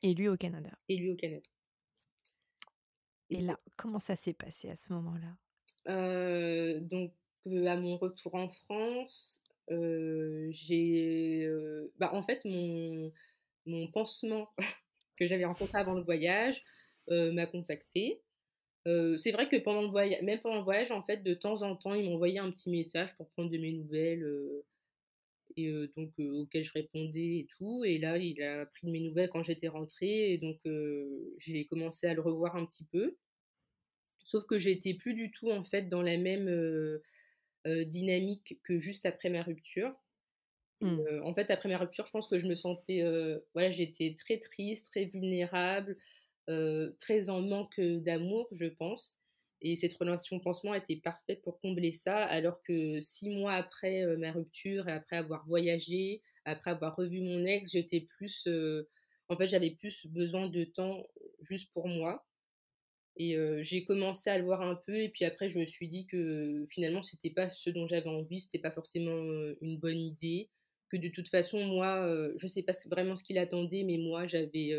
et 0.02 0.12
lui 0.14 0.28
au 0.28 0.36
Canada? 0.36 0.70
Et 0.88 0.96
lui 0.98 1.10
au 1.12 1.16
Canada. 1.16 1.48
et 3.30 3.40
là, 3.40 3.58
comment 3.78 3.98
ça 3.98 4.16
s'est 4.16 4.34
passé 4.34 4.68
à 4.70 4.76
ce 4.76 4.92
moment-là? 4.92 5.36
Donc 5.86 7.14
à 7.46 7.76
mon 7.76 7.96
retour 7.96 8.34
en 8.34 8.48
France, 8.48 9.42
j'ai, 10.50 11.48
bah, 11.98 12.10
en 12.14 12.22
fait, 12.22 12.44
mon 12.44 13.12
mon 13.66 13.88
pansement 13.92 14.50
que 15.18 15.26
j'avais 15.26 15.44
rencontré 15.44 15.78
avant 15.78 15.94
le 15.94 16.02
voyage, 16.02 16.62
heu, 17.10 17.32
m'a 17.32 17.46
contacté. 17.46 18.22
Heu, 18.86 19.16
c'est 19.18 19.32
vrai 19.32 19.48
que 19.48 19.56
pendant 19.56 19.82
le 19.82 19.88
voya 19.88 20.22
même 20.22 20.40
pendant 20.40 20.58
le 20.58 20.64
voyage, 20.64 20.92
en 20.92 21.02
fait, 21.02 21.22
de 21.22 21.34
temps 21.34 21.62
en 21.62 21.76
temps, 21.76 21.94
il 21.94 22.10
m'envoyait 22.10 22.38
un 22.40 22.50
petit 22.50 22.70
message 22.70 23.16
pour 23.16 23.28
prendre 23.30 23.50
de 23.50 23.58
mes 23.58 23.72
nouvelles, 23.72 24.22
heu 24.24 24.64
et 25.56 25.68
heu, 25.68 25.92
donc 25.96 26.12
auquel 26.18 26.64
je 26.64 26.72
répondais 26.72 27.38
et 27.40 27.48
tout 27.58 27.84
et 27.84 27.98
là, 27.98 28.18
il 28.18 28.40
a 28.42 28.66
pris 28.66 28.86
de 28.86 28.92
mes 28.92 29.00
nouvelles 29.00 29.30
quand 29.30 29.42
j'étais 29.42 29.68
rentrée 29.68 30.32
et 30.34 30.38
donc 30.38 30.58
j'ai 31.38 31.66
commencé 31.66 32.06
à 32.06 32.14
le 32.14 32.20
revoir 32.22 32.56
un 32.56 32.66
petit 32.66 32.84
peu. 32.92 33.16
Sauf 34.24 34.44
que 34.46 34.58
j'étais 34.58 34.94
plus 34.94 35.14
du 35.14 35.30
tout, 35.30 35.50
en 35.50 35.64
fait, 35.64 35.88
dans 35.88 36.02
la 36.02 36.18
même, 36.18 36.48
dynamique 37.66 38.58
que 38.62 38.78
juste 38.78 39.06
après 39.06 39.30
ma 39.30 39.42
rupture 39.42 39.94
Mmh. 40.80 41.00
en 41.24 41.34
fait, 41.34 41.50
après 41.50 41.68
ma 41.68 41.76
rupture, 41.78 42.06
je 42.06 42.12
pense 42.12 42.28
que 42.28 42.38
je 42.38 42.46
me 42.46 42.54
sentais, 42.54 43.02
voilà, 43.54 43.70
j'étais 43.70 44.14
très 44.16 44.38
triste, 44.38 44.86
très 44.90 45.04
vulnérable, 45.06 45.96
très 46.98 47.30
en 47.30 47.42
manque, 47.42 47.80
d'amour, 47.80 48.48
je 48.52 48.66
pense. 48.66 49.18
Et 49.60 49.74
cette 49.74 49.94
relation 49.94 50.38
pansement 50.38 50.74
était 50.74 50.96
parfaite 50.96 51.42
pour 51.42 51.60
combler 51.60 51.90
ça, 51.90 52.24
alors 52.24 52.62
que 52.62 53.00
6 53.00 53.28
mois 53.30 53.54
après, 53.54 54.06
ma 54.16 54.30
rupture 54.30 54.88
et 54.88 54.92
après 54.92 55.16
avoir 55.16 55.44
voyagé, 55.46 56.22
après 56.44 56.70
avoir 56.70 56.94
revu 56.94 57.20
mon 57.22 57.44
ex, 57.44 57.72
j'étais 57.72 58.02
plus, 58.02 58.46
en 59.28 59.36
fait, 59.36 59.48
j'avais 59.48 59.70
plus 59.72 60.06
besoin 60.06 60.46
de 60.48 60.62
temps, 60.64 61.02
juste 61.42 61.72
pour 61.72 61.88
moi. 61.88 62.24
Et 63.16 63.36
j'ai 63.62 63.84
commencé 63.84 64.30
à 64.30 64.38
le 64.38 64.44
voir 64.44 64.62
un 64.62 64.76
peu 64.76 64.96
et 64.96 65.08
puis 65.08 65.24
après 65.24 65.48
je 65.48 65.58
me 65.58 65.66
suis 65.66 65.88
dit 65.88 66.06
que 66.06 66.64
finalement 66.70 67.02
c'était 67.02 67.30
pas 67.30 67.48
ce 67.50 67.68
dont 67.68 67.88
j'avais 67.88 68.08
envie, 68.08 68.40
c'était 68.40 68.60
pas 68.60 68.70
forcément, 68.70 69.16
une 69.60 69.76
bonne 69.78 69.98
idée, 69.98 70.50
que 70.88 70.96
de 70.96 71.08
toute 71.08 71.28
façon 71.28 71.64
moi, 71.66 72.06
je 72.36 72.46
sais 72.46 72.62
pas 72.62 72.72
vraiment 72.86 73.16
ce 73.16 73.24
qu'il 73.24 73.38
attendait, 73.38 73.84
mais 73.84 73.98
moi 73.98 74.26
j'avais, 74.26 74.74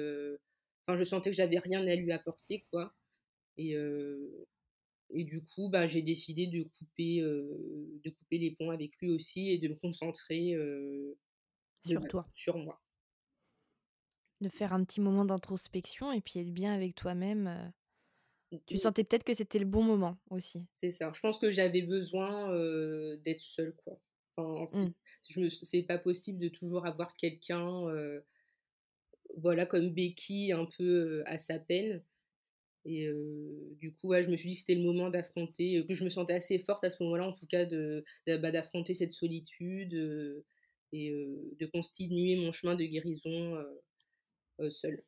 enfin 0.88 0.97
je 0.97 1.03
sentais 1.03 1.30
que 1.32 1.36
j'avais 1.36 1.60
rien 1.60 1.86
à 1.88 1.95
lui 1.95 2.12
apporter 2.12 2.66
quoi 2.72 2.93
et 3.57 5.24
du 5.24 5.43
coup, 5.43 5.70
bah, 5.70 5.88
j'ai 5.88 6.01
décidé 6.01 6.47
de 6.47 6.64
couper, 6.64 7.22
de 7.22 8.10
couper 8.10 8.38
les 8.38 8.51
ponts 8.51 8.72
avec 8.72 8.91
lui 9.01 9.10
aussi 9.10 9.49
et 9.49 9.57
de 9.57 9.68
me 9.70 9.76
concentrer, 9.76 10.53
de 10.53 11.18
Sur 11.84 12.07
toi, 12.07 12.26
sur 12.36 12.57
moi. 12.57 12.80
de 14.41 14.49
faire 14.49 14.72
un 14.72 14.84
petit 14.84 15.01
moment 15.01 15.26
d'introspection 15.26 16.14
et 16.14 16.22
puis 16.22 16.39
être 16.39 16.53
bien 16.53 16.74
avec 16.74 16.95
toi-même, 16.95 17.72
tu 18.68 18.78
sentais 18.78 19.03
peut-être 19.03 19.24
que 19.24 19.34
c'était 19.34 19.60
le 19.60 19.66
bon 19.66 19.84
moment 19.84 20.18
aussi? 20.30 20.66
C'est 20.82 20.91
ça. 20.91 21.12
Je 21.14 21.20
pense 21.20 21.39
que 21.39 21.51
j'avais 21.51 21.82
besoin, 21.82 22.53
d'être 23.18 23.41
seule, 23.41 23.76
quoi. 23.84 23.99
Enfin, 24.40 24.92
Mmh. 25.28 25.50
c'est 25.50 25.84
pas 25.84 25.98
possible 25.98 26.40
de 26.40 26.50
toujours 26.50 26.86
avoir 26.86 27.16
quelqu'un, 27.16 27.86
voilà, 29.38 29.66
comme 29.66 29.90
béquille 29.90 30.52
un 30.52 30.66
peu, 30.66 31.24
à 31.26 31.38
sa 31.38 31.60
peine 31.60 32.04
et 32.86 33.10
du 33.80 33.94
coup, 33.94 34.08
ouais, 34.08 34.24
je 34.24 34.32
me 34.32 34.38
suis 34.38 34.50
dit 34.50 34.56
que 34.56 34.62
c'était 34.62 34.76
le 34.76 34.84
moment 34.84 35.10
d'affronter, 35.10 35.86
que 35.88 35.94
je 35.94 36.04
me 36.04 36.10
sentais 36.10 36.34
assez 36.34 36.60
forte 36.60 36.84
à 36.86 36.90
ce 36.90 37.04
moment-là, 37.04 37.28
en 37.28 37.34
tout 37.34 37.46
cas, 37.46 37.66
de 37.66 38.04
bah, 38.26 38.52
d'affronter 38.52 38.94
cette 38.94 39.12
solitude, 39.12 39.94
et 40.92 41.12
de 41.12 41.66
continuer 41.68 42.36
mon 42.38 42.52
chemin 42.52 42.76
de 42.76 42.86
guérison, 42.86 43.64
seule. 44.70 45.04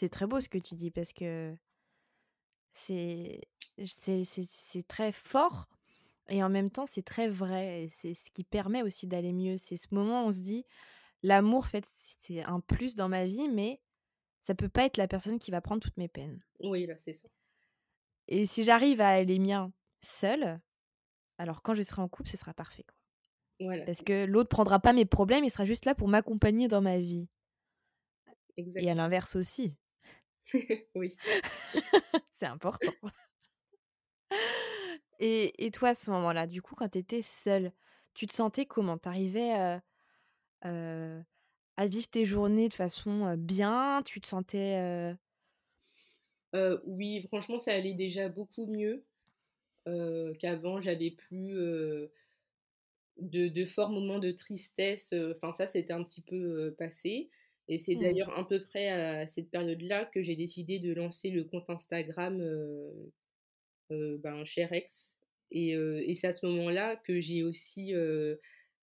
C'est 0.00 0.08
très 0.08 0.26
beau 0.26 0.40
ce 0.40 0.48
que 0.48 0.58
tu 0.58 0.74
dis 0.74 0.90
parce 0.90 1.12
que 1.12 1.54
c'est 2.72 3.46
très 4.88 5.12
fort 5.12 5.68
et 6.28 6.42
en 6.42 6.48
même 6.50 6.70
temps, 6.70 6.86
c'est 6.86 7.02
très 7.02 7.28
vrai 7.28 7.88
c'est 7.94 8.14
ce 8.14 8.30
qui 8.30 8.44
permet 8.44 8.82
aussi 8.82 9.06
d'aller 9.06 9.32
mieux. 9.32 9.56
C'est 9.56 9.76
ce 9.76 9.88
moment 9.92 10.24
où 10.24 10.28
on 10.28 10.32
se 10.32 10.40
dit: 10.40 10.64
«L'amour, 11.22 11.60
en 11.64 11.68
fait, 11.68 11.86
c'est 12.20 12.42
un 12.44 12.60
plus 12.60 12.94
dans 12.96 13.08
ma 13.10 13.26
vie, 13.26 13.48
mais 13.50 13.82
ça 14.42 14.54
peut 14.56 14.68
pas 14.70 14.84
être 14.86 14.98
la 14.98 15.08
personne 15.08 15.38
qui 15.40 15.50
va 15.52 15.60
prendre 15.62 15.82
toutes 15.82 15.98
mes 15.98 16.08
peines» 16.08 16.42
Oui, 16.60 16.86
là, 16.86 16.96
c'est 16.98 17.12
ça. 17.12 17.28
et 18.28 18.46
si 18.46 18.64
j'arrive 18.64 19.00
à 19.00 19.08
aller 19.10 19.38
miens 19.38 19.72
seule, 20.02 20.60
alors 21.38 21.62
quand 21.62 21.74
je 21.76 21.82
serai 21.82 22.02
en 22.02 22.08
couple, 22.08 22.30
ce 22.30 22.36
sera 22.38 22.54
parfait, 22.54 22.84
quoi. 22.84 22.96
Voilà, 23.60 23.86
Parce 23.86 24.02
que 24.02 24.26
l'autre 24.26 24.50
prendra 24.50 24.80
pas 24.80 24.92
mes 24.92 25.06
problèmes, 25.06 25.44
il 25.44 25.50
sera 25.50 25.64
juste 25.66 25.86
là 25.86 25.94
pour 25.94 26.08
m'accompagner 26.08 26.68
dans 26.68 26.82
ma 26.82 26.98
vie 26.98 27.28
et 28.78 28.88
à 28.90 28.94
exactement. 28.94 28.94
l'inverse 28.94 29.34
aussi. 29.36 29.74
Oui. 30.94 31.18
C'est 32.32 32.46
important. 32.46 32.92
Et 35.18 35.66
et 35.66 35.70
toi, 35.70 35.90
à 35.90 35.94
ce 35.94 36.10
moment-là, 36.10 36.46
du 36.46 36.62
coup, 36.62 36.74
quand 36.74 36.88
tu 36.90 36.98
étais 36.98 37.22
seule, 37.22 37.72
tu 38.14 38.26
te 38.26 38.32
sentais 38.34 38.66
comment? 38.66 38.98
Tu 38.98 39.08
arrivais, 39.08 39.80
à 41.76 41.86
vivre 41.86 42.08
tes 42.08 42.24
journées 42.24 42.68
de 42.68 42.74
façon, 42.74 43.34
bien? 43.36 44.02
Tu 44.04 44.20
te 44.20 44.26
sentais, 44.28 45.16
oui, 46.86 47.22
franchement, 47.28 47.58
ça 47.58 47.72
allait 47.72 47.94
déjà 47.94 48.28
beaucoup 48.28 48.66
mieux, 48.66 49.04
qu'avant. 50.38 50.82
J'avais 50.82 51.10
plus, 51.12 51.54
de 53.18 53.48
de 53.48 53.64
forts 53.64 53.90
moments 53.90 54.18
de 54.18 54.32
tristesse, 54.32 55.14
enfin 55.36 55.52
ça, 55.52 55.66
c'était 55.66 55.92
un 55.92 56.02
petit 56.04 56.22
peu, 56.22 56.74
passé 56.78 57.30
et 57.68 57.78
c'est 57.78 57.94
mmh, 57.94 57.94
d'ailleurs 57.96 58.36
à 58.38 58.46
peu 58.46 58.62
près 58.62 58.88
à 58.90 59.26
cette 59.26 59.50
période-là 59.50 60.04
que 60.06 60.22
j'ai 60.22 60.36
décidé 60.36 60.80
de 60.80 60.92
lancer 60.92 61.30
le 61.30 61.44
compte 61.44 61.64
Instagram, 61.70 62.42
ben, 63.90 64.44
Cher 64.44 64.72
Ex 64.72 65.16
et 65.50 65.70
et 65.72 66.14
c'est 66.14 66.28
à 66.28 66.32
ce 66.32 66.46
moment-là 66.46 66.96
que 66.96 67.20
j'ai 67.20 67.42
aussi, 67.44 67.92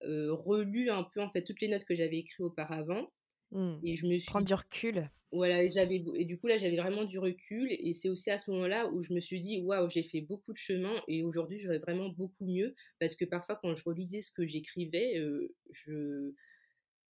relu 0.02 0.90
un 0.90 1.04
peu, 1.04 1.22
en 1.22 1.30
fait, 1.30 1.44
toutes 1.44 1.62
les 1.62 1.68
notes 1.68 1.86
que 1.86 1.96
j'avais 1.96 2.18
écrites 2.20 2.40
auparavant 2.42 3.12
mmh, 3.52 3.82
et 3.84 3.96
je 3.98 4.08
me 4.08 4.18
prendre 4.26 4.46
suis 4.46 4.48
du 4.48 4.54
recul. 4.56 5.10
Voilà 5.32 5.64
et 5.64 5.70
j'avais 5.70 6.04
et 6.16 6.26
du 6.26 6.38
coup, 6.38 6.48
là, 6.48 6.58
j'avais 6.58 6.76
vraiment 6.78 7.06
du 7.06 7.18
recul 7.18 7.68
et 7.72 7.94
c'est 7.94 8.10
aussi 8.10 8.32
à 8.32 8.38
ce 8.38 8.52
moment-là 8.52 8.88
où 8.90 9.02
je 9.02 9.14
me 9.14 9.22
suis 9.22 9.40
dit: 9.40 9.62
«Waouh, 9.62 9.90
j'ai 9.90 10.04
fait 10.04 10.20
beaucoup 10.22 10.52
de 10.52 10.58
chemin 10.58 10.94
et 11.08 11.24
aujourd'hui, 11.24 11.58
je 11.60 11.70
vais 11.70 11.80
vraiment 11.80 12.10
beaucoup 12.10 12.46
mieux». 12.46 12.76
Parce 13.00 13.16
que 13.16 13.24
parfois, 13.26 13.58
quand 13.62 13.74
je 13.74 13.84
relisais 13.86 14.22
ce 14.22 14.32
que 14.32 14.46
j'écrivais, 14.46 15.16
je, 15.72 16.34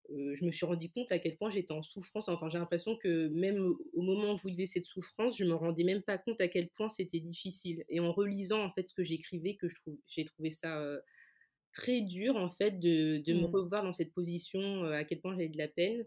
je 0.09 0.45
me 0.45 0.51
suis 0.51 0.65
rendu 0.65 0.91
compte 0.91 1.11
à 1.11 1.19
quel 1.19 1.37
point 1.37 1.51
j'étais 1.51 1.71
en 1.73 1.83
souffrance. 1.83 2.27
Enfin, 2.29 2.49
j'ai 2.49 2.57
l'impression 2.59 2.97
que 2.97 3.29
même 3.29 3.73
au 3.93 4.01
moment 4.01 4.33
où 4.33 4.37
je 4.37 4.47
vivais 4.47 4.65
cette 4.65 4.85
souffrance, 4.85 5.37
je 5.37 5.45
me 5.45 5.53
rendais 5.53 5.83
même 5.83 6.01
pas 6.03 6.17
compte 6.17 6.41
à 6.41 6.47
quel 6.47 6.69
point 6.69 6.89
c'était 6.89 7.19
difficile. 7.21 7.83
Et 7.89 7.99
en 7.99 8.11
relisant, 8.11 8.63
en 8.63 8.71
fait, 8.71 8.87
ce 8.87 8.93
que 8.93 9.03
j'écrivais 9.03 9.55
que 9.55 9.67
j'ai 10.07 10.25
trouvé 10.25 10.51
ça, 10.51 10.81
très 11.73 12.01
dur, 12.01 12.35
en 12.35 12.49
fait, 12.49 12.79
de 12.79 13.19
de 13.19 13.33
me 13.33 13.45
Mmh, 13.45 13.53
revoir 13.53 13.83
dans 13.83 13.93
cette 13.93 14.13
position, 14.13 14.83
à 14.85 15.03
quel 15.05 15.21
point 15.21 15.33
j'avais 15.33 15.49
de 15.49 15.57
la 15.57 15.67
peine. 15.67 16.05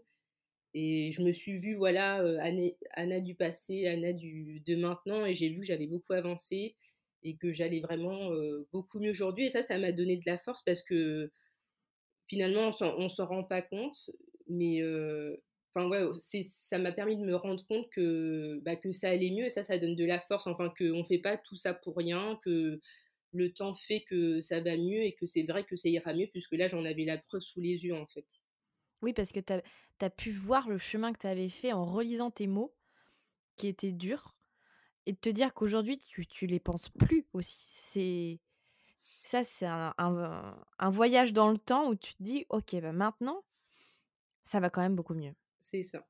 Et 0.73 1.11
je 1.13 1.23
me 1.23 1.31
suis 1.31 1.57
vue, 1.59 1.75
voilà, 1.75 2.17
Anna 2.95 3.21
du 3.21 3.35
passé, 3.35 3.87
Anna 3.87 4.13
du 4.13 4.61
de 4.61 4.75
maintenant 4.75 5.25
et 5.25 5.35
j'ai 5.35 5.49
vu 5.49 5.61
que 5.61 5.65
j'avais 5.67 5.87
beaucoup 5.87 6.13
avancé 6.13 6.75
et 7.23 7.37
que 7.37 7.53
j'allais 7.53 7.79
vraiment, 7.81 8.31
beaucoup 8.73 8.99
mieux 8.99 9.11
aujourd'hui. 9.11 9.45
Et 9.45 9.49
ça, 9.49 9.63
ça 9.63 9.77
m'a 9.79 9.91
donné 9.93 10.17
de 10.17 10.23
la 10.25 10.37
force 10.37 10.63
parce 10.63 10.83
que 10.83 11.31
finalement 12.27 12.69
on 12.81 12.85
on 12.97 13.09
s'en 13.09 13.25
rend 13.27 13.43
pas 13.43 13.61
compte, 13.61 14.09
mais 14.47 14.81
enfin 15.73 15.87
ouais, 15.89 16.07
ça 16.19 16.77
m'a 16.79 16.91
permis 16.91 17.17
de 17.17 17.25
me 17.25 17.35
rendre 17.35 17.65
compte 17.67 17.89
que, 17.91 18.59
bah, 18.63 18.75
que 18.75 18.91
ça 18.91 19.09
allait 19.09 19.31
mieux 19.31 19.45
et 19.45 19.49
ça, 19.49 19.63
ça 19.63 19.77
donne 19.77 19.95
de 19.95 20.05
la 20.05 20.19
force, 20.19 20.47
enfin 20.47 20.71
qu'on 20.77 21.03
fait 21.03 21.19
pas 21.19 21.37
tout 21.37 21.55
ça 21.55 21.73
pour 21.73 21.95
rien, 21.97 22.39
que 22.43 22.79
le 23.33 23.53
temps 23.53 23.75
fait 23.75 24.03
que 24.03 24.41
ça 24.41 24.61
va 24.61 24.77
mieux 24.77 25.03
et 25.03 25.13
que 25.13 25.25
c'est 25.25 25.43
vrai 25.43 25.65
que 25.65 25.75
ça 25.75 25.89
ira 25.89 26.13
mieux 26.13 26.27
puisque 26.31 26.53
là, 26.53 26.67
j'en 26.69 26.85
avais 26.85 27.05
la 27.05 27.17
preuve 27.17 27.41
sous 27.41 27.61
les 27.61 27.83
yeux, 27.85 27.95
en 27.95 28.07
fait. 28.07 28.25
oui, 29.01 29.13
parce 29.13 29.31
que 29.31 29.39
tu 29.39 29.53
as 30.01 30.09
pu 30.09 30.31
voir 30.31 30.69
le 30.69 30.77
chemin 30.77 31.13
que 31.13 31.19
tu 31.19 31.27
avais 31.27 31.49
fait 31.49 31.73
en 31.73 31.85
relisant 31.85 32.31
tes 32.31 32.47
mots 32.47 32.75
qui 33.57 33.67
étaient 33.67 33.93
durs 33.93 34.37
et 35.05 35.13
de 35.13 35.17
te 35.19 35.29
dire 35.29 35.53
qu'aujourd'hui 35.53 35.99
tu 35.99 36.27
tu 36.27 36.47
les 36.47 36.59
penses 36.61 36.89
plus 36.89 37.27
aussi. 37.33 37.67
C'est 37.71 38.41
ça, 39.25 39.43
c'est 39.43 39.65
un 39.65 39.93
un 39.97 40.55
un 40.79 40.89
voyage 40.91 41.33
dans 41.33 41.49
le 41.51 41.57
temps 41.57 41.89
où 41.89 41.95
tu 41.95 42.15
te 42.15 42.23
dis: 42.23 42.45
«OK, 42.49 42.75
bah, 42.81 42.93
maintenant, 42.93 43.43
ça 44.45 44.61
va 44.61 44.69
quand 44.69 44.79
même 44.81 44.95
beaucoup 44.95 45.13
mieux». 45.13 45.35
C'est 45.59 45.83
ça. 45.83 46.05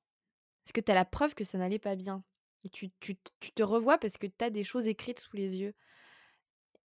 Parce 0.64 0.74
que 0.74 0.82
tu 0.82 0.92
as 0.92 0.96
la 0.96 1.06
preuve 1.06 1.34
que 1.36 1.44
ça 1.44 1.58
n'allait 1.58 1.80
pas 1.80 1.96
bien 1.96 2.24
et 2.64 2.70
tu 2.70 2.92
tu 3.00 3.16
t 3.16 3.32
tu 3.40 3.52
te 3.52 3.64
revois 3.64 3.98
parce 3.98 4.18
que 4.18 4.28
tu 4.28 4.44
as 4.44 4.50
des 4.50 4.64
choses 4.64 4.88
écrites 4.88 5.20
sous 5.20 5.36
les 5.38 5.56
yeux 5.56 5.76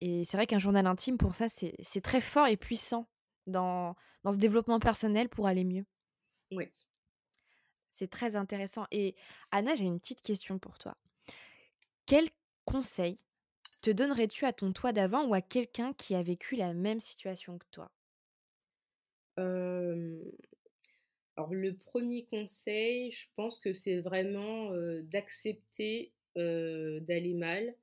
et 0.01 0.25
c'est 0.25 0.37
vrai 0.37 0.47
qu'un 0.47 0.59
journal 0.59 0.87
intime 0.87 1.19
pour 1.19 1.35
ça, 1.35 1.47
c'est 1.49 2.01
très 2.03 2.21
fort 2.21 2.47
et 2.47 2.57
puissant 2.57 3.09
dans 3.47 3.95
dans 4.25 4.33
ce 4.33 4.39
développement 4.39 4.81
personnel 4.81 5.29
pour 5.29 5.47
aller 5.47 5.65
mieux. 5.65 5.85
Ouais. 6.53 6.71
C'est 7.93 8.09
très 8.11 8.37
intéressant 8.37 8.87
et 8.91 9.15
Anna, 9.53 9.75
j'ai 9.75 9.85
une 9.85 10.01
petite 10.01 10.23
question 10.23 10.59
pour 10.59 10.79
toi. 10.79 10.97
Quel 12.07 12.29
conseil 12.67 13.25
te 13.81 13.91
donnerais-tu 13.91 14.45
à 14.47 14.53
ton 14.53 14.73
toi 14.73 14.93
d'avant 14.93 15.27
ou 15.27 15.35
à 15.35 15.41
quelqu'un 15.43 15.93
qui 15.93 16.15
a 16.15 16.23
vécu 16.23 16.57
la 16.57 16.75
même 16.75 17.01
situation 17.01 17.59
que 17.59 17.67
toi? 17.71 17.91
Alors 21.37 21.55
le 21.55 21.77
premier 21.77 22.25
conseil, 22.27 23.11
je 23.11 23.27
pense 23.37 23.59
que 23.59 23.73
c'est 23.73 24.01
vraiment, 24.01 24.71
d'accepter, 25.05 26.13
d'aller 26.37 27.35
mal, 27.35 27.77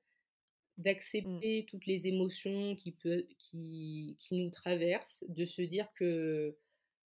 Mmh, 1.23 1.43
d'accepter 1.47 1.65
toutes 1.69 1.85
les 1.87 2.07
émotions 2.07 2.75
qui 2.75 2.93
peut 2.93 3.27
qui 3.39 4.15
qui 4.19 4.43
nous 4.43 4.51
traversent, 4.51 5.25
de 5.29 5.45
se 5.45 5.61
dire 5.63 5.89
que, 5.95 6.57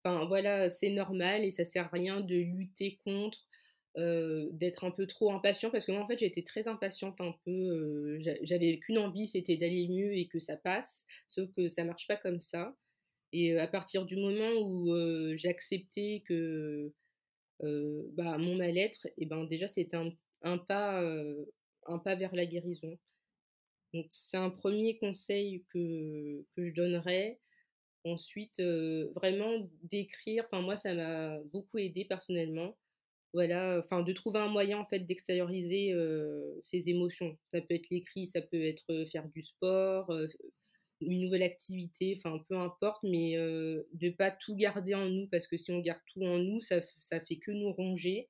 voilà, 0.05 0.70
c'est 0.70 0.91
normal 0.91 1.45
et 1.45 1.53
ça 1.53 1.64
sert 1.66 1.86
à 1.86 1.91
rien 1.91 2.22
de 2.22 2.36
lutter 2.36 2.99
contre, 3.05 3.49
d'être 3.97 4.84
un 4.84 4.91
peu 4.91 5.07
trop 5.07 5.32
impatient 5.32 5.70
parce 5.70 5.84
que 5.86 5.93
moi 5.93 6.03
en 6.03 6.07
fait 6.07 6.18
j'étais 6.18 6.43
très 6.43 6.68
impatiente 6.68 7.20
un 7.20 7.34
peu, 7.45 8.18
j'avais 8.43 8.78
qu'une 8.78 8.99
envie, 8.99 9.26
c'était 9.26 9.57
d'aller 9.57 9.88
mieux 9.88 10.16
et 10.16 10.28
que 10.28 10.38
ça 10.38 10.57
passe, 10.57 11.07
sauf 11.28 11.51
que 11.53 11.68
ça 11.68 11.84
marche 11.84 12.07
pas 12.07 12.16
comme 12.16 12.41
ça 12.41 12.74
et 13.32 13.59
à 13.59 13.68
partir 13.68 14.05
du 14.05 14.16
moment 14.16 14.51
où, 14.61 14.93
accepté 15.45 16.22
que 16.26 16.93
bah, 17.61 18.38
mon 18.38 18.57
mal-être 18.57 19.09
et 19.18 19.26
ben, 19.26 19.45
déjà 19.45 19.66
c'était 19.68 19.97
un 19.97 20.11
un 20.43 20.59
pas, 20.59 21.03
un 21.86 21.99
pas 21.99 22.14
vers 22.14 22.34
la 22.34 22.47
guérison. 22.47 22.99
Donc 23.93 24.07
c'est 24.09 24.36
un 24.36 24.51
premier 24.51 24.99
conseil 24.99 25.64
que 25.70 26.45
que 26.57 26.64
je 26.66 26.72
donnerais. 26.72 27.41
Ensuite, 28.05 28.61
vraiment 29.14 29.68
d'écrire, 29.82 30.47
enfin 30.51 30.62
moi 30.62 30.76
ça 30.76 30.95
m'a 30.95 31.38
beaucoup 31.53 31.78
aidé 31.78 32.07
personnellement. 32.07 32.76
Voilà, 33.33 33.78
enfin 33.78 34.03
de 34.03 34.12
trouver 34.12 34.41
un 34.41 34.49
moyen 34.49 34.78
en 34.78 34.85
fait 34.85 35.01
d'extérioriser, 35.01 35.95
ses 36.62 36.89
émotions. 36.89 37.39
Ça 37.53 37.61
peut 37.61 37.74
être 37.74 37.89
l'écrit, 37.91 38.26
ça 38.26 38.41
peut 38.41 38.62
être, 38.62 39.05
faire 39.12 39.28
du 39.28 39.43
sport, 39.43 40.12
une 41.01 41.20
nouvelle 41.22 41.45
activité, 41.45 42.14
enfin 42.18 42.45
peu 42.49 42.57
importe, 42.57 43.03
mais 43.05 43.37
heu, 43.37 43.89
de 43.95 44.11
pas 44.11 44.31
tout 44.31 44.55
garder 44.57 44.95
en 44.95 45.09
nous 45.09 45.28
parce 45.28 45.47
que 45.47 45.57
si 45.57 45.70
on 45.70 45.78
garde 45.78 46.01
tout 46.12 46.22
en 46.22 46.39
nous, 46.39 46.61
ça 46.61 46.83
ça 46.83 47.20
fait 47.20 47.37
que 47.37 47.53
nous 47.53 47.72
ronger 47.72 48.28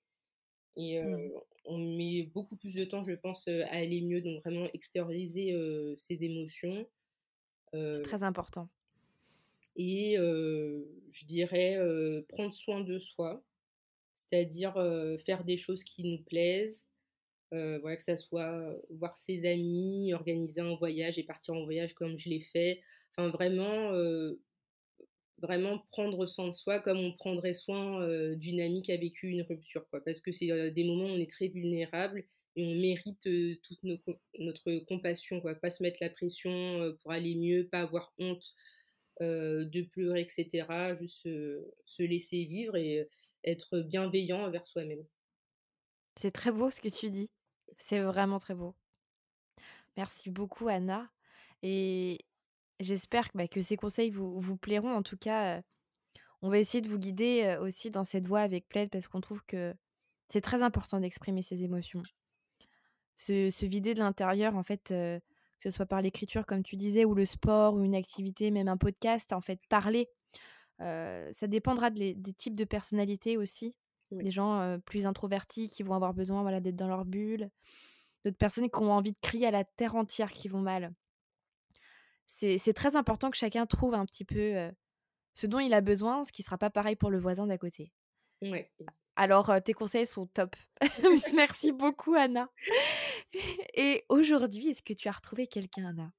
et 0.77 1.03
mmh. 1.03 1.33
on 1.65 1.79
met 1.79 2.31
beaucoup 2.33 2.57
plus 2.57 2.75
de 2.75 2.85
temps, 2.85 3.03
je 3.03 3.13
pense, 3.13 3.49
à 3.49 3.67
aller 3.71 4.03
mieux, 4.03 4.21
donc 4.21 4.41
vraiment 4.43 4.69
extérioriser, 4.73 5.53
ses 5.97 6.23
émotions, 6.23 6.87
C'est 7.73 8.03
très 8.03 8.23
important. 8.23 8.69
et 9.77 10.17
je 10.17 11.25
dirais, 11.27 11.77
prendre 12.29 12.55
soin 12.55 12.83
de 12.83 12.99
soi, 12.99 13.43
c'est-à-dire, 14.31 14.75
faire 15.25 15.45
des 15.45 15.57
choses 15.57 15.83
qui 15.85 16.05
nous 16.05 16.23
plaisent, 16.23 16.89
voilà, 17.51 17.97
que 17.97 18.03
ça 18.03 18.17
soit, 18.17 18.77
voir 18.91 19.19
ses 19.19 19.45
amis, 19.45 20.15
organiser 20.15 20.61
un 20.61 20.77
voyage 20.77 21.19
et 21.19 21.25
partir 21.25 21.55
en 21.55 21.65
voyage 21.65 21.95
comme 21.95 22.19
je 22.19 22.29
l'ai 22.29 22.41
fait. 22.41 22.81
Enfin 23.17 23.29
vraiment, 23.29 23.93
Vraiment 25.43 25.79
prendre 25.91 26.27
soin 26.27 26.49
de 26.49 26.53
soi 26.53 26.81
comme 26.81 26.99
on 26.99 27.15
prendrait 27.15 27.55
soin, 27.55 28.07
d'une 28.35 28.61
amie 28.61 28.83
qui 28.83 28.93
a 28.93 28.99
vécu 28.99 29.29
une 29.29 29.41
rupture, 29.41 29.89
quoi. 29.89 30.05
Parce 30.05 30.21
que 30.21 30.33
c'est, 30.33 30.71
des 30.71 30.85
moments 30.85 31.07
où 31.07 31.17
on 31.17 31.19
est 31.19 31.31
très 31.31 31.49
vulnérable 31.49 32.25
et 32.57 32.63
on 32.63 32.75
mérite, 32.75 33.23
toute 33.63 33.83
notre 33.83 34.85
compassion, 34.85 35.41
quoi. 35.41 35.55
Pas 35.55 35.71
se 35.71 35.83
mettre 35.83 35.97
la 36.03 36.11
pression, 36.11 36.95
pour 37.01 37.13
aller 37.13 37.37
mieux, 37.37 37.67
pas 37.73 37.81
avoir 37.81 38.13
honte, 38.19 38.53
de 39.21 39.83
pleurer 39.89 40.21
et 40.21 40.29
cetera. 40.29 40.95
Juste 40.97 41.27
se 41.87 42.03
laisser 42.03 42.45
vivre 42.45 42.77
et 42.77 43.09
être 43.45 43.81
bienveillant 43.81 44.43
envers 44.43 44.67
soi-même. 44.67 45.05
C'est 46.17 46.33
très 46.33 46.53
beau 46.53 46.71
ce 46.71 46.81
que 46.81 46.89
tu 46.89 47.11
dis. 47.11 47.31
C'est 47.79 48.01
vraiment 48.01 48.39
très 48.39 48.55
beau. 48.55 48.75
Merci 49.97 50.31
beaucoup 50.31 50.69
Anna 50.69 51.11
et 51.63 52.19
j'espère 52.79 53.31
que, 53.31 53.39
bah, 53.39 53.45
ces 53.63 53.77
conseils 53.77 54.11
vous 54.11 54.57
plairont. 54.57 54.95
En 54.95 55.03
tout 55.03 55.17
cas, 55.17 55.63
on 56.43 56.49
va 56.49 56.59
essayer 56.59 56.81
de 56.81 56.89
vous 56.89 56.99
guider, 56.99 57.57
aussi 57.61 57.91
dans 57.91 58.05
cette 58.05 58.27
voie 58.27 58.41
avec 58.41 58.69
Plaid 58.69 58.91
parce 58.91 59.09
qu'on 59.09 59.21
trouve 59.21 59.43
que 59.47 59.75
c'est 60.29 60.41
très 60.41 60.63
important 60.63 61.01
d'exprimer 61.01 61.43
ses 61.43 61.65
émotions. 61.65 62.03
Se 63.17 63.67
vider 63.67 63.95
de 63.95 63.99
l'intérieur 63.99 64.57
en 64.57 64.63
fait, 64.63 64.89
que 64.89 65.21
ce 65.65 65.71
soit 65.71 65.87
par 65.87 66.01
l'écriture 66.03 66.47
comme 66.47 66.63
tu 66.63 66.77
disais 66.77 67.05
ou 67.05 67.15
le 67.15 67.27
sport 67.27 67.75
ou 67.75 67.83
une 67.83 67.95
activité, 67.95 68.51
même 68.51 68.69
un 68.69 68.79
podcast, 68.79 69.33
en 69.33 69.41
fait, 69.41 69.61
parler, 69.69 70.09
ça 70.81 71.47
dépendra 71.47 71.91
de 71.91 71.99
les 71.99 72.15
des 72.15 72.33
types 72.33 72.55
de 72.55 72.65
personnalités 72.65 73.37
aussi. 73.37 73.75
Oui. 74.11 74.25
Des 74.25 74.31
gens, 74.31 74.79
plus 74.87 75.07
introvertis 75.07 75.69
qui 75.69 75.83
vont 75.83 75.95
avoir 75.95 76.15
besoin, 76.15 76.43
voilà, 76.43 76.61
d'être 76.61 76.77
dans 76.77 76.89
leur 76.89 77.05
bulle. 77.05 77.51
D'autres 78.25 78.37
personnes 78.37 78.69
qui 78.69 78.83
ont 78.83 78.93
envie 78.93 79.13
de 79.13 79.19
crier 79.21 79.47
à 79.47 79.51
la 79.51 79.65
terre 79.65 79.95
entière, 79.95 80.33
qui 80.33 80.49
vont 80.49 80.61
mal. 80.61 80.93
C'est 82.27 82.73
très 82.75 82.97
important 82.97 83.31
que 83.31 83.37
chacun 83.37 83.67
trouve 83.67 83.95
un 83.95 84.05
petit 84.07 84.25
peu, 84.25 84.71
ce 85.35 85.47
dont 85.47 85.61
il 85.61 85.75
a 85.75 85.81
besoin, 85.81 86.25
ce 86.25 86.33
qui 86.33 86.43
sera 86.43 86.59
pas 86.59 86.71
pareil 86.71 86.97
pour 86.97 87.11
le 87.11 87.19
voisin 87.19 87.47
d'à 87.47 87.59
côté. 87.59 87.93
Ouais. 88.43 88.71
Alors, 89.17 89.53
tes 89.63 89.75
conseils 89.75 90.07
sont 90.07 90.27
top. 90.27 90.57
Merci 91.35 91.73
beaucoup 91.73 92.15
Anna 92.15 92.49
et 93.75 94.05
aujourd'hui, 94.09 94.71
est-ce 94.71 94.83
que 94.83 94.95
tu 94.95 95.09
as 95.09 95.13
retrouvé 95.13 95.47
quelqu'un, 95.47 95.87
Anna? 95.87 96.13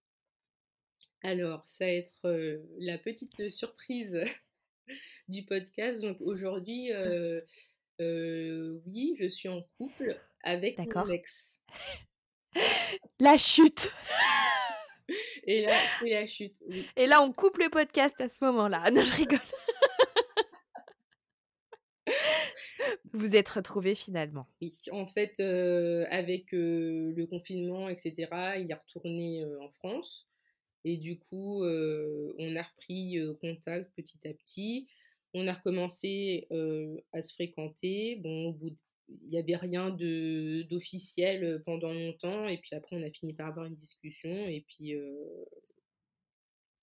Alors, 1.23 1.63
ça 1.67 1.85
va 1.85 1.91
être, 1.91 2.59
la 2.79 2.97
petite 2.97 3.49
surprise 3.49 4.19
du 5.27 5.43
podcast. 5.45 5.99
Donc 6.01 6.17
aujourd'hui, 6.21 6.91
heu 6.91 7.43
heu, 8.01 8.81
oui, 8.87 9.15
je 9.19 9.27
suis 9.27 9.49
en 9.49 9.61
couple 9.77 10.17
avec 10.43 10.77
mon 10.77 11.09
ex. 11.09 11.61
La 13.19 13.37
chute! 13.37 13.91
Et 15.43 15.65
là, 15.65 15.73
c'est 15.99 16.09
la 16.09 16.27
chute, 16.27 16.55
oui. 16.67 16.87
Et 16.95 17.05
là, 17.05 17.21
on 17.21 17.33
coupe 17.33 17.57
le 17.57 17.69
podcast 17.69 18.19
à 18.21 18.29
ce 18.29 18.43
moment-là. 18.45 18.89
Non, 18.91 19.03
je 19.03 19.13
rigole. 19.13 19.39
Vous 23.13 23.35
êtes 23.35 23.49
retrouvés 23.49 23.95
finalement? 23.95 24.47
Oui, 24.61 24.73
en 24.91 25.05
fait, 25.05 25.39
heu, 25.39 26.05
avec, 26.09 26.51
le 26.51 27.25
confinement 27.25 27.89
et 27.89 27.97
cetera, 27.97 28.57
il 28.57 28.71
est 28.71 28.75
retourné, 28.75 29.43
en 29.61 29.69
France 29.69 30.30
et 30.85 30.97
du 30.97 31.19
coup, 31.19 31.63
on 31.65 32.55
a 32.55 32.63
repris, 32.63 33.17
contact 33.41 33.93
petit 33.95 34.27
à 34.27 34.33
petit. 34.33 34.87
On 35.33 35.47
a 35.47 35.53
recommencé, 35.53 36.47
à 37.13 37.21
se 37.21 37.33
fréquenter. 37.33 38.15
Bon, 38.17 38.47
au 38.49 38.53
bout 38.53 38.75
il 39.23 39.29
y 39.31 39.37
avait 39.37 39.57
rien 39.57 39.89
de 39.89 40.63
d'officiel, 40.69 41.61
pendant 41.65 41.93
longtemps 41.93 42.47
et 42.47 42.57
puis 42.59 42.75
après 42.75 42.95
on 42.95 43.03
a 43.03 43.11
fini 43.11 43.33
par 43.33 43.47
avoir 43.49 43.65
une 43.65 43.75
discussion 43.75 44.31
et 44.47 44.61
puis, 44.67 44.93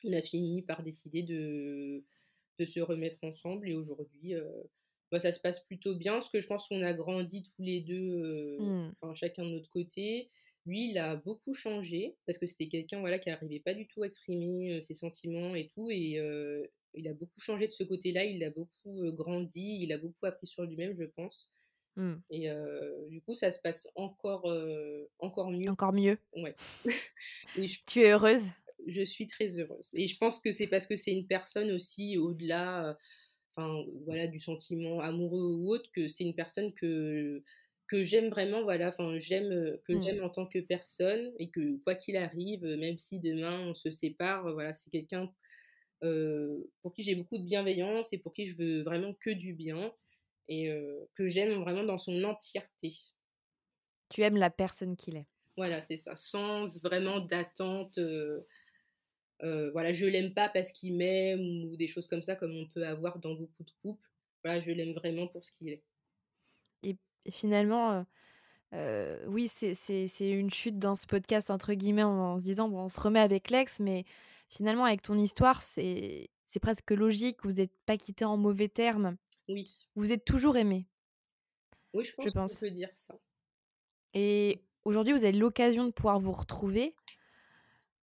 on 0.04 0.12
a 0.12 0.22
fini 0.22 0.62
par 0.62 0.82
décider 0.82 1.22
de 1.22 2.04
de 2.58 2.66
se 2.66 2.80
remettre 2.80 3.18
ensemble 3.22 3.68
et 3.70 3.74
aujourd'hui, 3.74 4.34
heu, 4.34 4.70
bah, 5.12 5.20
ça 5.20 5.32
se 5.32 5.40
passe 5.40 5.60
plutôt 5.64 5.94
bien 5.96 6.14
parce 6.14 6.30
que 6.30 6.40
je 6.40 6.46
pense 6.48 6.68
qu'on 6.68 6.82
a 6.82 6.92
grandi 6.94 7.44
tous 7.44 7.62
les 7.62 7.80
2, 7.82 7.96
heu, 8.24 8.58
Mmh. 8.58 8.94
enfin 9.00 9.14
chacun 9.14 9.44
de 9.44 9.50
notre 9.50 9.70
côté. 9.70 10.30
Lui, 10.68 10.90
il 10.90 10.98
a 10.98 11.16
beaucoup 11.16 11.54
changé 11.54 12.16
parce 12.26 12.38
que 12.38 12.46
c'était 12.46 12.68
quelqu'un, 12.68 13.00
voilà, 13.00 13.18
qui 13.18 13.30
arrivait 13.30 13.58
pas 13.60 13.74
du 13.74 13.88
tout 13.88 14.02
à 14.02 14.06
exprimer, 14.06 14.82
ses 14.82 14.94
sentiments 14.94 15.54
et 15.54 15.70
tout 15.74 15.90
et 15.90 16.20
il 16.94 17.08
a 17.08 17.14
beaucoup 17.14 17.40
changé 17.40 17.66
de 17.66 17.72
ce 17.72 17.84
côté-là. 17.84 18.24
Il 18.24 18.44
a 18.44 18.50
beaucoup, 18.50 19.10
grandi, 19.12 19.78
il 19.80 19.92
a 19.92 19.98
beaucoup 19.98 20.26
appris 20.26 20.46
sur 20.46 20.64
lui-même, 20.64 20.94
je 20.98 21.04
pense 21.04 21.52
Mmh. 21.96 22.14
et 22.30 22.48
du 23.10 23.20
coup, 23.22 23.34
ça 23.34 23.50
se 23.50 23.58
passe 23.58 23.88
encore, 23.96 24.48
encore 25.18 25.50
mieux. 25.50 25.68
Encore 25.68 25.92
mieux. 25.92 26.16
Ouais 26.36 26.54
et 27.58 27.66
je 27.66 27.80
Tu 27.86 28.02
es 28.02 28.12
heureuse? 28.12 28.44
je 28.86 29.02
suis 29.02 29.26
très 29.26 29.58
heureuse 29.58 29.90
et 29.94 30.06
je 30.06 30.16
pense 30.16 30.40
que 30.40 30.52
c'est 30.52 30.68
parce 30.68 30.86
que 30.86 30.94
c'est 30.96 31.12
une 31.12 31.26
personne 31.26 31.72
aussi 31.72 32.16
au-delà, 32.16 32.96
enfin, 33.56 33.84
voilà, 34.04 34.28
du 34.28 34.38
sentiment 34.38 35.00
amoureux 35.00 35.42
ou 35.42 35.70
autre, 35.70 35.90
que 35.92 36.06
c'est 36.08 36.24
une 36.24 36.34
personne 36.36 36.72
que 36.74 37.42
que 37.88 38.04
j'aime 38.04 38.28
vraiment, 38.30 38.62
voilà, 38.62 38.88
enfin, 38.88 39.18
j'aime, 39.18 39.52
heu, 39.52 39.82
que 39.86 39.92
Mmh. 39.92 39.98
j'aime 39.98 40.22
en 40.24 40.30
tant 40.30 40.46
que 40.46 40.58
personne 40.60 41.32
et 41.38 41.50
que 41.50 41.78
quoi 41.84 41.94
qu'il 41.96 42.16
arrive, 42.16 42.64
heu, 42.66 42.76
même 42.76 42.98
si 42.98 43.20
demain 43.20 43.60
on 43.68 43.74
se 43.74 43.90
sépare, 43.90 44.46
heu, 44.48 44.52
voilà, 44.54 44.74
c'est 44.74 44.90
quelqu'un, 44.90 45.32
pour 46.82 46.92
qui 46.94 47.02
j'ai 47.02 47.14
beaucoup 47.14 47.38
de 47.38 47.44
bienveillance 47.44 48.12
et 48.12 48.18
pour 48.18 48.32
qui 48.34 48.46
je 48.46 48.56
veux 48.56 48.82
vraiment 48.82 49.14
que 49.14 49.30
du 49.30 49.54
bien 49.54 49.92
et 50.48 50.70
que 51.14 51.28
j'aime 51.28 51.60
vraiment 51.62 51.84
dans 51.84 51.98
son 51.98 52.24
entièreté. 52.24 52.94
Tu 54.10 54.20
aimes 54.22 54.36
la 54.36 54.50
personne 54.50 54.96
qu'il 54.96 55.16
est. 55.16 55.28
Voilà, 55.58 55.82
c'est 55.82 55.98
ça, 55.98 56.14
sans 56.16 56.80
vraiment 56.80 57.20
d'attente, 57.20 57.98
voilà, 59.72 59.92
je 59.92 60.06
l'aime 60.06 60.34
pas 60.34 60.48
parce 60.48 60.72
qu'il 60.72 60.96
m'aime 60.96 61.64
ou 61.70 61.76
des 61.76 61.88
choses 61.88 62.08
comme 62.08 62.22
ça, 62.22 62.36
comme 62.36 62.54
on 62.56 62.66
peut 62.68 62.86
avoir 62.86 63.18
dans 63.18 63.34
beaucoup 63.34 63.64
de 63.64 63.70
couples. 63.82 64.08
Voilà, 64.44 64.60
je 64.60 64.70
l'aime 64.70 64.92
vraiment 64.94 65.26
pour 65.28 65.44
ce 65.44 65.50
qu'il 65.52 65.68
est. 65.68 65.84
Et 66.82 66.98
et 67.24 67.30
finalement, 67.30 68.04
oui, 69.26 69.48
c'est 69.48 70.30
une 70.30 70.50
«chute» 70.50 70.78
dans 70.78 70.94
ce 70.94 71.06
podcast 71.06 71.50
entre 71.50 71.74
guillemets 71.74 72.02
en 72.02 72.34
en 72.34 72.38
se 72.38 72.44
disant: 72.44 72.68
«Bon, 72.68 72.80
on 72.84 72.88
se 72.88 73.00
remet 73.00 73.20
avec 73.20 73.50
l'ex», 73.50 73.80
mais 73.80 74.04
finalement 74.48 74.84
avec 74.84 75.02
ton 75.02 75.16
histoire, 75.18 75.62
c'est 75.62 76.30
presque 76.62 76.90
logique. 76.92 77.38
Vous 77.44 77.60
êtes 77.60 77.72
pas 77.86 77.96
quittés 77.96 78.24
en 78.24 78.36
mauvais 78.36 78.68
termes. 78.68 79.16
Oui. 79.48 79.88
Vous 79.96 80.12
êtes 80.12 80.24
toujours 80.24 80.56
aimés 80.58 80.88
Oui, 81.92 82.02
je 82.02 82.14
je 82.20 82.30
pense 82.30 82.32
qu'on 82.32 82.48
pense 82.48 82.56
peut 82.56 82.70
dire 82.70 82.88
ça. 82.94 83.18
et 84.14 84.64
aujourd'hui, 84.84 85.12
vous 85.14 85.24
avez 85.24 85.32
l'occasion 85.36 85.84
de 85.86 85.90
pouvoir 85.92 86.18
vous 86.20 86.32
retrouver. 86.32 86.94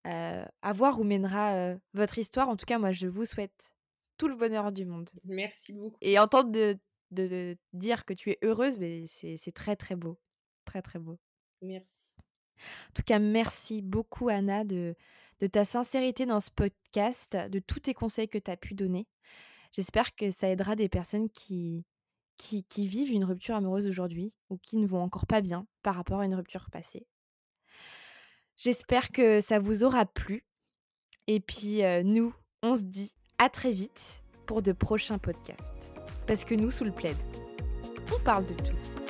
Heu, 0.05 0.45
à 0.61 0.73
voir 0.73 0.99
où 0.99 1.03
mènera, 1.03 1.75
votre 1.93 2.17
histoire. 2.19 2.49
En 2.49 2.55
tout 2.57 2.65
cas, 2.65 2.77
moi, 2.79 2.91
je 2.91 3.07
vous 3.07 3.25
souhaite 3.25 3.73
tout 4.17 4.27
le 4.27 4.35
bonheur 4.35 4.71
du 4.71 4.85
monde 4.85 5.09
Merci 5.25 5.73
beaucoup. 5.73 5.99
et 6.01 6.19
entendre 6.19 6.51
de 6.51 6.77
de 7.11 7.27
de 7.27 7.57
dire 7.73 8.05
que 8.05 8.13
tu 8.13 8.31
es 8.31 8.37
heureuse, 8.43 8.77
beh, 8.77 9.07
c'est 9.07 9.53
très, 9.53 9.75
très 9.75 9.95
beau. 9.95 10.19
Très, 10.65 10.81
très 10.81 10.99
beau. 10.99 11.17
Merci. 11.61 12.13
En 12.17 12.93
tout 12.93 13.03
cas, 13.05 13.19
merci 13.19 13.81
beaucoup 13.81 14.29
Anna 14.29 14.63
de 14.63 14.95
de 15.41 15.47
ta 15.47 15.65
sincérité 15.65 16.25
dans 16.25 16.39
ce 16.39 16.49
podcast, 16.49 17.35
de 17.35 17.59
tous 17.59 17.81
tes 17.81 17.93
conseils 17.93 18.29
que 18.29 18.37
tu 18.37 18.49
as 18.49 18.55
pu 18.55 18.73
donner. 18.73 19.05
J'espère 19.73 20.15
que 20.15 20.31
ça 20.31 20.49
aidera 20.49 20.75
des 20.75 20.89
personnes 20.89 21.29
qui 21.29 21.85
qui 22.37 22.63
qui 22.65 22.87
vivent 22.87 23.11
une 23.11 23.25
rupture 23.25 23.55
amoureuse 23.55 23.87
aujourd'hui 23.87 24.33
ou 24.49 24.57
qui 24.57 24.77
ne 24.77 24.87
vont 24.87 25.01
encore 25.01 25.27
pas 25.27 25.41
bien 25.41 25.67
par 25.83 25.95
rapport 25.95 26.19
à 26.19 26.25
une 26.25 26.35
rupture 26.35 26.69
passée. 26.71 27.05
J'espère 28.57 29.11
que 29.11 29.41
ça 29.41 29.59
vous 29.59 29.83
aura 29.83 30.05
plu 30.05 30.45
et 31.27 31.39
puis, 31.39 31.83
heu, 31.83 32.03
nous, 32.03 32.35
on 32.61 32.75
se 32.75 32.83
dit 32.83 33.13
à 33.37 33.49
très 33.49 33.71
vite 33.71 34.23
pour 34.45 34.61
de 34.61 34.71
prochains 34.71 35.17
podcasts. 35.17 35.84
Parce 36.27 36.43
que 36.43 36.55
nous, 36.55 36.71
sous 36.71 36.83
le 36.83 36.91
plaid, 36.91 37.15
on 38.13 38.19
parle 38.23 38.45
de 38.45 38.53
tout. 38.53 39.04